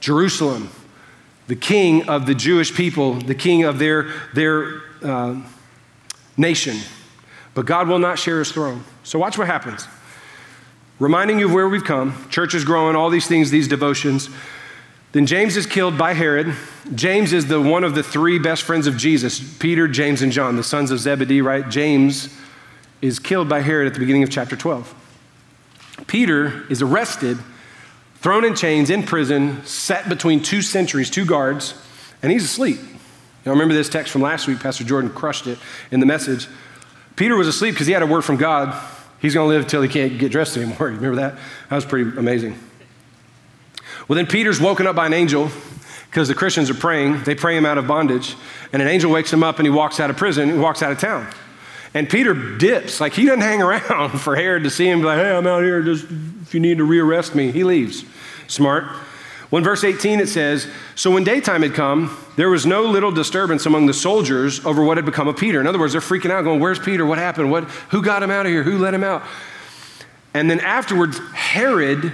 Jerusalem, 0.00 0.70
the 1.48 1.56
king 1.56 2.08
of 2.08 2.26
the 2.26 2.34
Jewish 2.34 2.74
people, 2.74 3.14
the 3.14 3.34
king 3.34 3.64
of 3.64 3.78
their, 3.78 4.12
their 4.34 4.82
uh, 5.02 5.40
nation. 6.36 6.76
But 7.54 7.66
God 7.66 7.88
will 7.88 7.98
not 7.98 8.18
share 8.18 8.38
his 8.38 8.52
throne. 8.52 8.84
So, 9.02 9.18
watch 9.18 9.36
what 9.36 9.48
happens 9.48 9.88
reminding 10.98 11.38
you 11.38 11.46
of 11.46 11.52
where 11.52 11.68
we've 11.68 11.84
come. 11.84 12.28
Church 12.28 12.54
is 12.54 12.64
growing, 12.64 12.96
all 12.96 13.10
these 13.10 13.26
things, 13.26 13.50
these 13.50 13.68
devotions. 13.68 14.28
Then 15.12 15.26
James 15.26 15.56
is 15.56 15.66
killed 15.66 15.96
by 15.96 16.12
Herod. 16.12 16.54
James 16.94 17.32
is 17.32 17.46
the 17.46 17.60
one 17.60 17.84
of 17.84 17.94
the 17.94 18.02
three 18.02 18.38
best 18.38 18.62
friends 18.62 18.86
of 18.86 18.96
Jesus 18.96 19.40
Peter, 19.58 19.88
James, 19.88 20.22
and 20.22 20.32
John, 20.32 20.56
the 20.56 20.62
sons 20.62 20.90
of 20.90 20.98
Zebedee, 20.98 21.40
right? 21.40 21.68
James 21.68 22.36
is 23.00 23.18
killed 23.18 23.48
by 23.48 23.60
Herod 23.60 23.86
at 23.86 23.94
the 23.94 24.00
beginning 24.00 24.22
of 24.22 24.30
chapter 24.30 24.56
12. 24.56 24.94
Peter 26.06 26.64
is 26.68 26.82
arrested, 26.82 27.38
thrown 28.16 28.44
in 28.44 28.54
chains, 28.54 28.90
in 28.90 29.02
prison, 29.02 29.64
set 29.64 30.08
between 30.08 30.42
two 30.42 30.62
sentries, 30.62 31.10
two 31.10 31.24
guards, 31.24 31.74
and 32.22 32.32
he's 32.32 32.44
asleep. 32.44 32.78
Now, 33.46 33.52
remember 33.52 33.74
this 33.74 33.88
text 33.88 34.12
from 34.12 34.20
last 34.20 34.46
week. 34.46 34.60
Pastor 34.60 34.84
Jordan 34.84 35.10
crushed 35.10 35.46
it 35.46 35.58
in 35.90 36.00
the 36.00 36.06
message. 36.06 36.48
Peter 37.16 37.36
was 37.36 37.48
asleep 37.48 37.74
because 37.74 37.86
he 37.86 37.92
had 37.92 38.02
a 38.02 38.06
word 38.06 38.22
from 38.22 38.36
God 38.36 38.76
He's 39.20 39.34
going 39.34 39.46
to 39.46 39.48
live 39.48 39.62
until 39.62 39.82
he 39.82 39.88
can't 39.88 40.18
get 40.18 40.32
dressed 40.32 40.56
anymore. 40.56 40.88
You 40.88 40.96
Remember 41.00 41.16
that? 41.16 41.38
That 41.70 41.76
was 41.76 41.84
pretty 41.84 42.16
amazing. 42.16 42.58
Well, 44.06 44.16
then 44.16 44.26
Peter's 44.26 44.60
woken 44.60 44.86
up 44.86 44.96
by 44.96 45.06
an 45.06 45.12
angel 45.12 45.50
because 46.10 46.28
the 46.28 46.34
Christians 46.34 46.70
are 46.70 46.74
praying. 46.74 47.24
They 47.24 47.34
pray 47.34 47.56
him 47.56 47.66
out 47.66 47.78
of 47.78 47.86
bondage. 47.86 48.36
And 48.72 48.80
an 48.80 48.88
angel 48.88 49.10
wakes 49.10 49.32
him 49.32 49.42
up 49.42 49.58
and 49.58 49.66
he 49.66 49.70
walks 49.70 50.00
out 50.00 50.08
of 50.08 50.16
prison. 50.16 50.48
He 50.48 50.58
walks 50.58 50.82
out 50.82 50.92
of 50.92 50.98
town. 50.98 51.30
And 51.94 52.08
Peter 52.08 52.34
dips. 52.34 53.00
Like 53.00 53.12
he 53.12 53.26
doesn't 53.26 53.40
hang 53.40 53.62
around 53.90 54.18
for 54.18 54.36
Herod 54.36 54.64
to 54.64 54.70
see 54.70 54.88
him, 54.88 55.02
like, 55.02 55.18
hey, 55.18 55.36
I'm 55.36 55.46
out 55.46 55.62
here. 55.62 55.82
Just 55.82 56.04
if 56.04 56.54
you 56.54 56.60
need 56.60 56.78
to 56.78 56.86
rearrest 56.86 57.34
me, 57.34 57.50
he 57.50 57.64
leaves. 57.64 58.04
Smart. 58.46 58.84
In 59.50 59.64
verse 59.64 59.82
18 59.82 60.20
it 60.20 60.28
says, 60.28 60.68
So 60.94 61.10
when 61.10 61.24
daytime 61.24 61.62
had 61.62 61.74
come, 61.74 62.16
there 62.36 62.50
was 62.50 62.66
no 62.66 62.82
little 62.82 63.10
disturbance 63.10 63.64
among 63.64 63.86
the 63.86 63.94
soldiers 63.94 64.64
over 64.66 64.84
what 64.84 64.98
had 64.98 65.06
become 65.06 65.26
of 65.26 65.36
Peter. 65.38 65.60
In 65.60 65.66
other 65.66 65.78
words, 65.78 65.92
they're 65.92 66.02
freaking 66.02 66.30
out, 66.30 66.44
going, 66.44 66.60
Where's 66.60 66.78
Peter? 66.78 67.06
What 67.06 67.18
happened? 67.18 67.50
What, 67.50 67.64
who 67.90 68.02
got 68.02 68.22
him 68.22 68.30
out 68.30 68.44
of 68.44 68.52
here? 68.52 68.62
Who 68.62 68.78
let 68.78 68.92
him 68.92 69.04
out? 69.04 69.22
And 70.34 70.50
then 70.50 70.60
afterwards, 70.60 71.18
Herod, 71.32 72.12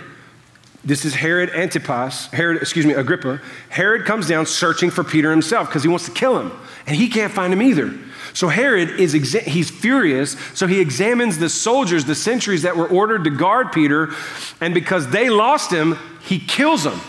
this 0.84 1.04
is 1.04 1.14
Herod 1.14 1.50
Antipas, 1.50 2.26
Herod, 2.26 2.62
excuse 2.62 2.86
me, 2.86 2.92
Agrippa, 2.92 3.40
Herod 3.68 4.06
comes 4.06 4.28
down 4.28 4.46
searching 4.46 4.90
for 4.90 5.02
Peter 5.02 5.30
himself 5.30 5.68
because 5.68 5.82
he 5.82 5.88
wants 5.88 6.04
to 6.04 6.12
kill 6.12 6.38
him. 6.38 6.52
And 6.86 6.94
he 6.94 7.08
can't 7.08 7.32
find 7.32 7.52
him 7.52 7.62
either. 7.62 7.92
So 8.32 8.48
Herod 8.48 9.00
is 9.00 9.14
exa- 9.14 9.42
he's 9.42 9.70
furious, 9.70 10.36
so 10.54 10.66
he 10.66 10.80
examines 10.80 11.38
the 11.38 11.48
soldiers, 11.48 12.04
the 12.04 12.14
sentries 12.14 12.62
that 12.62 12.76
were 12.76 12.88
ordered 12.88 13.24
to 13.24 13.30
guard 13.30 13.72
Peter, 13.72 14.12
and 14.60 14.74
because 14.74 15.08
they 15.10 15.30
lost 15.30 15.72
him, 15.72 15.96
he 16.20 16.38
kills 16.38 16.84
them. 16.84 17.00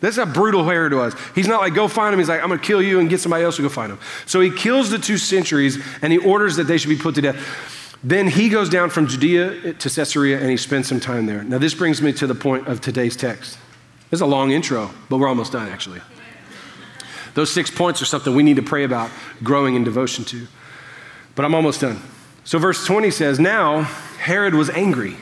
That's 0.00 0.16
how 0.16 0.26
brutal 0.26 0.64
Herod 0.64 0.94
was. 0.94 1.14
He's 1.34 1.48
not 1.48 1.60
like, 1.60 1.74
go 1.74 1.88
find 1.88 2.12
him. 2.12 2.20
He's 2.20 2.28
like, 2.28 2.40
I'm 2.40 2.48
going 2.48 2.60
to 2.60 2.66
kill 2.66 2.80
you 2.80 3.00
and 3.00 3.10
get 3.10 3.20
somebody 3.20 3.44
else 3.44 3.56
to 3.56 3.62
go 3.62 3.68
find 3.68 3.92
him. 3.92 3.98
So 4.26 4.40
he 4.40 4.50
kills 4.50 4.90
the 4.90 4.98
two 4.98 5.18
centuries 5.18 5.82
and 6.02 6.12
he 6.12 6.18
orders 6.18 6.56
that 6.56 6.64
they 6.64 6.78
should 6.78 6.90
be 6.90 6.96
put 6.96 7.16
to 7.16 7.20
death. 7.20 7.96
Then 8.04 8.28
he 8.28 8.48
goes 8.48 8.68
down 8.68 8.90
from 8.90 9.08
Judea 9.08 9.74
to 9.74 9.90
Caesarea 9.90 10.38
and 10.38 10.50
he 10.50 10.56
spends 10.56 10.86
some 10.86 11.00
time 11.00 11.26
there. 11.26 11.42
Now, 11.42 11.58
this 11.58 11.74
brings 11.74 12.00
me 12.00 12.12
to 12.14 12.28
the 12.28 12.34
point 12.34 12.68
of 12.68 12.80
today's 12.80 13.16
text. 13.16 13.58
Is 14.10 14.20
a 14.20 14.26
long 14.26 14.52
intro, 14.52 14.90
but 15.10 15.18
we're 15.18 15.28
almost 15.28 15.52
done, 15.52 15.68
actually. 15.68 16.00
Those 17.34 17.52
six 17.52 17.70
points 17.70 18.00
are 18.00 18.06
something 18.06 18.34
we 18.34 18.42
need 18.42 18.56
to 18.56 18.62
pray 18.62 18.84
about 18.84 19.10
growing 19.42 19.74
in 19.74 19.84
devotion 19.84 20.24
to. 20.26 20.46
But 21.34 21.44
I'm 21.44 21.54
almost 21.54 21.80
done. 21.82 22.00
So, 22.44 22.58
verse 22.58 22.86
20 22.86 23.10
says, 23.10 23.38
Now 23.38 23.82
Herod 23.82 24.54
was 24.54 24.70
angry 24.70 25.16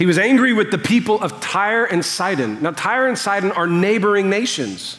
he 0.00 0.06
was 0.06 0.16
angry 0.16 0.54
with 0.54 0.70
the 0.70 0.78
people 0.78 1.20
of 1.20 1.42
Tyre 1.42 1.84
and 1.84 2.02
Sidon. 2.02 2.62
Now, 2.62 2.70
Tyre 2.70 3.06
and 3.06 3.18
Sidon 3.18 3.52
are 3.52 3.66
neighboring 3.66 4.30
nations. 4.30 4.98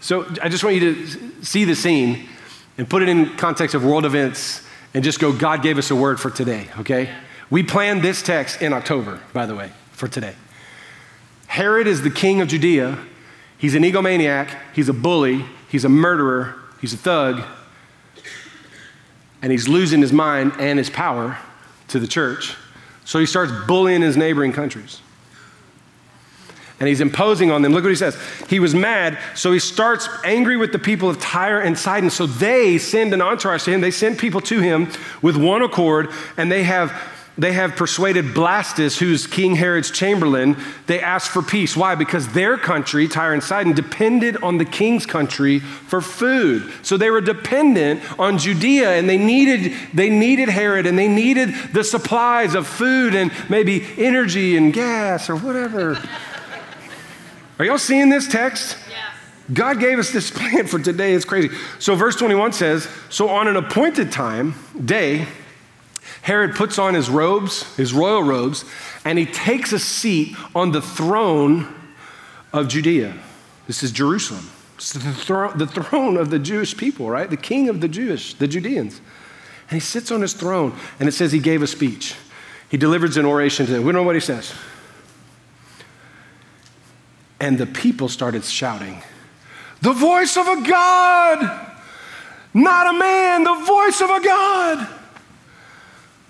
So 0.00 0.24
I 0.40 0.48
just 0.48 0.64
want 0.64 0.76
you 0.76 0.94
to 0.94 1.44
see 1.44 1.66
the 1.66 1.74
scene 1.74 2.30
and 2.78 2.88
put 2.88 3.02
it 3.02 3.10
in 3.10 3.36
context 3.36 3.74
of 3.74 3.84
world 3.84 4.06
events 4.06 4.66
and 4.94 5.04
just 5.04 5.20
go, 5.20 5.34
God 5.34 5.62
gave 5.62 5.76
us 5.76 5.90
a 5.90 5.94
word 5.94 6.18
for 6.18 6.30
today, 6.30 6.66
okay? 6.78 7.14
We 7.50 7.62
planned 7.62 8.00
this 8.00 8.22
text 8.22 8.62
in 8.62 8.72
October, 8.72 9.20
by 9.34 9.44
the 9.44 9.54
way, 9.54 9.70
for 9.90 10.08
today. 10.08 10.34
Herod 11.46 11.86
is 11.86 12.00
the 12.00 12.10
king 12.10 12.40
of 12.40 12.48
Judea. 12.48 12.98
He's 13.58 13.74
an 13.74 13.82
egomaniac, 13.82 14.48
he's 14.74 14.88
a 14.88 14.94
bully, 14.94 15.44
he's 15.68 15.84
a 15.84 15.90
murderer, 15.90 16.54
he's 16.80 16.94
a 16.94 16.96
thug, 16.96 17.42
and 19.42 19.52
he's 19.52 19.68
losing 19.68 20.00
his 20.00 20.10
mind 20.10 20.54
and 20.58 20.78
his 20.78 20.88
power 20.88 21.36
to 21.88 22.00
the 22.00 22.06
church. 22.06 22.56
So 23.04 23.18
he 23.18 23.26
starts 23.26 23.52
bullying 23.66 24.02
his 24.02 24.16
neighboring 24.16 24.52
countries. 24.52 25.00
And 26.80 26.88
he's 26.88 27.00
imposing 27.00 27.50
on 27.52 27.62
them. 27.62 27.72
Look 27.72 27.84
what 27.84 27.90
he 27.90 27.96
says. 27.96 28.18
He 28.48 28.58
was 28.58 28.74
mad, 28.74 29.16
so 29.36 29.52
he 29.52 29.60
starts 29.60 30.08
angry 30.24 30.56
with 30.56 30.72
the 30.72 30.80
people 30.80 31.08
of 31.08 31.20
Tyre 31.20 31.60
and 31.60 31.78
Sidon. 31.78 32.10
So 32.10 32.26
they 32.26 32.76
send 32.78 33.14
an 33.14 33.22
entourage 33.22 33.64
to 33.64 33.70
him. 33.70 33.80
They 33.80 33.92
send 33.92 34.18
people 34.18 34.40
to 34.42 34.58
him 34.58 34.90
with 35.22 35.36
one 35.36 35.62
accord, 35.62 36.10
and 36.36 36.50
they 36.50 36.64
have 36.64 36.90
they 37.38 37.52
have 37.52 37.76
persuaded 37.76 38.26
Blastus, 38.26 38.98
who's 38.98 39.26
King 39.26 39.56
Herod's 39.56 39.90
chamberlain, 39.90 40.56
they 40.86 41.00
ask 41.00 41.30
for 41.30 41.40
peace. 41.40 41.74
Why? 41.74 41.94
Because 41.94 42.28
their 42.34 42.58
country, 42.58 43.08
Tyre 43.08 43.32
and 43.32 43.42
Sidon, 43.42 43.72
depended 43.72 44.36
on 44.42 44.58
the 44.58 44.66
king's 44.66 45.06
country 45.06 45.60
for 45.60 46.02
food. 46.02 46.70
So 46.82 46.98
they 46.98 47.10
were 47.10 47.22
dependent 47.22 48.02
on 48.18 48.36
Judea 48.36 48.90
and 48.90 49.08
they 49.08 49.16
needed, 49.16 49.72
they 49.94 50.10
needed 50.10 50.50
Herod 50.50 50.86
and 50.86 50.98
they 50.98 51.08
needed 51.08 51.54
the 51.72 51.84
supplies 51.84 52.54
of 52.54 52.66
food 52.66 53.14
and 53.14 53.32
maybe 53.48 53.82
energy 53.96 54.56
and 54.56 54.72
gas 54.72 55.30
or 55.30 55.36
whatever. 55.36 55.98
Are 57.58 57.64
y'all 57.64 57.78
seeing 57.78 58.10
this 58.10 58.28
text? 58.28 58.76
Yes. 58.90 58.98
God 59.54 59.80
gave 59.80 59.98
us 59.98 60.10
this 60.10 60.30
plan 60.38 60.66
for 60.66 60.78
today. 60.78 61.14
It's 61.14 61.24
crazy. 61.24 61.48
So, 61.78 61.94
verse 61.94 62.16
21 62.16 62.52
says 62.52 62.88
So, 63.08 63.28
on 63.30 63.48
an 63.48 63.56
appointed 63.56 64.12
time, 64.12 64.54
day, 64.84 65.26
Herod 66.22 66.54
puts 66.54 66.78
on 66.78 66.94
his 66.94 67.10
robes, 67.10 67.64
his 67.76 67.92
royal 67.92 68.22
robes, 68.22 68.64
and 69.04 69.18
he 69.18 69.26
takes 69.26 69.72
a 69.72 69.78
seat 69.78 70.36
on 70.54 70.70
the 70.70 70.80
throne 70.80 71.74
of 72.52 72.68
Judea. 72.68 73.18
This 73.66 73.82
is 73.82 73.90
Jerusalem. 73.90 74.48
It's 74.76 74.92
the, 74.92 75.12
thro- 75.12 75.52
the 75.52 75.66
throne 75.66 76.16
of 76.16 76.30
the 76.30 76.38
Jewish 76.38 76.76
people, 76.76 77.10
right? 77.10 77.28
The 77.28 77.36
king 77.36 77.68
of 77.68 77.80
the 77.80 77.88
Jewish, 77.88 78.34
the 78.34 78.46
Judeans. 78.46 79.00
And 79.68 79.74
he 79.74 79.80
sits 79.80 80.12
on 80.12 80.20
his 80.22 80.32
throne, 80.32 80.78
and 81.00 81.08
it 81.08 81.12
says 81.12 81.32
he 81.32 81.40
gave 81.40 81.60
a 81.60 81.66
speech. 81.66 82.14
He 82.68 82.76
delivers 82.76 83.16
an 83.16 83.26
oration 83.26 83.66
to 83.66 83.72
them. 83.72 83.82
We 83.82 83.92
don't 83.92 84.02
know 84.02 84.06
what 84.06 84.14
he 84.14 84.20
says. 84.20 84.54
And 87.40 87.58
the 87.58 87.66
people 87.66 88.08
started 88.08 88.44
shouting, 88.44 89.02
The 89.80 89.92
voice 89.92 90.36
of 90.36 90.46
a 90.46 90.62
God! 90.62 91.68
Not 92.54 92.94
a 92.94 92.98
man, 92.98 93.42
the 93.42 93.54
voice 93.54 94.00
of 94.00 94.10
a 94.10 94.20
God! 94.20 95.01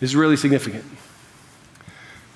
Is 0.02 0.16
really 0.16 0.36
significant 0.36 0.84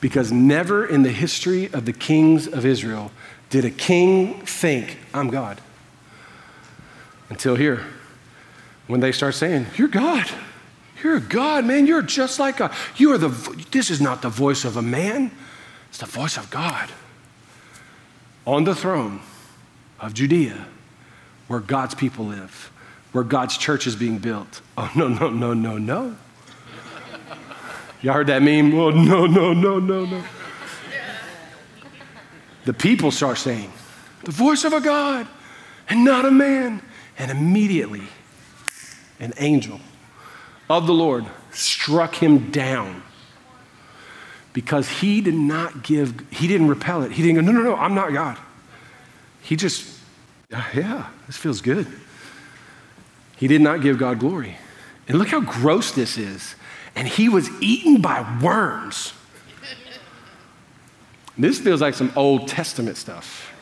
because 0.00 0.30
never 0.30 0.86
in 0.86 1.02
the 1.02 1.10
history 1.10 1.66
of 1.72 1.84
the 1.84 1.92
kings 1.92 2.46
of 2.46 2.64
Israel 2.64 3.10
did 3.50 3.64
a 3.64 3.70
king 3.70 4.40
think, 4.42 4.98
I'm 5.12 5.28
God. 5.28 5.60
Until 7.28 7.56
here, 7.56 7.84
when 8.86 9.00
they 9.00 9.12
start 9.12 9.34
saying, 9.34 9.66
You're 9.76 9.88
God. 9.88 10.30
You're 11.02 11.20
God, 11.20 11.64
man. 11.64 11.86
You're 11.86 12.02
just 12.02 12.38
like 12.38 12.58
God. 12.58 12.72
You 12.96 13.12
are 13.12 13.18
the, 13.18 13.28
this 13.70 13.90
is 13.90 14.00
not 14.00 14.22
the 14.22 14.28
voice 14.28 14.64
of 14.64 14.76
a 14.76 14.82
man, 14.82 15.30
it's 15.88 15.98
the 15.98 16.06
voice 16.06 16.36
of 16.36 16.50
God. 16.50 16.90
On 18.46 18.64
the 18.64 18.76
throne 18.76 19.20
of 19.98 20.14
Judea, 20.14 20.66
where 21.48 21.60
God's 21.60 21.94
people 21.94 22.26
live, 22.26 22.70
where 23.10 23.24
God's 23.24 23.58
church 23.58 23.86
is 23.86 23.96
being 23.96 24.18
built. 24.18 24.60
Oh, 24.78 24.90
no, 24.94 25.08
no, 25.08 25.30
no, 25.30 25.52
no, 25.52 25.78
no. 25.78 26.16
Y'all 28.02 28.14
heard 28.14 28.26
that 28.28 28.42
meme? 28.42 28.74
Oh, 28.74 28.90
no, 28.90 29.26
no, 29.26 29.52
no, 29.52 29.78
no, 29.78 30.04
no. 30.04 30.22
The 32.64 32.72
people 32.72 33.10
start 33.10 33.38
saying, 33.38 33.72
the 34.24 34.32
voice 34.32 34.64
of 34.64 34.72
a 34.72 34.80
God 34.80 35.26
and 35.88 36.04
not 36.04 36.24
a 36.24 36.30
man. 36.30 36.82
And 37.18 37.30
immediately, 37.30 38.02
an 39.20 39.32
angel 39.38 39.80
of 40.68 40.86
the 40.86 40.92
Lord 40.92 41.24
struck 41.50 42.14
him 42.14 42.50
down 42.50 43.02
because 44.52 44.88
he 44.88 45.20
did 45.20 45.34
not 45.34 45.82
give, 45.82 46.28
he 46.30 46.46
didn't 46.46 46.68
repel 46.68 47.02
it. 47.02 47.12
He 47.12 47.22
didn't 47.22 47.36
go, 47.36 47.52
no, 47.52 47.58
no, 47.58 47.62
no, 47.62 47.76
I'm 47.76 47.94
not 47.94 48.12
God. 48.12 48.36
He 49.40 49.56
just, 49.56 49.98
yeah, 50.50 51.06
this 51.26 51.36
feels 51.36 51.60
good. 51.60 51.86
He 53.36 53.48
did 53.48 53.60
not 53.60 53.80
give 53.80 53.96
God 53.96 54.18
glory. 54.18 54.56
And 55.08 55.18
look 55.18 55.28
how 55.28 55.40
gross 55.40 55.92
this 55.92 56.18
is 56.18 56.55
and 56.96 57.06
he 57.06 57.28
was 57.28 57.50
eaten 57.60 58.00
by 58.00 58.38
worms. 58.42 59.12
This 61.38 61.60
feels 61.60 61.82
like 61.82 61.94
some 61.94 62.10
Old 62.16 62.48
Testament 62.48 62.96
stuff. 62.96 63.52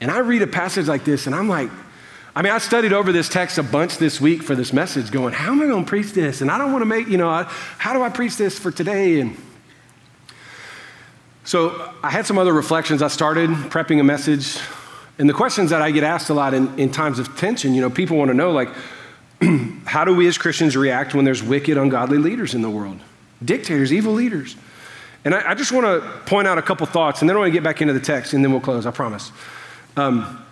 And 0.00 0.10
I 0.10 0.18
read 0.18 0.42
a 0.42 0.46
passage 0.46 0.86
like 0.86 1.04
this, 1.04 1.26
and 1.26 1.34
I'm 1.34 1.48
like, 1.48 1.70
I 2.36 2.42
mean, 2.42 2.52
I 2.52 2.58
studied 2.58 2.92
over 2.92 3.10
this 3.10 3.28
text 3.28 3.56
a 3.56 3.62
bunch 3.62 3.96
this 3.96 4.20
week 4.20 4.42
for 4.42 4.54
this 4.54 4.72
message, 4.72 5.10
going, 5.10 5.32
how 5.32 5.52
am 5.52 5.62
I 5.62 5.66
going 5.66 5.84
to 5.84 5.88
preach 5.88 6.12
this? 6.12 6.42
And 6.42 6.50
I 6.50 6.58
don't 6.58 6.72
want 6.72 6.82
to 6.82 6.86
make, 6.86 7.06
you 7.08 7.16
know, 7.16 7.30
I, 7.30 7.44
how 7.78 7.94
do 7.94 8.02
I 8.02 8.10
preach 8.10 8.36
this 8.36 8.58
for 8.58 8.70
today? 8.70 9.20
And 9.20 9.36
so 11.44 11.94
I 12.02 12.10
had 12.10 12.26
some 12.26 12.36
other 12.36 12.52
reflections. 12.52 13.00
I 13.00 13.08
started 13.08 13.48
prepping 13.70 14.00
a 14.00 14.04
message, 14.04 14.58
and 15.18 15.26
the 15.26 15.32
questions 15.32 15.70
that 15.70 15.80
I 15.80 15.90
get 15.90 16.04
asked 16.04 16.28
a 16.28 16.34
lot 16.34 16.52
in, 16.52 16.78
in 16.78 16.90
times 16.90 17.18
of 17.18 17.34
tension, 17.38 17.72
you 17.72 17.80
know, 17.80 17.88
people 17.88 18.18
want 18.18 18.28
to 18.28 18.34
know, 18.34 18.50
like, 18.50 18.68
how 19.86 20.04
do 20.04 20.14
we 20.14 20.26
as 20.26 20.38
Christians 20.38 20.76
react 20.76 21.14
when 21.14 21.24
there's 21.24 21.42
wicked, 21.42 21.76
ungodly 21.76 22.18
leaders 22.18 22.54
in 22.54 22.62
the 22.62 22.70
world? 22.70 22.98
Dictators, 23.44 23.92
evil 23.92 24.12
leaders. 24.12 24.56
And 25.24 25.34
I, 25.34 25.50
I 25.50 25.54
just 25.54 25.72
want 25.72 25.86
to 25.86 26.08
point 26.26 26.46
out 26.46 26.58
a 26.58 26.62
couple 26.62 26.86
thoughts, 26.86 27.20
and 27.20 27.28
then 27.28 27.36
I 27.36 27.40
want 27.40 27.48
to 27.48 27.52
get 27.52 27.62
back 27.62 27.80
into 27.80 27.94
the 27.94 28.00
text, 28.00 28.32
and 28.32 28.44
then 28.44 28.52
we'll 28.52 28.60
close, 28.60 28.86
I 28.86 28.90
promise. 28.90 29.32
Um, 29.96 30.44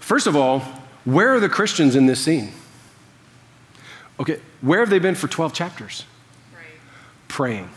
first 0.00 0.26
of 0.26 0.36
all, 0.36 0.60
where 1.04 1.34
are 1.34 1.40
the 1.40 1.48
Christians 1.48 1.96
in 1.96 2.06
this 2.06 2.20
scene? 2.20 2.52
Okay, 4.20 4.40
where 4.60 4.80
have 4.80 4.90
they 4.90 4.98
been 4.98 5.14
for 5.14 5.28
12 5.28 5.52
chapters? 5.52 6.04
Praying. 6.52 6.70
Praying. 7.28 7.70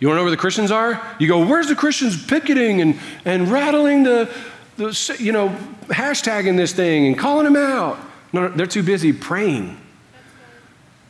You 0.00 0.08
want 0.08 0.16
to 0.16 0.20
know 0.20 0.24
where 0.24 0.30
the 0.30 0.36
Christians 0.36 0.70
are? 0.70 1.00
You 1.18 1.28
go, 1.28 1.46
where's 1.46 1.68
the 1.68 1.74
Christians 1.74 2.24
picketing 2.26 2.80
and, 2.80 2.98
and 3.24 3.48
rattling 3.48 4.02
the, 4.02 4.30
you 4.76 5.32
know, 5.32 5.48
hashtagging 5.88 6.56
this 6.56 6.72
thing 6.72 7.06
and 7.06 7.18
calling 7.18 7.44
them 7.44 7.56
out? 7.56 7.98
No, 8.32 8.48
no, 8.48 8.48
they're 8.48 8.66
too 8.66 8.82
busy 8.82 9.12
praying. 9.12 9.78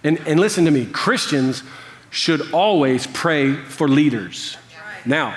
And, 0.03 0.19
and 0.27 0.39
listen 0.39 0.67
to 0.67 0.71
me 0.71 0.87
Christians 0.87 1.63
should 2.11 2.53
always 2.53 3.07
pray 3.07 3.55
for 3.55 3.89
leaders. 3.89 4.57
Now, 5.05 5.37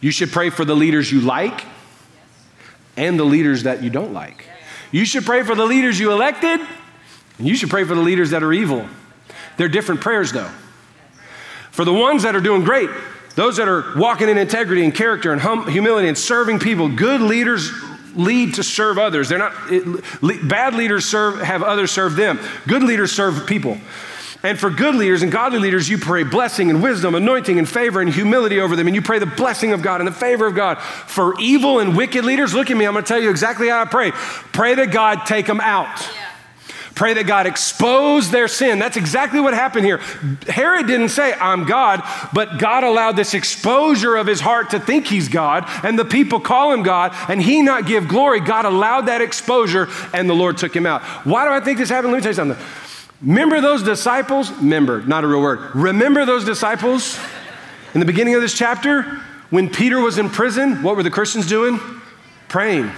you 0.00 0.10
should 0.10 0.30
pray 0.30 0.50
for 0.50 0.64
the 0.64 0.76
leaders 0.76 1.10
you 1.10 1.20
like 1.20 1.64
and 2.96 3.18
the 3.18 3.24
leaders 3.24 3.62
that 3.62 3.82
you 3.82 3.90
don't 3.90 4.12
like. 4.12 4.44
You 4.90 5.04
should 5.04 5.24
pray 5.24 5.42
for 5.42 5.54
the 5.54 5.64
leaders 5.64 5.98
you 5.98 6.12
elected, 6.12 6.60
and 7.38 7.46
you 7.46 7.54
should 7.56 7.70
pray 7.70 7.84
for 7.84 7.94
the 7.94 8.00
leaders 8.00 8.30
that 8.30 8.42
are 8.42 8.52
evil. 8.52 8.86
They're 9.56 9.68
different 9.68 10.00
prayers, 10.00 10.32
though. 10.32 10.50
For 11.70 11.84
the 11.84 11.92
ones 11.92 12.24
that 12.24 12.34
are 12.34 12.40
doing 12.40 12.64
great, 12.64 12.90
those 13.38 13.58
that 13.58 13.68
are 13.68 13.96
walking 13.96 14.28
in 14.28 14.36
integrity 14.36 14.84
and 14.84 14.92
character 14.92 15.32
and 15.32 15.40
hum- 15.40 15.68
humility 15.68 16.08
and 16.08 16.18
serving 16.18 16.58
people, 16.58 16.88
good 16.88 17.20
leaders 17.20 17.70
lead 18.16 18.54
to 18.54 18.64
serve 18.64 18.98
others. 18.98 19.28
They're 19.28 19.38
not 19.38 19.52
it, 19.70 20.48
bad 20.48 20.74
leaders 20.74 21.04
serve 21.04 21.40
have 21.40 21.62
others 21.62 21.92
serve 21.92 22.16
them. 22.16 22.40
Good 22.66 22.82
leaders 22.82 23.12
serve 23.12 23.46
people. 23.46 23.78
And 24.42 24.58
for 24.58 24.70
good 24.70 24.96
leaders 24.96 25.22
and 25.22 25.30
godly 25.30 25.60
leaders, 25.60 25.88
you 25.88 25.98
pray 25.98 26.24
blessing 26.24 26.68
and 26.68 26.82
wisdom, 26.82 27.14
anointing 27.14 27.60
and 27.60 27.68
favor 27.68 28.00
and 28.00 28.10
humility 28.10 28.58
over 28.58 28.74
them. 28.74 28.88
And 28.88 28.96
you 28.96 29.02
pray 29.02 29.20
the 29.20 29.26
blessing 29.26 29.72
of 29.72 29.82
God 29.82 30.00
and 30.00 30.08
the 30.08 30.12
favor 30.12 30.44
of 30.44 30.56
God. 30.56 30.80
For 30.80 31.38
evil 31.38 31.78
and 31.78 31.96
wicked 31.96 32.24
leaders, 32.24 32.54
look 32.54 32.72
at 32.72 32.76
me, 32.76 32.86
I'm 32.86 32.92
going 32.94 33.04
to 33.04 33.08
tell 33.08 33.22
you 33.22 33.30
exactly 33.30 33.68
how 33.68 33.82
I 33.82 33.84
pray. 33.84 34.10
Pray 34.10 34.74
that 34.74 34.90
God 34.90 35.26
take 35.26 35.46
them 35.46 35.60
out. 35.60 35.86
Yeah. 35.86 36.27
Pray 36.98 37.14
that 37.14 37.28
God 37.28 37.46
expose 37.46 38.32
their 38.32 38.48
sin. 38.48 38.80
That's 38.80 38.96
exactly 38.96 39.38
what 39.38 39.54
happened 39.54 39.86
here. 39.86 39.98
Herod 40.48 40.88
didn't 40.88 41.10
say, 41.10 41.32
I'm 41.32 41.64
God, 41.64 42.02
but 42.32 42.58
God 42.58 42.82
allowed 42.82 43.12
this 43.12 43.34
exposure 43.34 44.16
of 44.16 44.26
his 44.26 44.40
heart 44.40 44.70
to 44.70 44.80
think 44.80 45.06
he's 45.06 45.28
God, 45.28 45.64
and 45.84 45.96
the 45.96 46.04
people 46.04 46.40
call 46.40 46.72
him 46.72 46.82
God, 46.82 47.14
and 47.28 47.40
he 47.40 47.62
not 47.62 47.86
give 47.86 48.08
glory. 48.08 48.40
God 48.40 48.64
allowed 48.64 49.02
that 49.02 49.20
exposure, 49.20 49.86
and 50.12 50.28
the 50.28 50.34
Lord 50.34 50.58
took 50.58 50.74
him 50.74 50.86
out. 50.86 51.02
Why 51.24 51.44
do 51.44 51.52
I 51.52 51.60
think 51.60 51.78
this 51.78 51.88
happened? 51.88 52.12
Let 52.12 52.18
me 52.18 52.22
tell 52.22 52.32
you 52.32 52.34
something. 52.34 52.66
Remember 53.22 53.60
those 53.60 53.84
disciples? 53.84 54.50
Remember, 54.50 55.00
not 55.02 55.22
a 55.22 55.28
real 55.28 55.40
word. 55.40 55.76
Remember 55.76 56.24
those 56.24 56.44
disciples 56.44 57.16
in 57.94 58.00
the 58.00 58.06
beginning 58.06 58.34
of 58.34 58.40
this 58.40 58.54
chapter? 58.54 59.02
When 59.50 59.70
Peter 59.70 60.00
was 60.00 60.18
in 60.18 60.30
prison, 60.30 60.82
what 60.82 60.96
were 60.96 61.04
the 61.04 61.12
Christians 61.12 61.46
doing? 61.46 61.78
Praying. 62.48 62.90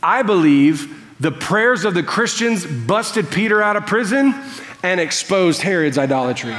I 0.00 0.22
believe 0.22 1.00
the 1.20 1.32
prayers 1.32 1.84
of 1.84 1.94
the 1.94 2.02
Christians 2.02 2.66
busted 2.66 3.30
Peter 3.30 3.62
out 3.62 3.76
of 3.76 3.86
prison 3.86 4.34
and 4.82 5.00
exposed 5.00 5.62
Herod's 5.62 5.98
idolatry. 5.98 6.56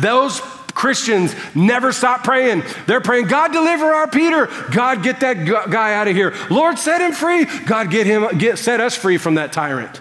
Those 0.00 0.40
Christians 0.76 1.34
never 1.54 1.90
stop 1.90 2.22
praying. 2.22 2.62
They're 2.86 3.00
praying, 3.00 3.28
God 3.28 3.52
deliver 3.52 3.86
our 3.86 4.08
Peter. 4.08 4.46
God 4.72 5.02
get 5.02 5.20
that 5.20 5.46
guy 5.70 5.94
out 5.94 6.06
of 6.06 6.14
here. 6.14 6.34
Lord 6.50 6.78
set 6.78 7.00
him 7.00 7.12
free. 7.12 7.46
God 7.64 7.90
get 7.90 8.06
him 8.06 8.38
get 8.38 8.58
set 8.58 8.80
us 8.80 8.94
free 8.94 9.16
from 9.16 9.36
that 9.36 9.52
tyrant. 9.52 10.00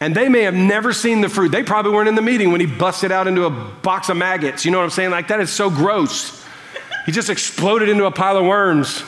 And 0.00 0.14
they 0.14 0.28
may 0.28 0.42
have 0.42 0.54
never 0.54 0.92
seen 0.92 1.22
the 1.22 1.28
fruit. 1.28 1.50
They 1.50 1.62
probably 1.62 1.92
weren't 1.92 2.08
in 2.08 2.14
the 2.14 2.22
meeting 2.22 2.52
when 2.52 2.60
he 2.60 2.66
busted 2.66 3.10
out 3.10 3.26
into 3.26 3.46
a 3.46 3.50
box 3.50 4.10
of 4.10 4.16
maggots. 4.16 4.64
You 4.64 4.70
know 4.70 4.78
what 4.78 4.84
I'm 4.84 4.90
saying? 4.90 5.10
Like 5.10 5.28
that 5.28 5.40
is 5.40 5.50
so 5.50 5.70
gross. 5.70 6.44
he 7.06 7.10
just 7.10 7.30
exploded 7.30 7.88
into 7.88 8.04
a 8.04 8.12
pile 8.12 8.36
of 8.36 8.44
worms. 8.44 9.02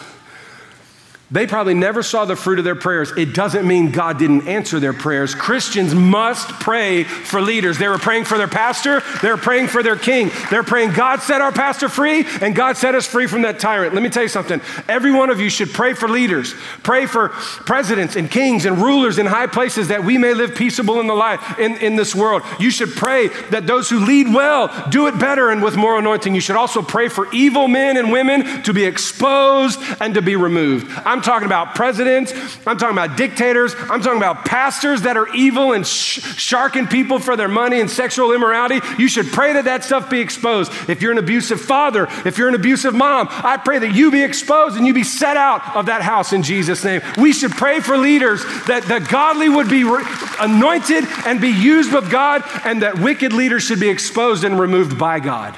They 1.32 1.46
probably 1.46 1.74
never 1.74 2.02
saw 2.02 2.24
the 2.24 2.34
fruit 2.34 2.58
of 2.58 2.64
their 2.64 2.74
prayers. 2.74 3.12
It 3.16 3.34
doesn't 3.34 3.66
mean 3.66 3.92
God 3.92 4.18
didn't 4.18 4.48
answer 4.48 4.80
their 4.80 4.92
prayers. 4.92 5.32
Christians 5.32 5.94
must 5.94 6.48
pray 6.60 7.04
for 7.04 7.40
leaders. 7.40 7.78
They 7.78 7.86
were 7.86 7.98
praying 7.98 8.24
for 8.24 8.36
their 8.36 8.48
pastor, 8.48 9.00
they 9.22 9.30
were 9.30 9.36
praying 9.36 9.68
for 9.68 9.82
their 9.82 9.94
king. 9.94 10.30
They're 10.50 10.64
praying, 10.64 10.92
God 10.92 11.20
set 11.22 11.40
our 11.40 11.52
pastor 11.52 11.88
free, 11.88 12.26
and 12.40 12.54
God 12.54 12.76
set 12.76 12.96
us 12.96 13.06
free 13.06 13.28
from 13.28 13.42
that 13.42 13.60
tyrant. 13.60 13.94
Let 13.94 14.02
me 14.02 14.08
tell 14.08 14.24
you 14.24 14.28
something. 14.28 14.60
Every 14.88 15.12
one 15.12 15.30
of 15.30 15.38
you 15.38 15.50
should 15.50 15.70
pray 15.72 15.92
for 15.92 16.08
leaders, 16.08 16.54
pray 16.82 17.06
for 17.06 17.28
presidents 17.28 18.16
and 18.16 18.28
kings 18.28 18.64
and 18.64 18.78
rulers 18.78 19.18
in 19.18 19.26
high 19.26 19.46
places 19.46 19.88
that 19.88 20.02
we 20.02 20.18
may 20.18 20.34
live 20.34 20.56
peaceable 20.56 20.98
in 20.98 21.06
the 21.06 21.14
life 21.14 21.60
in, 21.60 21.76
in 21.76 21.94
this 21.94 22.12
world. 22.12 22.42
You 22.58 22.72
should 22.72 22.90
pray 22.90 23.28
that 23.50 23.68
those 23.68 23.88
who 23.88 24.04
lead 24.04 24.34
well 24.34 24.88
do 24.90 25.06
it 25.06 25.18
better 25.20 25.50
and 25.50 25.62
with 25.62 25.76
more 25.76 25.96
anointing. 25.96 26.34
You 26.34 26.40
should 26.40 26.56
also 26.56 26.82
pray 26.82 27.08
for 27.08 27.32
evil 27.32 27.68
men 27.68 27.96
and 27.96 28.10
women 28.10 28.64
to 28.64 28.72
be 28.72 28.84
exposed 28.84 29.78
and 30.00 30.14
to 30.14 30.22
be 30.22 30.34
removed. 30.34 30.90
I'm 31.04 31.19
I'm 31.20 31.24
talking 31.24 31.44
about 31.44 31.74
presidents. 31.74 32.32
I'm 32.66 32.78
talking 32.78 32.96
about 32.96 33.18
dictators. 33.18 33.74
I'm 33.78 34.00
talking 34.00 34.16
about 34.16 34.46
pastors 34.46 35.02
that 35.02 35.18
are 35.18 35.28
evil 35.34 35.74
and 35.74 35.86
sh- 35.86 36.18
sharking 36.40 36.86
people 36.86 37.18
for 37.18 37.36
their 37.36 37.46
money 37.46 37.78
and 37.78 37.90
sexual 37.90 38.32
immorality. 38.32 38.80
You 38.98 39.06
should 39.06 39.26
pray 39.26 39.52
that 39.52 39.66
that 39.66 39.84
stuff 39.84 40.08
be 40.08 40.20
exposed. 40.20 40.72
If 40.88 41.02
you're 41.02 41.12
an 41.12 41.18
abusive 41.18 41.60
father, 41.60 42.08
if 42.24 42.38
you're 42.38 42.48
an 42.48 42.54
abusive 42.54 42.94
mom, 42.94 43.28
I 43.30 43.58
pray 43.58 43.80
that 43.80 43.94
you 43.94 44.10
be 44.10 44.22
exposed 44.22 44.78
and 44.78 44.86
you 44.86 44.94
be 44.94 45.04
set 45.04 45.36
out 45.36 45.76
of 45.76 45.84
that 45.86 46.00
house 46.00 46.32
in 46.32 46.42
Jesus' 46.42 46.82
name. 46.84 47.02
We 47.18 47.34
should 47.34 47.50
pray 47.50 47.80
for 47.80 47.98
leaders 47.98 48.42
that 48.66 48.84
the 48.84 49.00
godly 49.00 49.50
would 49.50 49.68
be 49.68 49.84
re- 49.84 50.02
anointed 50.38 51.04
and 51.26 51.38
be 51.38 51.50
used 51.50 51.92
of 51.92 52.08
God, 52.08 52.44
and 52.64 52.80
that 52.80 52.98
wicked 52.98 53.34
leaders 53.34 53.62
should 53.62 53.78
be 53.78 53.90
exposed 53.90 54.42
and 54.42 54.58
removed 54.58 54.98
by 54.98 55.20
God. 55.20 55.54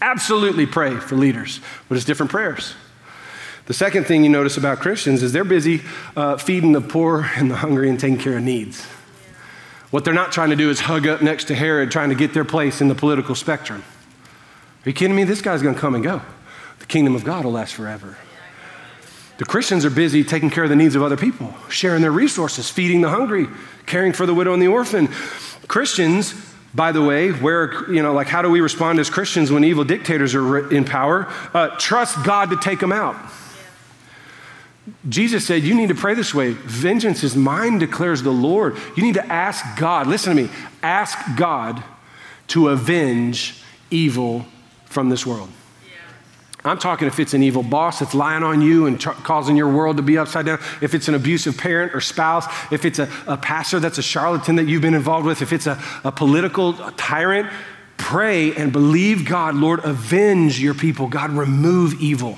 Absolutely 0.00 0.66
pray 0.66 0.96
for 0.96 1.14
leaders, 1.14 1.60
but 1.88 1.94
it's 1.94 2.04
different 2.04 2.32
prayers. 2.32 2.74
The 3.66 3.74
second 3.74 4.04
thing 4.04 4.22
you 4.22 4.30
notice 4.30 4.56
about 4.56 4.78
Christians 4.78 5.22
is 5.22 5.32
they're 5.32 5.44
busy 5.44 5.82
uh, 6.16 6.36
feeding 6.36 6.72
the 6.72 6.80
poor 6.80 7.28
and 7.36 7.50
the 7.50 7.56
hungry 7.56 7.90
and 7.90 7.98
taking 7.98 8.18
care 8.18 8.36
of 8.36 8.42
needs. 8.44 8.84
What 9.90 10.04
they're 10.04 10.14
not 10.14 10.32
trying 10.32 10.50
to 10.50 10.56
do 10.56 10.70
is 10.70 10.80
hug 10.80 11.06
up 11.06 11.20
next 11.20 11.44
to 11.44 11.54
Herod, 11.54 11.90
trying 11.90 12.10
to 12.10 12.14
get 12.14 12.32
their 12.32 12.44
place 12.44 12.80
in 12.80 12.88
the 12.88 12.94
political 12.94 13.34
spectrum. 13.34 13.82
Are 14.84 14.88
you 14.88 14.92
kidding 14.92 15.16
me? 15.16 15.24
This 15.24 15.42
guy's 15.42 15.62
going 15.62 15.74
to 15.74 15.80
come 15.80 15.94
and 15.94 16.04
go. 16.04 16.22
The 16.78 16.86
kingdom 16.86 17.16
of 17.16 17.24
God 17.24 17.44
will 17.44 17.52
last 17.52 17.74
forever. 17.74 18.16
The 19.38 19.44
Christians 19.44 19.84
are 19.84 19.90
busy 19.90 20.22
taking 20.22 20.48
care 20.48 20.64
of 20.64 20.70
the 20.70 20.76
needs 20.76 20.94
of 20.94 21.02
other 21.02 21.16
people, 21.16 21.52
sharing 21.68 22.02
their 22.02 22.12
resources, 22.12 22.70
feeding 22.70 23.00
the 23.00 23.10
hungry, 23.10 23.48
caring 23.84 24.12
for 24.12 24.26
the 24.26 24.34
widow 24.34 24.52
and 24.52 24.62
the 24.62 24.68
orphan. 24.68 25.08
Christians, 25.66 26.34
by 26.72 26.92
the 26.92 27.02
way, 27.02 27.30
where, 27.30 27.90
you 27.90 28.02
know, 28.02 28.12
like 28.12 28.28
how 28.28 28.42
do 28.42 28.50
we 28.50 28.60
respond 28.60 28.98
as 29.00 29.10
Christians 29.10 29.50
when 29.50 29.64
evil 29.64 29.84
dictators 29.84 30.34
are 30.34 30.70
in 30.70 30.84
power? 30.84 31.26
Uh, 31.52 31.68
trust 31.78 32.24
God 32.24 32.50
to 32.50 32.56
take 32.56 32.78
them 32.78 32.92
out. 32.92 33.16
Jesus 35.08 35.46
said, 35.46 35.62
You 35.62 35.74
need 35.74 35.88
to 35.88 35.94
pray 35.94 36.14
this 36.14 36.34
way 36.34 36.52
Vengeance 36.52 37.24
is 37.24 37.34
mine, 37.36 37.78
declares 37.78 38.22
the 38.22 38.30
Lord. 38.30 38.76
You 38.96 39.02
need 39.02 39.14
to 39.14 39.26
ask 39.26 39.78
God, 39.78 40.06
listen 40.06 40.36
to 40.36 40.42
me, 40.42 40.50
ask 40.82 41.18
God 41.36 41.82
to 42.48 42.68
avenge 42.68 43.62
evil 43.90 44.46
from 44.86 45.08
this 45.08 45.26
world. 45.26 45.48
I'm 46.64 46.78
talking 46.78 47.06
if 47.06 47.20
it's 47.20 47.32
an 47.32 47.44
evil 47.44 47.62
boss 47.62 48.00
that's 48.00 48.14
lying 48.14 48.42
on 48.42 48.60
you 48.60 48.86
and 48.86 49.00
causing 49.00 49.56
your 49.56 49.68
world 49.68 49.98
to 49.98 50.02
be 50.02 50.18
upside 50.18 50.46
down, 50.46 50.58
if 50.82 50.94
it's 50.94 51.06
an 51.06 51.14
abusive 51.14 51.56
parent 51.56 51.94
or 51.94 52.00
spouse, 52.00 52.46
if 52.72 52.84
it's 52.84 52.98
a, 52.98 53.08
a 53.28 53.36
pastor 53.36 53.78
that's 53.78 53.98
a 53.98 54.02
charlatan 54.02 54.56
that 54.56 54.64
you've 54.64 54.82
been 54.82 54.94
involved 54.94 55.26
with, 55.26 55.42
if 55.42 55.52
it's 55.52 55.68
a, 55.68 55.80
a 56.02 56.10
political 56.10 56.72
tyrant, 56.96 57.48
pray 57.98 58.52
and 58.56 58.72
believe 58.72 59.24
God, 59.24 59.54
Lord, 59.54 59.84
avenge 59.84 60.60
your 60.60 60.74
people. 60.74 61.06
God, 61.06 61.30
remove 61.30 62.00
evil. 62.00 62.36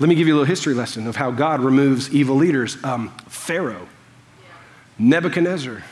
Let 0.00 0.08
me 0.08 0.16
give 0.16 0.26
you 0.26 0.34
a 0.34 0.38
little 0.38 0.46
history 0.46 0.74
lesson 0.74 1.06
of 1.06 1.16
how 1.16 1.30
God 1.30 1.60
removes 1.60 2.12
evil 2.12 2.34
leaders 2.34 2.82
um, 2.82 3.10
Pharaoh, 3.28 3.86
Nebuchadnezzar, 4.98 5.84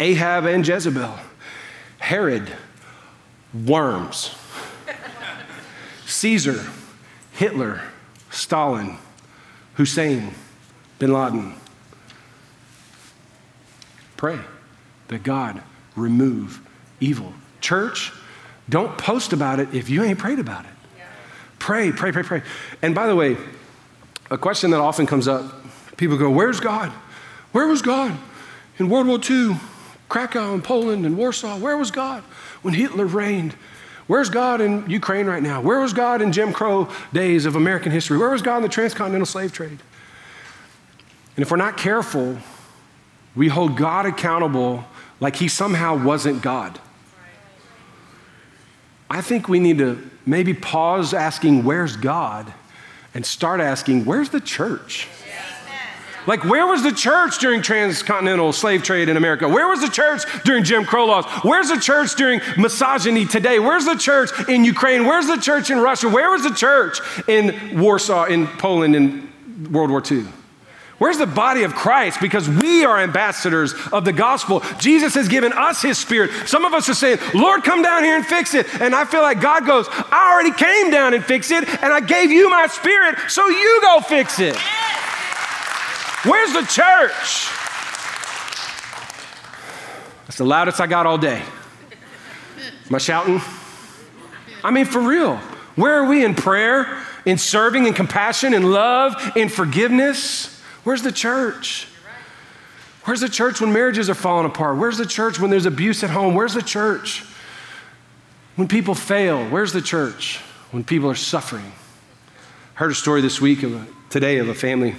Ahab 0.00 0.46
and 0.46 0.66
Jezebel, 0.66 1.14
Herod, 1.98 2.50
worms, 3.66 4.34
Caesar, 6.06 6.64
Hitler, 7.32 7.82
Stalin, 8.30 8.96
Hussein, 9.74 10.34
bin 10.98 11.12
Laden. 11.12 11.54
Pray 14.16 14.38
that 15.08 15.22
God 15.22 15.62
remove 15.96 16.60
evil. 16.98 17.34
Church, 17.60 18.10
don't 18.68 18.96
post 18.96 19.34
about 19.34 19.60
it 19.60 19.74
if 19.74 19.90
you 19.90 20.02
ain't 20.02 20.18
prayed 20.18 20.38
about 20.38 20.64
it. 20.64 20.77
Pray, 21.58 21.92
pray, 21.92 22.12
pray, 22.12 22.22
pray. 22.22 22.42
And 22.82 22.94
by 22.94 23.06
the 23.06 23.16
way, 23.16 23.36
a 24.30 24.38
question 24.38 24.70
that 24.70 24.80
often 24.80 25.06
comes 25.06 25.26
up 25.26 25.54
people 25.98 26.16
go, 26.16 26.30
Where's 26.30 26.60
God? 26.60 26.90
Where 27.52 27.66
was 27.66 27.82
God 27.82 28.16
in 28.78 28.88
World 28.88 29.06
War 29.06 29.18
II, 29.18 29.56
Krakow 30.08 30.54
and 30.54 30.64
Poland 30.64 31.04
and 31.04 31.18
Warsaw? 31.18 31.58
Where 31.58 31.76
was 31.76 31.90
God 31.90 32.22
when 32.62 32.72
Hitler 32.72 33.04
reigned? 33.04 33.54
Where's 34.06 34.30
God 34.30 34.62
in 34.62 34.88
Ukraine 34.88 35.26
right 35.26 35.42
now? 35.42 35.60
Where 35.60 35.80
was 35.80 35.92
God 35.92 36.22
in 36.22 36.32
Jim 36.32 36.54
Crow 36.54 36.88
days 37.12 37.44
of 37.44 37.56
American 37.56 37.92
history? 37.92 38.16
Where 38.16 38.30
was 38.30 38.40
God 38.40 38.58
in 38.58 38.62
the 38.62 38.68
transcontinental 38.70 39.26
slave 39.26 39.52
trade? 39.52 39.78
And 41.36 41.42
if 41.42 41.50
we're 41.50 41.58
not 41.58 41.76
careful, 41.76 42.38
we 43.36 43.48
hold 43.48 43.76
God 43.76 44.06
accountable 44.06 44.84
like 45.20 45.36
he 45.36 45.48
somehow 45.48 46.02
wasn't 46.02 46.40
God. 46.40 46.80
I 49.10 49.20
think 49.20 49.48
we 49.48 49.60
need 49.60 49.78
to 49.78 50.10
maybe 50.28 50.54
pause 50.54 51.14
asking, 51.14 51.64
Where's 51.64 51.96
God? 51.96 52.52
and 53.14 53.24
start 53.24 53.60
asking, 53.60 54.04
Where's 54.04 54.30
the 54.30 54.40
church? 54.40 55.08
Like, 56.26 56.44
where 56.44 56.66
was 56.66 56.82
the 56.82 56.92
church 56.92 57.38
during 57.38 57.62
transcontinental 57.62 58.52
slave 58.52 58.82
trade 58.82 59.08
in 59.08 59.16
America? 59.16 59.48
Where 59.48 59.66
was 59.66 59.80
the 59.80 59.88
church 59.88 60.22
during 60.44 60.62
Jim 60.62 60.84
Crow 60.84 61.06
laws? 61.06 61.24
Where's 61.42 61.70
the 61.70 61.80
church 61.80 62.16
during 62.16 62.42
misogyny 62.58 63.24
today? 63.24 63.58
Where's 63.58 63.86
the 63.86 63.94
church 63.94 64.30
in 64.46 64.62
Ukraine? 64.62 65.06
Where's 65.06 65.26
the 65.26 65.38
church 65.38 65.70
in 65.70 65.78
Russia? 65.78 66.06
Where 66.06 66.30
was 66.30 66.42
the 66.42 66.54
church 66.54 67.00
in 67.26 67.80
Warsaw, 67.80 68.26
in 68.26 68.46
Poland, 68.46 68.94
in 68.94 69.32
World 69.70 69.90
War 69.90 70.02
II? 70.08 70.26
Where's 70.98 71.18
the 71.18 71.26
body 71.26 71.62
of 71.62 71.74
Christ? 71.76 72.20
Because 72.20 72.48
we 72.48 72.84
are 72.84 72.98
ambassadors 72.98 73.72
of 73.92 74.04
the 74.04 74.12
gospel. 74.12 74.62
Jesus 74.80 75.14
has 75.14 75.28
given 75.28 75.52
us 75.52 75.80
his 75.80 75.96
spirit. 75.96 76.30
Some 76.48 76.64
of 76.64 76.74
us 76.74 76.88
are 76.88 76.94
saying, 76.94 77.18
Lord, 77.34 77.62
come 77.62 77.82
down 77.82 78.02
here 78.02 78.16
and 78.16 78.26
fix 78.26 78.52
it. 78.52 78.66
And 78.80 78.96
I 78.96 79.04
feel 79.04 79.22
like 79.22 79.40
God 79.40 79.64
goes, 79.64 79.86
I 79.90 80.32
already 80.32 80.52
came 80.52 80.90
down 80.90 81.14
and 81.14 81.24
fixed 81.24 81.52
it, 81.52 81.68
and 81.68 81.92
I 81.92 82.00
gave 82.00 82.32
you 82.32 82.50
my 82.50 82.66
spirit, 82.66 83.16
so 83.28 83.46
you 83.46 83.78
go 83.80 84.00
fix 84.00 84.40
it. 84.40 84.56
Where's 86.24 86.52
the 86.52 86.62
church? 86.62 87.48
That's 90.26 90.38
the 90.38 90.44
loudest 90.44 90.80
I 90.80 90.88
got 90.88 91.06
all 91.06 91.16
day. 91.16 91.40
Am 92.88 92.94
I 92.94 92.98
shouting? 92.98 93.40
I 94.64 94.72
mean, 94.72 94.84
for 94.84 95.00
real. 95.00 95.36
Where 95.76 96.02
are 96.02 96.08
we 96.08 96.24
in 96.24 96.34
prayer, 96.34 97.04
in 97.24 97.38
serving, 97.38 97.86
in 97.86 97.94
compassion, 97.94 98.52
in 98.52 98.72
love, 98.72 99.14
in 99.36 99.48
forgiveness? 99.48 100.57
Where's 100.88 101.02
the 101.02 101.12
church? 101.12 101.86
Where's 103.04 103.20
the 103.20 103.28
church 103.28 103.60
when 103.60 103.74
marriages 103.74 104.08
are 104.08 104.14
falling 104.14 104.46
apart? 104.46 104.78
Where's 104.78 104.96
the 104.96 105.04
church 105.04 105.38
when 105.38 105.50
there's 105.50 105.66
abuse 105.66 106.02
at 106.02 106.08
home? 106.08 106.34
Where's 106.34 106.54
the 106.54 106.62
church 106.62 107.26
when 108.56 108.68
people 108.68 108.94
fail? 108.94 109.46
Where's 109.50 109.74
the 109.74 109.82
church 109.82 110.38
when 110.70 110.84
people 110.84 111.10
are 111.10 111.14
suffering? 111.14 111.70
I 112.74 112.78
heard 112.78 112.90
a 112.90 112.94
story 112.94 113.20
this 113.20 113.38
week, 113.38 113.62
of 113.64 113.74
a, 113.74 113.86
today, 114.08 114.38
of 114.38 114.48
a 114.48 114.54
family 114.54 114.94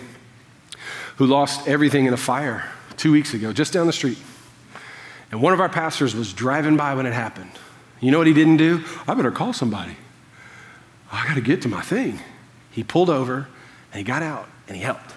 who 1.15 1.25
lost 1.25 1.67
everything 1.67 2.05
in 2.05 2.13
a 2.13 2.17
fire 2.17 2.69
two 2.95 3.11
weeks 3.11 3.33
ago, 3.33 3.51
just 3.51 3.73
down 3.73 3.87
the 3.87 3.91
street. 3.91 4.19
And 5.31 5.41
one 5.41 5.53
of 5.53 5.59
our 5.59 5.69
pastors 5.69 6.13
was 6.13 6.33
driving 6.33 6.77
by 6.77 6.93
when 6.93 7.07
it 7.07 7.13
happened. 7.13 7.49
You 7.99 8.11
know 8.11 8.19
what 8.19 8.27
he 8.27 8.33
didn't 8.33 8.57
do? 8.57 8.83
I 9.07 9.15
better 9.15 9.31
call 9.31 9.53
somebody. 9.53 9.97
I 11.11 11.25
got 11.25 11.33
to 11.33 11.41
get 11.41 11.63
to 11.63 11.67
my 11.67 11.81
thing. 11.81 12.19
He 12.69 12.83
pulled 12.83 13.09
over 13.09 13.47
and 13.91 13.97
he 13.97 14.03
got 14.03 14.21
out 14.21 14.47
and 14.67 14.77
he 14.77 14.83
helped. 14.83 15.15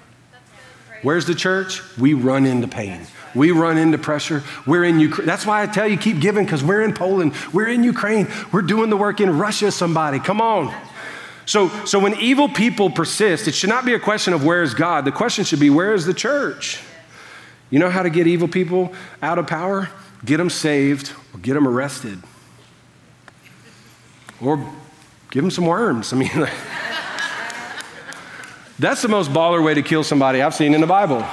Where's 1.03 1.27
the 1.27 1.35
church? 1.35 1.83
We 1.97 2.15
run 2.15 2.47
into 2.47 2.69
pain. 2.69 3.07
We 3.35 3.51
run 3.51 3.79
into 3.79 3.99
pressure. 3.99 4.43
We're 4.67 4.85
in 4.85 5.01
Ukraine. 5.01 5.27
That's 5.27 5.47
why 5.47 5.63
I 5.63 5.67
tell 5.67 5.89
you, 5.89 5.97
keep 5.97 6.21
giving, 6.21 6.45
because 6.45 6.63
we're 6.63 6.83
in 6.83 6.95
Poland. 6.95 7.35
We're 7.53 7.69
in 7.69 7.83
Ukraine. 7.83 8.29
We're 8.53 8.63
doing 8.63 8.91
the 8.91 8.97
work 8.97 9.21
in 9.21 9.39
Russia, 9.39 9.73
somebody. 9.73 10.19
Come 10.19 10.41
on. 10.41 10.75
So, 11.45 11.69
so 11.85 11.99
when 11.99 12.15
evil 12.21 12.49
people 12.49 12.91
persist, 12.91 13.49
it 13.49 13.55
should 13.55 13.71
not 13.71 13.85
be 13.85 13.95
a 13.95 13.99
question 13.99 14.33
of 14.33 14.45
where 14.45 14.63
is 14.63 14.75
God. 14.75 15.05
The 15.05 15.13
question 15.13 15.45
should 15.45 15.61
be, 15.61 15.71
where 15.71 15.95
is 15.95 16.07
the 16.07 16.15
church? 16.15 16.81
You 17.71 17.79
know 17.79 17.91
how 17.91 18.03
to 18.03 18.11
get 18.11 18.27
evil 18.27 18.49
people 18.49 18.93
out 19.23 19.39
of 19.39 19.47
power? 19.47 19.89
Get 20.25 20.37
them 20.37 20.51
saved 20.51 21.13
or 21.35 21.41
get 21.41 21.55
them 21.55 21.67
arrested. 21.67 22.23
Or 24.41 24.59
give 25.31 25.43
them 25.43 25.51
some 25.51 25.67
worms. 25.67 26.13
I 26.13 26.17
mean, 26.17 26.31
That's 28.79 29.03
the 29.03 29.09
most 29.09 29.31
baller 29.31 29.65
way 29.65 29.75
to 29.75 29.83
kill 29.83 30.05
somebody 30.05 30.43
I've 30.43 30.55
seen 30.55 30.75
in 30.75 30.81
the 30.81 30.87
Bible. 30.87 31.25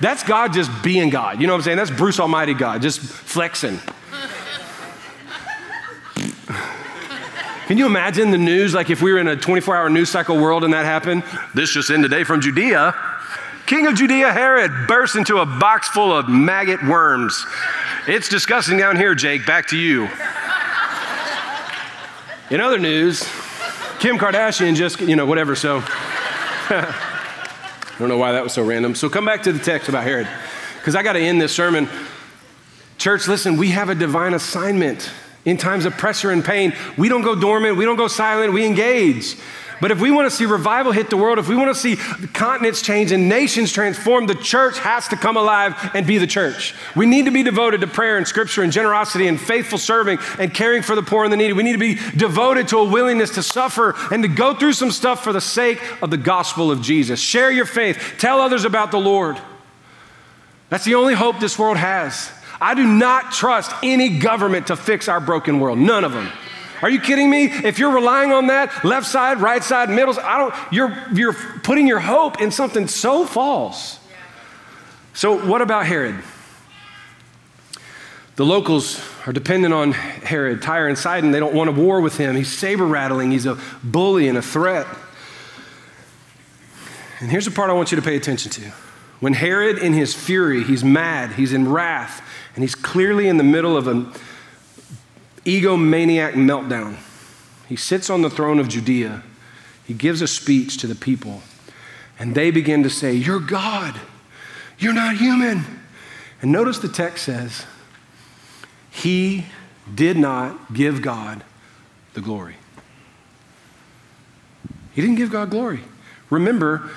That's 0.00 0.22
God 0.22 0.52
just 0.52 0.70
being 0.82 1.10
God. 1.10 1.40
You 1.40 1.46
know 1.46 1.52
what 1.52 1.58
I'm 1.58 1.64
saying? 1.64 1.76
That's 1.76 1.90
Bruce 1.90 2.18
Almighty 2.18 2.54
God, 2.54 2.82
just 2.82 3.00
flexing. 3.00 3.78
Can 7.66 7.78
you 7.78 7.86
imagine 7.86 8.30
the 8.30 8.38
news, 8.38 8.74
like 8.74 8.90
if 8.90 9.00
we 9.00 9.10
were 9.12 9.18
in 9.18 9.28
a 9.28 9.36
24 9.36 9.74
hour 9.74 9.88
news 9.88 10.10
cycle 10.10 10.36
world 10.36 10.64
and 10.64 10.74
that 10.74 10.84
happened? 10.84 11.24
This 11.54 11.72
just 11.72 11.88
in 11.88 12.02
today 12.02 12.22
from 12.22 12.42
Judea. 12.42 12.94
King 13.66 13.86
of 13.86 13.94
Judea 13.94 14.30
Herod 14.30 14.86
bursts 14.86 15.16
into 15.16 15.38
a 15.38 15.46
box 15.46 15.88
full 15.88 16.14
of 16.14 16.28
maggot 16.28 16.82
worms. 16.86 17.46
It's 18.06 18.28
disgusting 18.28 18.76
down 18.76 18.96
here, 18.96 19.14
Jake. 19.14 19.46
Back 19.46 19.68
to 19.68 19.78
you. 19.78 20.10
In 22.50 22.60
other 22.60 22.78
news, 22.78 23.20
Kim 23.98 24.18
Kardashian 24.18 24.74
just, 24.74 25.00
you 25.00 25.16
know, 25.16 25.24
whatever. 25.24 25.56
So, 25.56 25.82
I 26.70 27.98
don't 27.98 28.08
know 28.08 28.18
why 28.18 28.32
that 28.32 28.42
was 28.42 28.52
so 28.52 28.64
random. 28.64 28.94
So, 28.94 29.08
come 29.08 29.24
back 29.24 29.42
to 29.44 29.52
the 29.52 29.58
text 29.58 29.88
about 29.88 30.04
Herod, 30.04 30.28
because 30.78 30.94
I 30.94 31.02
got 31.02 31.14
to 31.14 31.20
end 31.20 31.40
this 31.40 31.54
sermon. 31.54 31.88
Church, 32.98 33.28
listen, 33.28 33.56
we 33.56 33.70
have 33.70 33.88
a 33.88 33.94
divine 33.94 34.34
assignment. 34.34 35.10
In 35.44 35.58
times 35.58 35.84
of 35.84 35.96
pressure 35.98 36.30
and 36.30 36.44
pain, 36.44 36.72
we 36.96 37.08
don't 37.08 37.22
go 37.22 37.34
dormant, 37.34 37.76
we 37.76 37.84
don't 37.84 37.96
go 37.96 38.08
silent, 38.08 38.52
we 38.52 38.64
engage. 38.64 39.36
But 39.80 39.90
if 39.90 40.00
we 40.00 40.10
want 40.10 40.30
to 40.30 40.34
see 40.34 40.46
revival 40.46 40.92
hit 40.92 41.10
the 41.10 41.16
world, 41.16 41.38
if 41.38 41.48
we 41.48 41.56
want 41.56 41.68
to 41.68 41.78
see 41.78 41.96
continents 42.28 42.80
change 42.80 43.12
and 43.12 43.28
nations 43.28 43.72
transform, 43.72 44.26
the 44.26 44.34
church 44.34 44.78
has 44.78 45.08
to 45.08 45.16
come 45.16 45.36
alive 45.36 45.74
and 45.94 46.06
be 46.06 46.16
the 46.16 46.26
church. 46.26 46.74
We 46.94 47.06
need 47.06 47.26
to 47.26 47.30
be 47.30 47.42
devoted 47.42 47.80
to 47.82 47.86
prayer 47.86 48.16
and 48.16 48.26
scripture 48.26 48.62
and 48.62 48.72
generosity 48.72 49.26
and 49.26 49.38
faithful 49.38 49.78
serving 49.78 50.20
and 50.38 50.54
caring 50.54 50.82
for 50.82 50.94
the 50.94 51.02
poor 51.02 51.24
and 51.24 51.32
the 51.32 51.36
needy. 51.36 51.52
We 51.52 51.64
need 51.64 51.72
to 51.72 51.78
be 51.78 51.98
devoted 52.16 52.68
to 52.68 52.78
a 52.78 52.84
willingness 52.84 53.34
to 53.34 53.42
suffer 53.42 53.94
and 54.10 54.22
to 54.22 54.28
go 54.28 54.54
through 54.54 54.74
some 54.74 54.90
stuff 54.90 55.22
for 55.22 55.32
the 55.32 55.40
sake 55.40 55.82
of 56.02 56.10
the 56.10 56.16
gospel 56.16 56.70
of 56.70 56.80
Jesus. 56.80 57.20
Share 57.20 57.50
your 57.50 57.66
faith, 57.66 58.14
tell 58.18 58.40
others 58.40 58.64
about 58.64 58.90
the 58.90 59.00
Lord. 59.00 59.38
That's 60.70 60.84
the 60.84 60.94
only 60.94 61.14
hope 61.14 61.40
this 61.40 61.58
world 61.58 61.76
has. 61.76 62.30
I 62.60 62.74
do 62.74 62.86
not 62.86 63.32
trust 63.32 63.72
any 63.82 64.18
government 64.18 64.68
to 64.68 64.76
fix 64.76 65.08
our 65.08 65.20
broken 65.20 65.60
world, 65.60 65.78
none 65.78 66.04
of 66.04 66.12
them. 66.12 66.30
Are 66.82 66.90
you 66.90 67.00
kidding 67.00 67.30
me? 67.30 67.46
If 67.46 67.78
you're 67.78 67.94
relying 67.94 68.32
on 68.32 68.48
that, 68.48 68.84
left 68.84 69.06
side, 69.06 69.40
right 69.40 69.62
side, 69.64 69.88
middle, 69.88 70.18
I 70.20 70.38
don't, 70.38 70.54
you're, 70.72 70.94
you're 71.14 71.32
putting 71.32 71.86
your 71.86 72.00
hope 72.00 72.40
in 72.40 72.50
something 72.50 72.88
so 72.88 73.24
false. 73.24 73.98
So, 75.14 75.46
what 75.46 75.62
about 75.62 75.86
Herod? 75.86 76.22
The 78.36 78.44
locals 78.44 79.00
are 79.26 79.32
dependent 79.32 79.72
on 79.72 79.92
Herod. 79.92 80.60
Tyre 80.60 80.88
and 80.88 80.98
Sidon, 80.98 81.30
they 81.30 81.38
don't 81.38 81.54
want 81.54 81.70
a 81.70 81.72
war 81.72 82.00
with 82.00 82.16
him. 82.16 82.34
He's 82.34 82.52
saber 82.52 82.84
rattling, 82.84 83.30
he's 83.30 83.46
a 83.46 83.58
bully 83.82 84.28
and 84.28 84.36
a 84.36 84.42
threat. 84.42 84.86
And 87.20 87.30
here's 87.30 87.44
the 87.44 87.52
part 87.52 87.70
I 87.70 87.72
want 87.74 87.92
you 87.92 87.96
to 87.96 88.02
pay 88.02 88.16
attention 88.16 88.50
to. 88.52 88.72
When 89.20 89.32
Herod, 89.32 89.78
in 89.78 89.94
his 89.94 90.14
fury, 90.14 90.64
he's 90.64 90.84
mad, 90.84 91.32
he's 91.32 91.52
in 91.52 91.70
wrath, 91.70 92.20
and 92.54 92.62
he's 92.62 92.74
clearly 92.74 93.28
in 93.28 93.36
the 93.36 93.44
middle 93.44 93.76
of 93.76 93.88
an 93.88 94.12
egomaniac 95.44 96.32
meltdown. 96.32 96.96
He 97.68 97.76
sits 97.76 98.10
on 98.10 98.22
the 98.22 98.30
throne 98.30 98.58
of 98.58 98.68
Judea. 98.68 99.22
He 99.84 99.94
gives 99.94 100.22
a 100.22 100.28
speech 100.28 100.78
to 100.78 100.86
the 100.86 100.94
people, 100.94 101.42
and 102.18 102.34
they 102.34 102.50
begin 102.50 102.82
to 102.82 102.90
say, 102.90 103.12
You're 103.14 103.40
God. 103.40 104.00
You're 104.78 104.92
not 104.92 105.16
human. 105.16 105.64
And 106.42 106.52
notice 106.52 106.78
the 106.78 106.88
text 106.88 107.24
says, 107.24 107.66
He 108.90 109.46
did 109.92 110.16
not 110.16 110.72
give 110.72 111.02
God 111.02 111.44
the 112.14 112.20
glory. 112.20 112.56
He 114.92 115.00
didn't 115.00 115.16
give 115.16 115.30
God 115.30 115.50
glory. 115.50 115.80
Remember, 116.30 116.90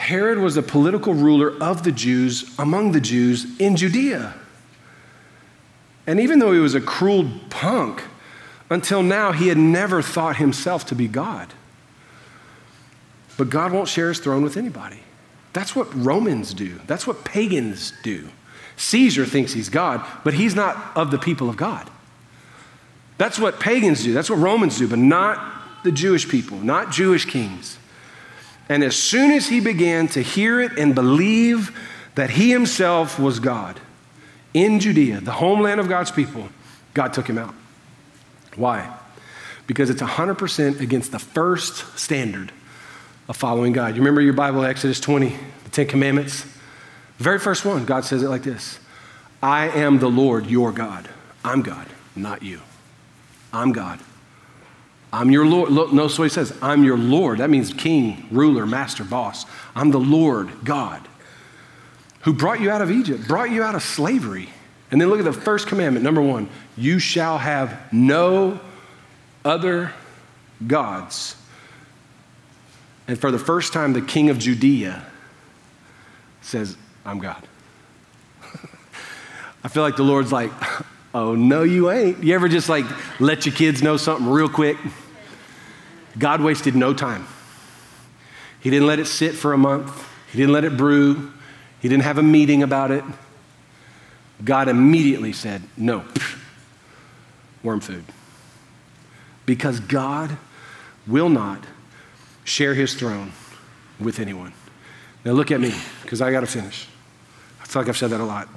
Herod 0.00 0.38
was 0.38 0.56
a 0.56 0.62
political 0.62 1.12
ruler 1.12 1.52
of 1.62 1.82
the 1.82 1.92
Jews, 1.92 2.58
among 2.58 2.92
the 2.92 3.02
Jews 3.02 3.46
in 3.60 3.76
Judea. 3.76 4.32
And 6.06 6.18
even 6.18 6.38
though 6.38 6.54
he 6.54 6.58
was 6.58 6.74
a 6.74 6.80
cruel 6.80 7.30
punk, 7.50 8.02
until 8.70 9.02
now 9.02 9.32
he 9.32 9.48
had 9.48 9.58
never 9.58 10.00
thought 10.00 10.36
himself 10.36 10.86
to 10.86 10.94
be 10.94 11.06
God. 11.06 11.52
But 13.36 13.50
God 13.50 13.72
won't 13.72 13.88
share 13.88 14.08
his 14.08 14.20
throne 14.20 14.42
with 14.42 14.56
anybody. 14.56 15.00
That's 15.52 15.76
what 15.76 15.94
Romans 15.94 16.54
do, 16.54 16.80
that's 16.86 17.06
what 17.06 17.22
pagans 17.22 17.92
do. 18.02 18.30
Caesar 18.78 19.26
thinks 19.26 19.52
he's 19.52 19.68
God, 19.68 20.02
but 20.24 20.32
he's 20.32 20.54
not 20.54 20.96
of 20.96 21.10
the 21.10 21.18
people 21.18 21.50
of 21.50 21.58
God. 21.58 21.90
That's 23.18 23.38
what 23.38 23.60
pagans 23.60 24.02
do, 24.02 24.14
that's 24.14 24.30
what 24.30 24.38
Romans 24.38 24.78
do, 24.78 24.88
but 24.88 24.98
not 24.98 25.84
the 25.84 25.92
Jewish 25.92 26.26
people, 26.26 26.56
not 26.56 26.90
Jewish 26.90 27.26
kings. 27.26 27.76
And 28.70 28.84
as 28.84 28.94
soon 28.94 29.32
as 29.32 29.48
he 29.48 29.58
began 29.58 30.06
to 30.08 30.22
hear 30.22 30.60
it 30.60 30.78
and 30.78 30.94
believe 30.94 31.76
that 32.14 32.30
he 32.30 32.52
himself 32.52 33.18
was 33.18 33.40
God, 33.40 33.80
in 34.54 34.78
Judea, 34.78 35.20
the 35.20 35.32
homeland 35.32 35.80
of 35.80 35.88
God's 35.88 36.12
people, 36.12 36.48
God 36.94 37.12
took 37.12 37.28
him 37.28 37.36
out. 37.36 37.52
Why? 38.54 38.96
Because 39.66 39.90
it's 39.90 40.00
100% 40.00 40.80
against 40.80 41.10
the 41.10 41.18
first 41.18 41.98
standard 41.98 42.52
of 43.28 43.36
following 43.36 43.72
God. 43.72 43.96
You 43.96 44.02
remember 44.02 44.20
your 44.20 44.34
Bible, 44.34 44.64
Exodus 44.64 45.00
20, 45.00 45.34
the 45.64 45.70
Ten 45.70 45.88
Commandments? 45.88 46.42
The 47.18 47.24
very 47.24 47.40
first 47.40 47.64
one, 47.64 47.84
God 47.84 48.04
says 48.04 48.22
it 48.22 48.28
like 48.28 48.44
this 48.44 48.78
I 49.42 49.66
am 49.68 49.98
the 49.98 50.10
Lord 50.10 50.46
your 50.46 50.70
God. 50.70 51.08
I'm 51.44 51.62
God, 51.62 51.88
not 52.14 52.44
you. 52.44 52.60
I'm 53.52 53.72
God. 53.72 53.98
I'm 55.12 55.30
your 55.30 55.46
Lord. 55.46 55.70
Look, 55.70 55.92
notice 55.92 56.18
what 56.18 56.24
he 56.24 56.30
says. 56.30 56.56
I'm 56.62 56.84
your 56.84 56.96
Lord. 56.96 57.38
That 57.38 57.50
means 57.50 57.72
king, 57.72 58.28
ruler, 58.30 58.66
master, 58.66 59.04
boss. 59.04 59.44
I'm 59.74 59.90
the 59.90 60.00
Lord 60.00 60.50
God 60.64 61.06
who 62.22 62.32
brought 62.32 62.60
you 62.60 62.70
out 62.70 62.82
of 62.82 62.90
Egypt, 62.90 63.26
brought 63.26 63.50
you 63.50 63.62
out 63.62 63.74
of 63.74 63.82
slavery. 63.82 64.48
And 64.90 65.00
then 65.00 65.08
look 65.08 65.18
at 65.18 65.24
the 65.24 65.32
first 65.32 65.66
commandment, 65.66 66.04
number 66.04 66.20
one 66.20 66.48
you 66.76 66.98
shall 66.98 67.38
have 67.38 67.92
no 67.92 68.58
other 69.44 69.92
gods. 70.66 71.36
And 73.06 73.18
for 73.18 73.30
the 73.30 73.38
first 73.38 73.72
time, 73.72 73.92
the 73.92 74.02
king 74.02 74.30
of 74.30 74.38
Judea 74.38 75.04
says, 76.42 76.76
I'm 77.04 77.18
God. 77.18 77.46
I 79.64 79.68
feel 79.68 79.82
like 79.82 79.96
the 79.96 80.04
Lord's 80.04 80.32
like, 80.32 80.52
oh, 81.14 81.34
no, 81.34 81.62
you 81.62 81.90
ain't. 81.90 82.22
You 82.22 82.34
ever 82.34 82.48
just 82.48 82.68
like 82.68 82.84
let 83.20 83.46
your 83.46 83.54
kids 83.54 83.82
know 83.82 83.96
something 83.96 84.28
real 84.28 84.48
quick? 84.48 84.76
God 86.18 86.40
wasted 86.40 86.74
no 86.74 86.92
time. 86.92 87.26
He 88.60 88.70
didn't 88.70 88.86
let 88.86 88.98
it 88.98 89.06
sit 89.06 89.34
for 89.34 89.52
a 89.52 89.58
month, 89.58 90.08
He 90.30 90.38
didn't 90.38 90.52
let 90.52 90.64
it 90.64 90.76
brew. 90.76 91.32
He 91.80 91.88
didn't 91.88 92.02
have 92.02 92.18
a 92.18 92.22
meeting 92.22 92.62
about 92.62 92.90
it. 92.90 93.02
God 94.44 94.68
immediately 94.68 95.32
said, 95.32 95.62
No, 95.76 96.04
worm 97.62 97.80
food. 97.80 98.04
Because 99.46 99.80
God 99.80 100.36
will 101.06 101.28
not 101.28 101.64
share 102.44 102.74
his 102.74 102.94
throne 102.94 103.32
with 103.98 104.18
anyone. 104.18 104.52
Now 105.24 105.32
look 105.32 105.50
at 105.50 105.60
me, 105.60 105.74
because 106.02 106.20
I 106.20 106.30
got 106.32 106.40
to 106.40 106.46
finish. 106.46 106.86
I 107.60 107.66
feel 107.66 107.82
like 107.82 107.88
I've 107.88 107.96
said 107.96 108.10
that 108.10 108.20
a 108.20 108.24
lot. 108.24 108.48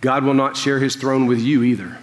God 0.00 0.24
will 0.24 0.34
not 0.34 0.56
share 0.56 0.78
his 0.78 0.96
throne 0.96 1.26
with 1.26 1.40
you 1.40 1.62
either. 1.62 1.98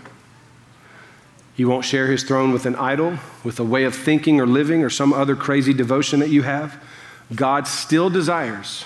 He 1.56 1.66
won't 1.66 1.86
share 1.86 2.08
his 2.08 2.24
throne 2.24 2.52
with 2.52 2.66
an 2.66 2.76
idol, 2.76 3.20
with 3.44 3.60
a 3.60 3.64
way 3.64 3.84
of 3.84 3.96
thinking 3.96 4.42
or 4.42 4.48
living, 4.48 4.84
or 4.84 4.90
some 4.90 5.14
other 5.14 5.36
crazy 5.36 5.74
devotion 5.74 6.20
that 6.20 6.30
you 6.30 6.42
have. 6.42 6.82
God 7.34 7.68
still 7.68 8.10
desires 8.10 8.86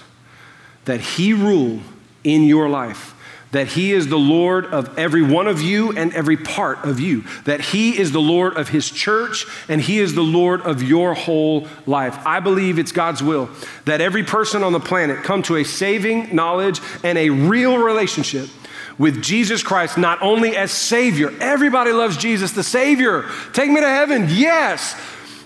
that 0.86 1.02
He 1.02 1.34
rule 1.34 1.80
in 2.24 2.44
your 2.44 2.68
life, 2.70 3.14
that 3.52 3.68
He 3.68 3.94
is 3.94 4.08
the 4.08 4.18
Lord 4.18 4.66
of 4.66 4.98
every 4.98 5.22
one 5.22 5.48
of 5.48 5.62
you 5.62 5.92
and 5.92 6.14
every 6.14 6.38
part 6.38 6.84
of 6.84 7.00
you, 7.00 7.24
that 7.46 7.62
He 7.62 7.98
is 7.98 8.12
the 8.12 8.22
Lord 8.22 8.58
of 8.58 8.70
His 8.70 8.90
church 8.90 9.46
and 9.70 9.82
He 9.82 10.00
is 10.00 10.16
the 10.16 10.22
Lord 10.22 10.62
of 10.62 10.82
your 10.82 11.14
whole 11.14 11.68
life. 11.86 12.18
I 12.26 12.40
believe 12.40 12.80
it's 12.80 12.92
God's 12.92 13.22
will 13.22 13.50
that 13.86 14.02
every 14.02 14.24
person 14.24 14.64
on 14.64 14.74
the 14.74 14.80
planet 14.80 15.24
come 15.24 15.44
to 15.44 15.58
a 15.58 15.64
saving 15.64 16.34
knowledge 16.36 16.80
and 17.04 17.18
a 17.18 17.30
real 17.30 17.78
relationship 17.78 18.50
with 18.98 19.22
Jesus 19.22 19.64
Christ, 19.64 19.98
not 19.98 20.22
only 20.22 20.56
as 20.56 20.72
Savior. 20.72 21.34
Everybody 21.40 21.92
loves 21.92 22.18
Jesus, 22.18 22.52
the 22.52 22.64
Savior. 22.64 23.26
Take 23.54 23.70
me 23.70 23.82
to 23.82 23.88
heaven, 23.88 24.28
yes. 24.30 25.00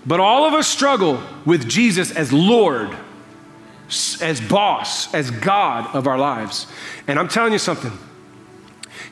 But 0.06 0.20
all 0.20 0.46
of 0.46 0.54
us 0.54 0.68
struggle 0.68 1.22
with 1.46 1.68
Jesus 1.68 2.12
as 2.12 2.34
Lord 2.34 2.96
as 4.22 4.40
boss, 4.40 5.14
as 5.14 5.32
God 5.32 5.94
of 5.96 6.08
our 6.08 6.18
lives. 6.18 6.68
And 7.08 7.20
I'm 7.20 7.28
telling 7.28 7.54
you 7.54 7.60
something. 7.60 7.92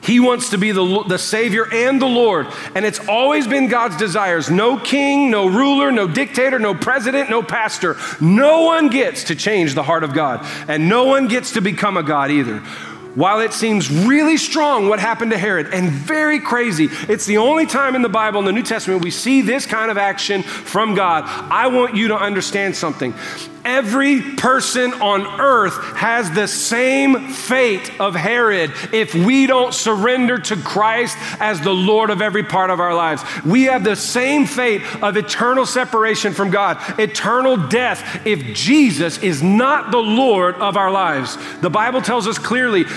He 0.02 0.18
wants 0.18 0.50
to 0.50 0.58
be 0.58 0.72
the, 0.72 1.04
the 1.06 1.18
Savior 1.18 1.66
and 1.70 2.00
the 2.00 2.06
Lord. 2.06 2.46
And 2.74 2.86
it's 2.86 3.06
always 3.06 3.46
been 3.46 3.68
God's 3.68 3.98
desires. 3.98 4.50
No 4.50 4.78
king, 4.78 5.30
no 5.30 5.46
ruler, 5.46 5.92
no 5.92 6.08
dictator, 6.08 6.58
no 6.58 6.74
president, 6.74 7.28
no 7.28 7.42
pastor. 7.42 7.98
No 8.18 8.62
one 8.62 8.88
gets 8.88 9.24
to 9.24 9.34
change 9.34 9.74
the 9.74 9.82
heart 9.82 10.02
of 10.02 10.14
God. 10.14 10.46
And 10.68 10.88
no 10.88 11.04
one 11.04 11.28
gets 11.28 11.52
to 11.52 11.60
become 11.60 11.98
a 11.98 12.02
God 12.02 12.30
either. 12.30 12.62
While 13.14 13.40
it 13.40 13.52
seems 13.52 13.90
really 13.90 14.36
strong 14.36 14.88
what 14.88 15.00
happened 15.00 15.32
to 15.32 15.38
Herod 15.38 15.68
and 15.72 15.90
very 15.90 16.38
crazy, 16.38 16.88
it's 17.08 17.26
the 17.26 17.38
only 17.38 17.66
time 17.66 17.94
in 17.94 18.02
the 18.02 18.08
Bible, 18.08 18.40
in 18.40 18.46
the 18.46 18.52
New 18.52 18.62
Testament, 18.62 19.02
we 19.02 19.10
see 19.10 19.42
this 19.42 19.66
kind 19.66 19.90
of 19.90 19.98
action 19.98 20.42
from 20.42 20.94
God. 20.94 21.24
I 21.26 21.66
want 21.68 21.96
you 21.96 22.08
to 22.08 22.16
understand 22.16 22.76
something. 22.76 23.14
Every 23.62 24.22
person 24.36 24.94
on 24.94 25.38
earth 25.38 25.74
has 25.96 26.30
the 26.30 26.48
same 26.48 27.28
fate 27.28 28.00
of 28.00 28.14
Herod 28.14 28.72
if 28.90 29.14
we 29.14 29.46
don't 29.46 29.74
surrender 29.74 30.38
to 30.38 30.56
Christ 30.56 31.18
as 31.40 31.60
the 31.60 31.72
Lord 31.72 32.08
of 32.08 32.22
every 32.22 32.42
part 32.42 32.70
of 32.70 32.80
our 32.80 32.94
lives. 32.94 33.22
We 33.44 33.64
have 33.64 33.84
the 33.84 33.96
same 33.96 34.46
fate 34.46 34.82
of 35.02 35.18
eternal 35.18 35.66
separation 35.66 36.32
from 36.32 36.50
God, 36.50 36.78
eternal 36.98 37.58
death, 37.68 38.26
if 38.26 38.56
Jesus 38.56 39.18
is 39.18 39.42
not 39.42 39.90
the 39.90 39.98
Lord 39.98 40.54
of 40.54 40.78
our 40.78 40.90
lives. 40.90 41.36
The 41.60 41.70
Bible 41.70 42.00
tells 42.00 42.26
us 42.26 42.38
clearly 42.38 42.84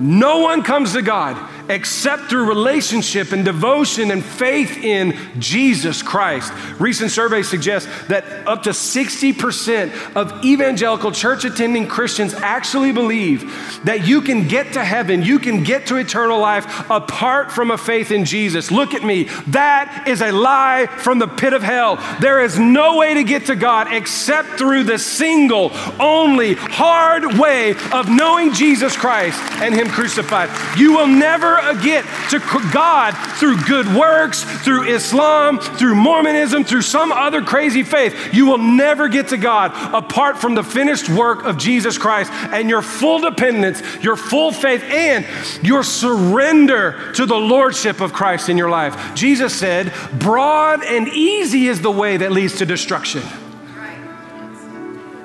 no 0.00 0.38
one 0.38 0.62
comes 0.62 0.92
to 0.94 1.02
God 1.02 1.50
except 1.68 2.24
through 2.24 2.48
relationship 2.48 3.32
and 3.32 3.44
devotion 3.44 4.10
and 4.10 4.24
faith 4.24 4.76
in 4.78 5.16
Jesus 5.38 6.02
Christ. 6.02 6.52
Recent 6.78 7.10
surveys 7.10 7.48
suggest 7.48 7.88
that 8.08 8.24
up 8.46 8.64
to 8.64 8.70
60% 8.70 10.16
of 10.16 10.44
evangelical 10.44 11.12
church 11.12 11.44
attending 11.44 11.86
Christians 11.86 12.34
actually 12.34 12.92
believe 12.92 13.84
that 13.84 14.06
you 14.06 14.20
can 14.22 14.48
get 14.48 14.72
to 14.74 14.84
heaven, 14.84 15.22
you 15.22 15.38
can 15.38 15.62
get 15.62 15.86
to 15.86 15.96
eternal 15.96 16.38
life 16.38 16.90
apart 16.90 17.52
from 17.52 17.70
a 17.70 17.78
faith 17.78 18.10
in 18.10 18.24
Jesus. 18.24 18.70
Look 18.70 18.94
at 18.94 19.04
me. 19.04 19.24
That 19.48 20.04
is 20.06 20.20
a 20.20 20.32
lie 20.32 20.86
from 20.86 21.18
the 21.18 21.28
pit 21.28 21.52
of 21.52 21.62
hell. 21.62 21.96
There 22.20 22.42
is 22.42 22.58
no 22.58 22.96
way 22.96 23.14
to 23.14 23.24
get 23.24 23.46
to 23.46 23.56
God 23.56 23.92
except 23.92 24.58
through 24.58 24.84
the 24.84 24.98
single, 24.98 25.70
only 26.00 26.54
hard 26.54 27.38
way 27.38 27.74
of 27.92 28.08
knowing 28.08 28.52
Jesus 28.52 28.96
Christ 28.96 29.38
and 29.62 29.74
Him 29.82 29.88
crucified. 29.88 30.48
You 30.78 30.92
will 30.92 31.08
never 31.08 31.56
get 31.82 32.04
to 32.30 32.38
God 32.72 33.12
through 33.38 33.60
good 33.64 33.86
works, 33.94 34.44
through 34.44 34.84
Islam, 34.84 35.58
through 35.58 35.96
Mormonism, 35.96 36.64
through 36.64 36.82
some 36.82 37.10
other 37.10 37.42
crazy 37.42 37.82
faith. 37.82 38.32
You 38.32 38.46
will 38.46 38.58
never 38.58 39.08
get 39.08 39.28
to 39.28 39.36
God 39.36 39.72
apart 39.92 40.38
from 40.38 40.54
the 40.54 40.62
finished 40.62 41.08
work 41.08 41.44
of 41.44 41.58
Jesus 41.58 41.98
Christ 41.98 42.30
and 42.32 42.70
your 42.70 42.82
full 42.82 43.18
dependence, 43.18 43.82
your 44.02 44.16
full 44.16 44.52
faith, 44.52 44.82
and 44.84 45.26
your 45.66 45.82
surrender 45.82 47.12
to 47.14 47.26
the 47.26 47.34
Lordship 47.36 48.00
of 48.00 48.12
Christ 48.12 48.48
in 48.48 48.56
your 48.56 48.70
life. 48.70 49.14
Jesus 49.14 49.52
said, 49.52 49.92
Broad 50.12 50.84
and 50.84 51.08
easy 51.08 51.66
is 51.66 51.80
the 51.80 51.90
way 51.90 52.16
that 52.18 52.30
leads 52.30 52.58
to 52.58 52.66
destruction. 52.66 53.22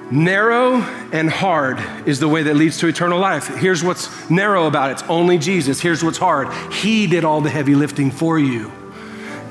Narrow 0.10 0.76
and 1.12 1.30
hard 1.30 1.80
is 2.08 2.20
the 2.20 2.30
way 2.30 2.43
that 2.43 2.55
leads 2.55 2.78
to 2.78 2.88
eternal 2.88 3.20
life. 3.20 3.47
Here's 3.47 3.84
what's 3.84 4.30
narrow 4.30 4.66
about 4.66 4.89
it 4.89 4.93
it's 4.93 5.03
only 5.03 5.38
Jesus. 5.38 5.82
Here's 5.82 6.01
what's 6.03 6.18
hard 6.18 6.51
He 6.72 7.08
did 7.08 7.26
all 7.26 7.41
the 7.41 7.49
heavy 7.49 7.76
lifting 7.76 8.10
for 8.10 8.39
you. 8.39 8.72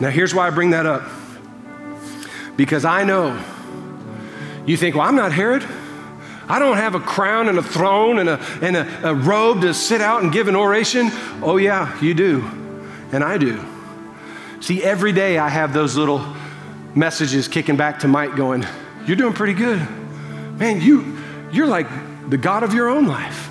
Now, 0.01 0.09
here's 0.11 0.35
why 0.35 0.47
I 0.47 0.51
bring 0.51 0.71
that 0.71 0.87
up. 0.87 1.09
Because 2.57 2.87
I 2.87 3.05
know 3.05 3.43
you 4.65 4.77
think, 4.79 4.97
well, 4.97 5.07
I'm 5.07 5.17
not 5.17 5.33
Herod. 5.33 5.67
I 6.49 6.59
don't 6.59 6.77
have 6.77 6.95
a 6.95 7.01
crown 7.01 7.49
and 7.49 7.59
a 7.59 7.63
throne 7.63 8.19
and, 8.19 8.29
a, 8.29 8.41
and 8.63 8.77
a, 8.77 9.11
a 9.11 9.15
robe 9.15 9.61
to 9.63 9.75
sit 9.75 10.01
out 10.01 10.23
and 10.23 10.33
give 10.33 10.49
an 10.49 10.57
oration. 10.57 11.11
Oh, 11.43 11.57
yeah, 11.57 12.01
you 12.01 12.15
do. 12.15 12.43
And 13.13 13.23
I 13.23 13.37
do. 13.37 13.63
See, 14.61 14.83
every 14.83 15.13
day 15.13 15.39
I 15.39 15.49
have 15.49 15.75
those 15.75 15.97
little 15.97 16.25
messages 16.95 17.47
kicking 17.47 17.77
back 17.77 17.99
to 18.01 18.09
Mike 18.09 18.37
going, 18.37 18.65
You're 19.07 19.17
doing 19.17 19.35
pretty 19.35 19.55
good 19.55 19.87
man, 20.57 20.81
you, 20.81 21.19
you're 21.53 21.67
like 21.67 21.87
the 22.29 22.39
God 22.39 22.63
of 22.63 22.75
your 22.75 22.89
own 22.89 23.07
life. 23.07 23.49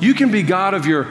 You 0.00 0.14
can 0.14 0.30
be 0.30 0.42
God 0.42 0.74
of 0.74 0.86
your 0.86 1.04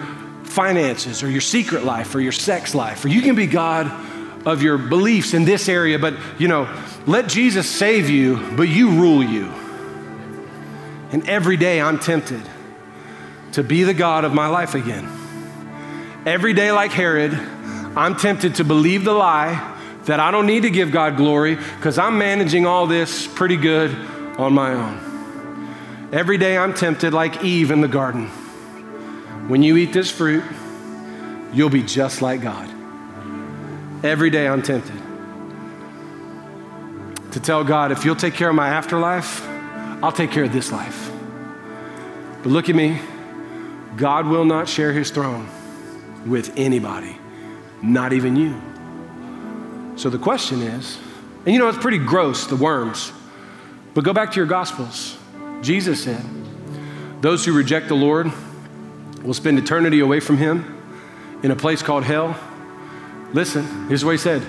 finances 0.44 1.22
or 1.24 1.30
your 1.30 1.42
secret 1.42 1.84
life 1.84 2.14
or 2.16 2.20
your 2.20 2.32
sex 2.32 2.74
life, 2.74 3.06
or 3.06 3.08
you 3.08 3.22
can 3.22 3.36
be 3.36 3.46
God 3.46 4.08
of 4.46 4.64
your 4.64 4.78
beliefs 4.78 5.34
in 5.34 5.46
this 5.46 5.70
area, 5.70 6.00
but 6.00 6.16
you 6.38 6.48
know, 6.48 6.68
let 7.06 7.28
Jesus 7.28 7.70
save 7.70 8.10
you, 8.10 8.38
but 8.56 8.64
you 8.64 8.90
rule 8.90 9.24
you. 9.24 9.46
And 11.12 11.28
every 11.28 11.58
day 11.58 11.82
I'm 11.82 12.00
tempted 12.00 12.42
to 13.54 13.64
be 13.64 13.84
the 13.84 13.94
God 13.94 14.26
of 14.26 14.34
my 14.34 14.48
life 14.48 14.76
again. 14.76 15.08
Every 16.26 16.54
day, 16.54 16.72
like 16.72 16.92
Herod, 16.92 17.34
I'm 17.34 18.16
tempted 18.16 18.56
to 18.56 18.64
believe 18.64 19.04
the 19.04 19.14
lie 19.14 19.78
that 20.06 20.20
I 20.20 20.32
don't 20.32 20.46
need 20.46 20.64
to 20.64 20.70
give 20.70 20.92
God 20.92 21.18
glory 21.18 21.56
because 21.56 21.98
I'm 21.98 22.18
managing 22.18 22.66
all 22.66 22.88
this 22.88 23.28
pretty 23.28 23.58
good 23.58 23.92
on 24.38 24.54
my 24.54 24.74
own. 24.74 25.09
Every 26.12 26.40
day 26.40 26.58
I'm 26.58 26.74
tempted 26.74 27.14
like 27.14 27.44
Eve 27.44 27.70
in 27.70 27.82
the 27.82 27.88
garden. 27.88 28.28
When 29.48 29.62
you 29.62 29.78
eat 29.78 29.94
this 29.94 30.10
fruit, 30.10 30.44
you'll 31.54 31.70
be 31.70 31.84
just 31.84 32.24
like 32.24 32.42
God. 32.42 32.68
Every 34.04 34.32
day 34.32 34.48
I'm 34.48 34.64
tempted 34.64 35.00
to 37.32 37.40
tell 37.40 37.64
God, 37.64 37.92
if 37.92 38.06
you'll 38.06 38.16
take 38.16 38.34
care 38.34 38.50
of 38.50 38.56
my 38.56 38.70
afterlife, 38.70 39.48
I'll 40.02 40.12
take 40.12 40.32
care 40.32 40.46
of 40.46 40.52
this 40.52 40.72
life. 40.72 41.12
But 42.42 42.50
look 42.50 42.70
at 42.70 42.76
me. 42.76 43.00
God 43.96 44.26
will 44.26 44.46
not 44.46 44.68
share 44.68 44.92
his 44.92 45.12
throne 45.12 45.48
with 46.26 46.52
anybody, 46.58 47.18
not 47.84 48.14
even 48.14 48.36
you. 48.36 48.60
So 49.96 50.10
the 50.10 50.18
question 50.18 50.64
is, 50.64 50.98
and 51.46 51.54
you 51.54 51.60
know, 51.60 51.68
it's 51.68 51.78
pretty 51.78 52.00
gross, 52.00 52.48
the 52.48 52.56
worms, 52.56 53.12
but 53.94 54.04
go 54.04 54.14
back 54.14 54.32
to 54.32 54.38
your 54.38 54.48
Gospels. 54.48 55.19
Jesus 55.62 56.04
said, 56.04 56.24
Those 57.22 57.46
who 57.46 57.54
reject 57.54 57.88
the 57.88 57.96
Lord 57.96 58.32
will 59.24 59.34
spend 59.34 59.60
eternity 59.60 60.00
away 60.00 60.20
from 60.20 60.38
Him 60.38 60.76
in 61.44 61.52
a 61.52 61.56
place 61.56 61.82
called 61.82 62.04
hell. 62.04 62.40
Listen, 63.34 63.88
here's 63.88 64.04
what 64.04 64.12
He 64.12 64.18
said 64.18 64.42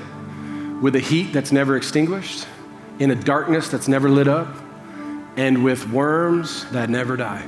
with 0.80 0.96
a 0.96 1.00
heat 1.00 1.32
that's 1.32 1.52
never 1.52 1.76
extinguished, 1.76 2.46
in 2.98 3.10
a 3.10 3.14
darkness 3.14 3.68
that's 3.68 3.86
never 3.86 4.08
lit 4.08 4.28
up, 4.28 4.48
and 5.36 5.62
with 5.62 5.88
worms 5.90 6.64
that 6.70 6.88
never 6.88 7.16
die. 7.16 7.46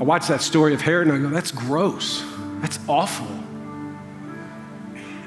I 0.00 0.04
watch 0.04 0.28
that 0.28 0.42
story 0.42 0.74
of 0.74 0.80
Herod 0.80 1.08
and 1.08 1.16
I 1.16 1.20
go, 1.20 1.28
that's 1.28 1.50
gross. 1.50 2.24
That's 2.60 2.78
awful. 2.88 3.26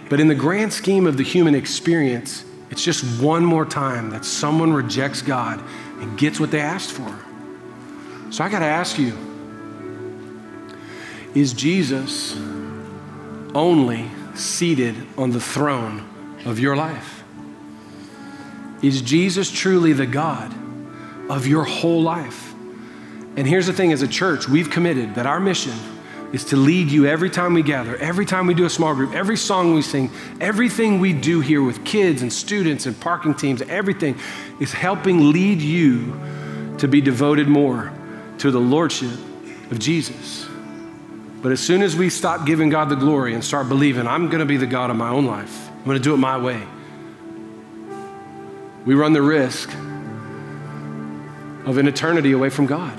But 0.10 0.20
in 0.20 0.28
the 0.28 0.36
grand 0.36 0.72
scheme 0.72 1.08
of 1.08 1.18
the 1.18 1.24
human 1.24 1.56
experience, 1.56 2.46
it's 2.72 2.84
just 2.84 3.22
one 3.22 3.46
more 3.46 3.66
time 3.66 4.10
that 4.12 4.26
someone 4.26 4.74
rejects 4.74 5.22
God 5.22 5.62
and 6.00 6.18
gets 6.18 6.40
what 6.40 6.52
they 6.52 6.62
asked 6.62 6.92
for. 6.92 7.14
So 8.32 8.44
I 8.44 8.50
got 8.50 8.60
to 8.60 8.66
ask 8.66 8.98
you 8.98 9.18
is 11.36 11.54
Jesus 11.54 12.36
only 13.54 14.10
seated 14.36 14.96
on 15.18 15.32
the 15.32 15.40
throne 15.40 16.08
of 16.46 16.60
your 16.60 16.76
life? 16.76 17.24
Is 18.82 19.02
Jesus 19.02 19.52
truly 19.52 19.94
the 19.94 20.06
God 20.06 20.54
of 21.30 21.48
your 21.48 21.64
whole 21.64 22.02
life? 22.02 22.54
And 23.38 23.48
here's 23.48 23.68
the 23.68 23.74
thing 23.74 23.94
as 23.94 24.02
a 24.02 24.08
church, 24.08 24.50
we've 24.50 24.70
committed 24.70 25.16
that 25.16 25.26
our 25.26 25.40
mission 25.40 25.74
is 26.34 26.46
to 26.46 26.56
lead 26.56 26.90
you 26.90 27.06
every 27.06 27.30
time 27.30 27.54
we 27.54 27.62
gather, 27.62 27.98
every 27.98 28.26
time 28.26 28.48
we 28.48 28.54
do 28.54 28.66
a 28.66 28.70
small 28.70 28.96
group, 28.96 29.14
every 29.14 29.36
song 29.36 29.74
we 29.74 29.82
sing, 29.82 30.10
everything 30.40 31.00
we 31.00 31.12
do 31.14 31.42
here 31.42 31.62
with 31.62 31.84
kids 31.84 32.22
and 32.22 32.32
students 32.32 32.86
and 32.86 32.98
parking 33.00 33.34
teams, 33.34 33.62
everything 33.64 34.18
is 34.60 34.72
helping 34.72 35.32
lead 35.32 35.62
you 35.62 36.20
to 36.78 36.88
be 36.88 37.02
devoted 37.02 37.48
more 37.48 37.92
to 38.38 38.50
the 38.50 38.60
Lordship 38.60 39.12
of 39.72 39.80
Jesus. 39.80 40.48
But 41.42 41.52
as 41.52 41.60
soon 41.60 41.82
as 41.82 41.96
we 41.96 42.10
stop 42.10 42.46
giving 42.46 42.70
God 42.70 42.90
the 42.90 42.96
glory 42.96 43.34
and 43.34 43.44
start 43.44 43.68
believing, 43.68 44.08
I'm 44.08 44.28
going 44.28 44.40
to 44.40 44.46
be 44.46 44.58
the 44.58 44.68
God 44.68 44.90
of 44.90 44.96
my 44.96 45.10
own 45.10 45.26
life, 45.26 45.70
I'm 45.70 45.84
going 45.84 45.98
to 45.98 46.04
do 46.04 46.14
it 46.14 46.18
my 46.18 46.38
way, 46.38 46.62
we 48.86 48.96
run 48.96 49.14
the 49.14 49.22
risk 49.22 49.70
of 51.66 51.78
an 51.78 51.88
eternity 51.88 52.32
away 52.32 52.50
from 52.50 52.68
God. 52.68 52.98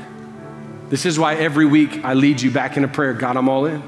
This 0.92 1.06
is 1.06 1.18
why 1.18 1.36
every 1.36 1.64
week 1.64 2.04
I 2.04 2.12
lead 2.12 2.42
you 2.42 2.50
back 2.50 2.76
into 2.76 2.86
prayer. 2.86 3.14
God, 3.14 3.38
I'm 3.38 3.48
all 3.48 3.64
in. 3.64 3.82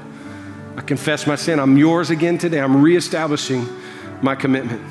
I 0.75 0.81
confess 0.81 1.27
my 1.27 1.35
sin. 1.35 1.59
I'm 1.59 1.77
yours 1.77 2.09
again 2.09 2.39
today. 2.39 2.59
I'm 2.59 2.81
reestablishing 2.81 3.63
my 4.23 4.33
commitment. 4.33 4.81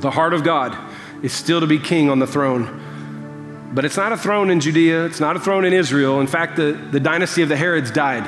The 0.00 0.10
heart 0.10 0.34
of 0.34 0.42
God 0.42 0.76
is 1.22 1.32
still 1.32 1.60
to 1.60 1.68
be 1.68 1.78
king 1.78 2.10
on 2.10 2.18
the 2.18 2.26
throne. 2.26 3.70
But 3.72 3.84
it's 3.84 3.96
not 3.96 4.10
a 4.10 4.16
throne 4.16 4.50
in 4.50 4.58
Judea, 4.58 5.04
it's 5.04 5.20
not 5.20 5.36
a 5.36 5.38
throne 5.38 5.64
in 5.64 5.72
Israel. 5.72 6.20
In 6.20 6.26
fact, 6.26 6.56
the, 6.56 6.72
the 6.72 6.98
dynasty 6.98 7.42
of 7.42 7.48
the 7.48 7.56
Herods 7.56 7.92
died. 7.92 8.24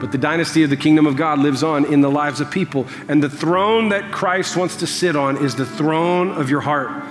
But 0.00 0.10
the 0.10 0.16
dynasty 0.16 0.62
of 0.62 0.70
the 0.70 0.76
kingdom 0.78 1.06
of 1.06 1.16
God 1.16 1.38
lives 1.38 1.62
on 1.62 1.84
in 1.92 2.00
the 2.00 2.10
lives 2.10 2.40
of 2.40 2.50
people. 2.50 2.86
And 3.08 3.22
the 3.22 3.28
throne 3.28 3.90
that 3.90 4.10
Christ 4.10 4.56
wants 4.56 4.76
to 4.76 4.86
sit 4.86 5.16
on 5.16 5.44
is 5.44 5.54
the 5.54 5.66
throne 5.66 6.30
of 6.30 6.48
your 6.48 6.62
heart. 6.62 7.04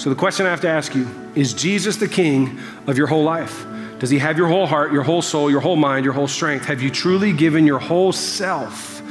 So 0.00 0.08
the 0.08 0.16
question 0.16 0.46
I 0.46 0.48
have 0.48 0.62
to 0.62 0.68
ask 0.70 0.94
you 0.94 1.06
is 1.34 1.52
Jesus 1.52 1.96
the 1.96 2.08
king 2.08 2.58
of 2.86 2.96
your 2.96 3.06
whole 3.06 3.24
life? 3.24 3.66
Does 3.98 4.10
He 4.10 4.18
have 4.18 4.38
your 4.38 4.46
whole 4.46 4.66
heart, 4.66 4.92
your 4.92 5.02
whole 5.02 5.22
soul, 5.22 5.50
your 5.50 5.60
whole 5.60 5.76
mind, 5.76 6.04
your 6.04 6.14
whole 6.14 6.28
strength? 6.28 6.66
Have 6.66 6.80
you 6.82 6.90
truly 6.90 7.32
given 7.32 7.66
your 7.66 7.78
whole 7.78 8.12
self 8.12 9.02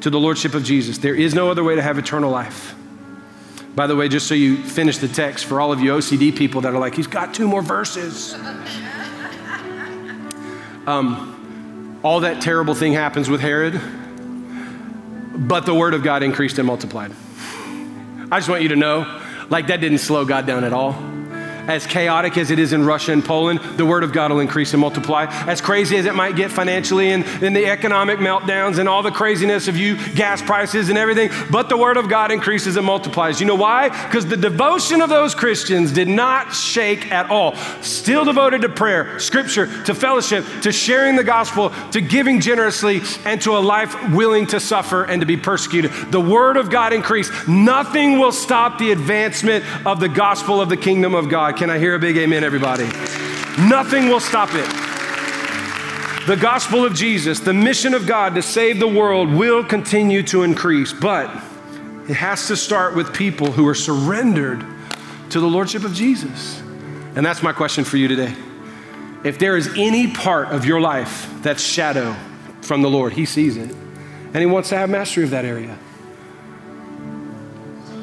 to 0.00 0.10
the 0.10 0.20
Lordship 0.20 0.54
of 0.54 0.62
Jesus? 0.62 0.98
There 0.98 1.14
is 1.14 1.34
no 1.34 1.50
other 1.50 1.64
way 1.64 1.74
to 1.74 1.82
have 1.82 1.98
eternal 1.98 2.30
life 2.30 2.74
By 3.74 3.86
the 3.86 3.96
way, 3.96 4.08
just 4.08 4.26
so 4.26 4.34
you 4.34 4.56
finish 4.56 4.98
the 4.98 5.08
text, 5.08 5.44
for 5.44 5.60
all 5.60 5.72
of 5.72 5.80
you 5.80 5.92
OCD 5.92 6.36
people 6.36 6.62
that 6.62 6.74
are 6.74 6.78
like, 6.78 6.94
he's 6.94 7.06
got 7.06 7.34
two 7.34 7.48
more 7.48 7.62
verses. 7.62 8.34
Um, 10.86 11.98
all 12.04 12.20
that 12.20 12.40
terrible 12.40 12.72
thing 12.72 12.92
happens 12.92 13.28
with 13.28 13.40
Herod, 13.40 13.80
but 15.34 15.66
the 15.66 15.74
word 15.74 15.94
of 15.94 16.04
God 16.04 16.22
increased 16.22 16.58
and 16.58 16.66
multiplied. 16.68 17.10
I 18.30 18.38
just 18.38 18.48
want 18.48 18.62
you 18.62 18.68
to 18.68 18.76
know, 18.76 19.20
like, 19.50 19.66
that 19.66 19.80
didn't 19.80 19.98
slow 19.98 20.24
God 20.24 20.46
down 20.46 20.62
at 20.62 20.72
all 20.72 20.92
as 21.66 21.86
chaotic 21.86 22.36
as 22.36 22.50
it 22.50 22.58
is 22.58 22.72
in 22.72 22.84
Russia 22.84 23.12
and 23.12 23.24
Poland, 23.24 23.60
the 23.76 23.86
word 23.86 24.04
of 24.04 24.12
God 24.12 24.30
will 24.30 24.40
increase 24.40 24.72
and 24.72 24.80
multiply. 24.80 25.26
As 25.46 25.60
crazy 25.60 25.96
as 25.96 26.06
it 26.06 26.14
might 26.14 26.36
get 26.36 26.50
financially 26.50 27.10
and, 27.10 27.24
and 27.42 27.54
the 27.54 27.66
economic 27.66 28.18
meltdowns 28.18 28.78
and 28.78 28.88
all 28.88 29.02
the 29.02 29.10
craziness 29.10 29.68
of 29.68 29.76
you 29.76 29.96
gas 30.14 30.42
prices 30.42 30.88
and 30.88 30.98
everything, 30.98 31.30
but 31.50 31.68
the 31.68 31.76
word 31.76 31.96
of 31.96 32.08
God 32.08 32.30
increases 32.30 32.76
and 32.76 32.86
multiplies. 32.86 33.40
You 33.40 33.46
know 33.46 33.54
why? 33.54 33.88
Because 33.88 34.26
the 34.26 34.36
devotion 34.36 35.02
of 35.02 35.08
those 35.08 35.34
Christians 35.34 35.92
did 35.92 36.08
not 36.08 36.54
shake 36.54 37.10
at 37.10 37.30
all. 37.30 37.54
Still 37.82 38.24
devoted 38.24 38.62
to 38.62 38.68
prayer, 38.68 39.18
scripture, 39.18 39.66
to 39.84 39.94
fellowship, 39.94 40.44
to 40.62 40.72
sharing 40.72 41.16
the 41.16 41.24
gospel, 41.24 41.70
to 41.90 42.00
giving 42.00 42.40
generously, 42.40 43.00
and 43.24 43.40
to 43.42 43.56
a 43.56 43.58
life 43.58 44.10
willing 44.10 44.46
to 44.46 44.60
suffer 44.60 45.04
and 45.04 45.20
to 45.20 45.26
be 45.26 45.36
persecuted. 45.36 45.90
The 46.10 46.20
word 46.20 46.56
of 46.56 46.70
God 46.70 46.92
increased. 46.92 47.32
Nothing 47.48 48.18
will 48.18 48.32
stop 48.32 48.78
the 48.78 48.92
advancement 48.92 49.64
of 49.86 50.00
the 50.00 50.08
gospel 50.08 50.60
of 50.60 50.68
the 50.68 50.76
kingdom 50.76 51.14
of 51.14 51.28
God. 51.28 51.55
Can 51.56 51.70
I 51.70 51.78
hear 51.78 51.94
a 51.94 51.98
big 51.98 52.18
amen, 52.18 52.44
everybody? 52.44 52.84
Nothing 53.66 54.10
will 54.10 54.20
stop 54.20 54.50
it. 54.52 54.68
The 56.26 56.36
gospel 56.36 56.84
of 56.84 56.92
Jesus, 56.92 57.40
the 57.40 57.54
mission 57.54 57.94
of 57.94 58.06
God 58.06 58.34
to 58.34 58.42
save 58.42 58.78
the 58.78 58.86
world 58.86 59.32
will 59.32 59.64
continue 59.64 60.22
to 60.24 60.42
increase, 60.42 60.92
but 60.92 61.30
it 62.10 62.14
has 62.14 62.46
to 62.48 62.56
start 62.56 62.94
with 62.94 63.14
people 63.14 63.52
who 63.52 63.66
are 63.66 63.74
surrendered 63.74 64.66
to 65.30 65.40
the 65.40 65.46
lordship 65.46 65.84
of 65.84 65.94
Jesus. 65.94 66.60
And 67.14 67.24
that's 67.24 67.42
my 67.42 67.54
question 67.54 67.84
for 67.84 67.96
you 67.96 68.06
today. 68.06 68.34
If 69.24 69.38
there 69.38 69.56
is 69.56 69.70
any 69.78 70.12
part 70.12 70.48
of 70.48 70.66
your 70.66 70.82
life 70.82 71.32
that's 71.40 71.62
shadow 71.62 72.14
from 72.60 72.82
the 72.82 72.90
Lord, 72.90 73.14
He 73.14 73.24
sees 73.24 73.56
it, 73.56 73.70
and 73.70 74.36
He 74.36 74.46
wants 74.46 74.68
to 74.68 74.76
have 74.76 74.90
mastery 74.90 75.24
of 75.24 75.30
that 75.30 75.46
area. 75.46 75.78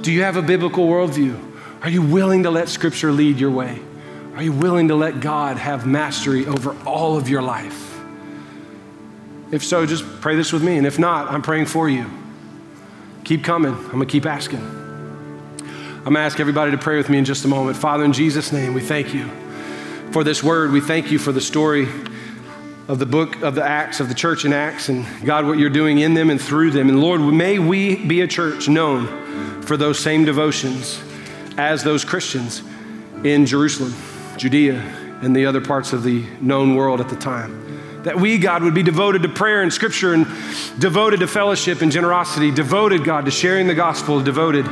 Do 0.01 0.11
you 0.11 0.23
have 0.23 0.37
a 0.37 0.41
biblical 0.41 0.87
worldview? 0.87 1.52
Are 1.83 1.89
you 1.89 2.01
willing 2.01 2.43
to 2.43 2.49
let 2.49 2.69
Scripture 2.69 3.11
lead 3.11 3.37
your 3.37 3.51
way? 3.51 3.77
Are 4.35 4.41
you 4.41 4.53
willing 4.53 4.87
to 4.87 4.95
let 4.95 5.19
God 5.19 5.57
have 5.57 5.85
mastery 5.85 6.45
over 6.45 6.73
all 6.85 7.17
of 7.17 7.27
your 7.27 7.41
life? 7.41 7.99
If 9.51 9.65
so, 9.65 9.85
just 9.85 10.05
pray 10.21 10.37
this 10.37 10.53
with 10.53 10.63
me. 10.63 10.77
And 10.77 10.87
if 10.87 10.97
not, 10.97 11.27
I'm 11.27 11.41
praying 11.41 11.65
for 11.65 11.89
you. 11.89 12.09
Keep 13.25 13.43
coming. 13.43 13.73
I'm 13.73 13.91
going 13.91 13.99
to 13.99 14.05
keep 14.05 14.25
asking. 14.25 14.61
I'm 14.61 16.03
going 16.03 16.15
to 16.15 16.19
ask 16.21 16.39
everybody 16.39 16.71
to 16.71 16.77
pray 16.77 16.95
with 16.95 17.09
me 17.09 17.17
in 17.17 17.25
just 17.25 17.43
a 17.43 17.49
moment. 17.49 17.75
Father, 17.75 18.05
in 18.05 18.13
Jesus' 18.13 18.53
name, 18.53 18.73
we 18.73 18.81
thank 18.81 19.13
you 19.13 19.27
for 20.11 20.23
this 20.23 20.41
word. 20.41 20.71
We 20.71 20.79
thank 20.79 21.11
you 21.11 21.19
for 21.19 21.33
the 21.33 21.41
story 21.41 21.89
of 22.87 22.97
the 22.97 23.05
book 23.05 23.41
of 23.41 23.55
the 23.55 23.63
Acts, 23.63 23.99
of 23.99 24.07
the 24.07 24.15
church 24.15 24.45
in 24.45 24.53
Acts, 24.53 24.87
and 24.87 25.05
God, 25.25 25.45
what 25.45 25.57
you're 25.57 25.69
doing 25.69 25.99
in 25.99 26.13
them 26.13 26.29
and 26.29 26.41
through 26.41 26.71
them. 26.71 26.87
And 26.87 27.01
Lord, 27.01 27.19
may 27.19 27.59
we 27.59 27.97
be 27.97 28.21
a 28.21 28.27
church 28.27 28.69
known 28.69 29.61
for 29.63 29.75
those 29.75 29.99
same 29.99 30.23
devotions 30.23 31.01
as 31.57 31.83
those 31.83 32.03
Christians 32.03 32.61
in 33.23 33.45
Jerusalem, 33.45 33.93
Judea, 34.37 34.79
and 35.21 35.35
the 35.35 35.45
other 35.45 35.61
parts 35.61 35.93
of 35.93 36.03
the 36.03 36.25
known 36.41 36.75
world 36.75 36.99
at 36.99 37.09
the 37.09 37.15
time. 37.15 38.03
That 38.03 38.19
we, 38.19 38.37
God, 38.37 38.63
would 38.63 38.73
be 38.73 38.83
devoted 38.83 39.23
to 39.23 39.29
prayer 39.29 39.61
and 39.61 39.71
scripture 39.71 40.13
and 40.13 40.25
devoted 40.77 41.21
to 41.21 41.27
fellowship 41.27 41.81
and 41.81 41.91
generosity, 41.91 42.51
devoted, 42.51 43.05
God, 43.05 43.25
to 43.25 43.31
sharing 43.31 43.67
the 43.67 43.73
gospel, 43.73 44.21
devoted 44.21 44.65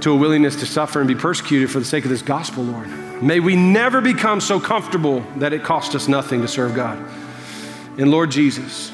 to 0.00 0.12
a 0.12 0.16
willingness 0.16 0.56
to 0.56 0.66
suffer 0.66 1.00
and 1.00 1.08
be 1.08 1.14
persecuted 1.14 1.70
for 1.70 1.78
the 1.78 1.84
sake 1.84 2.04
of 2.04 2.10
this 2.10 2.22
gospel, 2.22 2.64
Lord. 2.64 2.88
May 3.22 3.40
we 3.40 3.54
never 3.54 4.00
become 4.00 4.40
so 4.40 4.58
comfortable 4.58 5.20
that 5.36 5.52
it 5.52 5.62
costs 5.62 5.94
us 5.94 6.08
nothing 6.08 6.40
to 6.40 6.48
serve 6.48 6.74
God. 6.74 6.98
And 7.98 8.10
Lord 8.10 8.30
Jesus, 8.30 8.90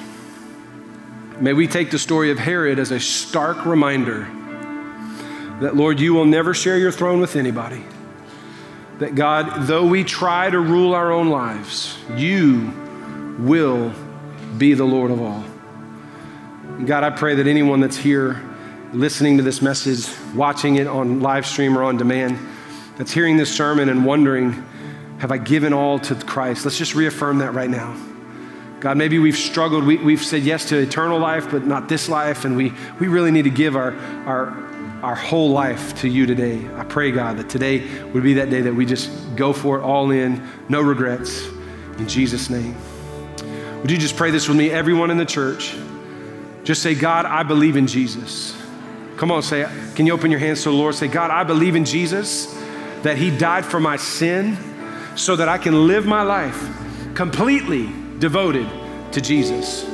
may 1.39 1.53
we 1.53 1.69
take 1.69 1.93
the 1.93 1.99
story 1.99 2.33
of 2.33 2.39
Herod 2.41 2.81
as 2.81 2.91
a 2.91 2.99
stark 2.99 3.65
reminder 3.65 4.29
that, 5.61 5.77
Lord, 5.77 6.01
you 6.01 6.15
will 6.15 6.25
never 6.25 6.55
share 6.55 6.79
your 6.79 6.93
throne 6.93 7.21
with 7.21 7.37
anybody. 7.37 7.85
That, 8.99 9.15
God, 9.15 9.67
though 9.67 9.87
we 9.87 10.05
try 10.05 10.49
to 10.51 10.59
rule 10.59 10.95
our 10.95 11.13
own 11.13 11.29
lives, 11.29 11.99
you 12.17 12.73
will 13.39 13.93
be 14.57 14.75
the 14.75 14.85
Lord 14.85 15.11
of 15.11 15.21
all. 15.21 15.45
God, 16.85 17.05
I 17.05 17.11
pray 17.11 17.35
that 17.35 17.47
anyone 17.47 17.81
that's 17.81 17.97
here 17.97 18.43
listening 18.93 19.37
to 19.39 19.43
this 19.43 19.61
message, 19.61 20.09
watching 20.35 20.77
it 20.77 20.87
on 20.87 21.21
live 21.21 21.47
stream 21.47 21.77
or 21.77 21.83
on 21.83 21.97
demand, 21.97 22.39
that's 22.97 23.13
hearing 23.13 23.37
this 23.37 23.55
sermon 23.55 23.89
and 23.89 24.05
wondering, 24.05 24.65
have 25.19 25.33
I 25.33 25.39
given 25.39 25.73
all 25.73 25.99
to 26.01 26.15
Christ? 26.15 26.65
Let's 26.65 26.79
just 26.79 26.95
reaffirm 26.95 27.39
that 27.39 27.53
right 27.53 27.71
now. 27.71 28.06
God, 28.81 28.99
maybe 28.99 29.19
we've 29.19 29.37
struggled. 29.37 29.85
We, 29.85 29.97
we've 29.97 30.23
said 30.23 30.43
yes 30.43 30.69
to 30.69 30.77
eternal 30.77 31.19
life, 31.19 31.51
but 31.51 31.67
not 31.67 31.89
this 31.89 32.09
life, 32.09 32.45
and 32.45 32.57
we, 32.57 32.73
we 33.01 33.09
really 33.09 33.31
need 33.31 33.45
to 33.45 33.51
give 33.51 33.75
our, 33.75 33.95
our, 34.27 34.51
our 35.03 35.15
whole 35.15 35.51
life 35.51 35.99
to 36.01 36.09
you 36.09 36.27
today. 36.27 36.69
I 36.77 36.85
pray, 36.85 37.11
God, 37.11 37.39
that 37.39 37.49
today 37.49 38.03
would 38.13 38.23
be 38.23 38.35
that 38.35 38.51
day 38.51 38.61
that 38.61 38.75
we 38.75 38.85
just 38.85 39.11
go 39.35 39.53
for 39.53 39.79
it 39.79 39.83
all 39.83 40.11
in, 40.11 40.47
no 40.69 40.83
regrets. 40.83 41.47
In 41.99 42.07
Jesus' 42.07 42.51
name. 42.51 42.77
Would 43.81 43.91
you 43.91 43.97
just 43.97 44.17
pray 44.17 44.31
this 44.31 44.47
with 44.49 44.59
me, 44.59 44.71
everyone 44.71 45.11
in 45.11 45.17
the 45.17 45.25
church? 45.25 45.75
Just 46.65 46.83
say, 46.83 46.95
God, 46.95 47.25
I 47.25 47.45
believe 47.45 47.77
in 47.77 47.87
Jesus. 47.87 48.55
Come 49.17 49.31
on, 49.31 49.43
say, 49.43 49.67
can 49.95 50.05
you 50.07 50.13
open 50.13 50.31
your 50.31 50.41
hands 50.41 50.63
to 50.65 50.71
the 50.71 50.77
Lord? 50.77 50.95
Say, 50.95 51.09
God, 51.09 51.31
I 51.31 51.45
believe 51.45 51.77
in 51.77 51.87
Jesus, 51.87 52.55
that 53.03 53.17
He 53.17 53.31
died 53.31 53.65
for 53.65 53.81
my 53.81 53.97
sin 53.97 54.59
so 55.17 55.37
that 55.37 55.49
I 55.49 55.57
can 55.57 55.87
live 55.87 56.05
my 56.05 56.23
life 56.23 56.69
completely 57.15 57.89
devoted 58.19 58.69
to 59.13 59.21
Jesus. 59.21 59.87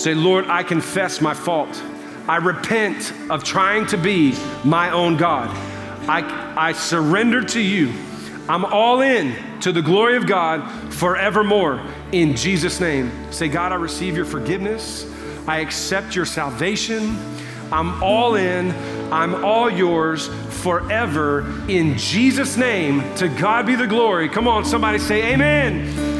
Say, 0.00 0.14
Lord, 0.14 0.46
I 0.46 0.62
confess 0.62 1.20
my 1.20 1.34
fault. 1.34 1.82
I 2.26 2.36
repent 2.36 3.12
of 3.30 3.44
trying 3.44 3.86
to 3.88 3.96
be 3.96 4.34
my 4.64 4.90
own 4.90 5.16
God. 5.16 5.50
I, 6.08 6.54
I 6.56 6.72
surrender 6.72 7.42
to 7.44 7.60
you. 7.60 7.92
I'm 8.48 8.64
all 8.64 9.00
in 9.00 9.34
to 9.60 9.72
the 9.72 9.82
glory 9.82 10.16
of 10.16 10.26
God 10.26 10.92
forevermore. 10.92 11.80
In 12.12 12.36
Jesus' 12.36 12.80
name. 12.80 13.10
Say, 13.32 13.48
God, 13.48 13.72
I 13.72 13.76
receive 13.76 14.16
your 14.16 14.26
forgiveness. 14.26 15.10
I 15.46 15.60
accept 15.60 16.14
your 16.14 16.26
salvation. 16.26 17.16
I'm 17.72 18.02
all 18.02 18.34
in. 18.34 18.70
I'm 19.12 19.44
all 19.44 19.70
yours 19.70 20.28
forever. 20.62 21.40
In 21.68 21.96
Jesus' 21.96 22.56
name, 22.56 23.02
to 23.16 23.28
God 23.28 23.66
be 23.66 23.74
the 23.74 23.86
glory. 23.86 24.28
Come 24.28 24.48
on, 24.48 24.64
somebody 24.64 24.98
say, 24.98 25.34
Amen. 25.34 26.13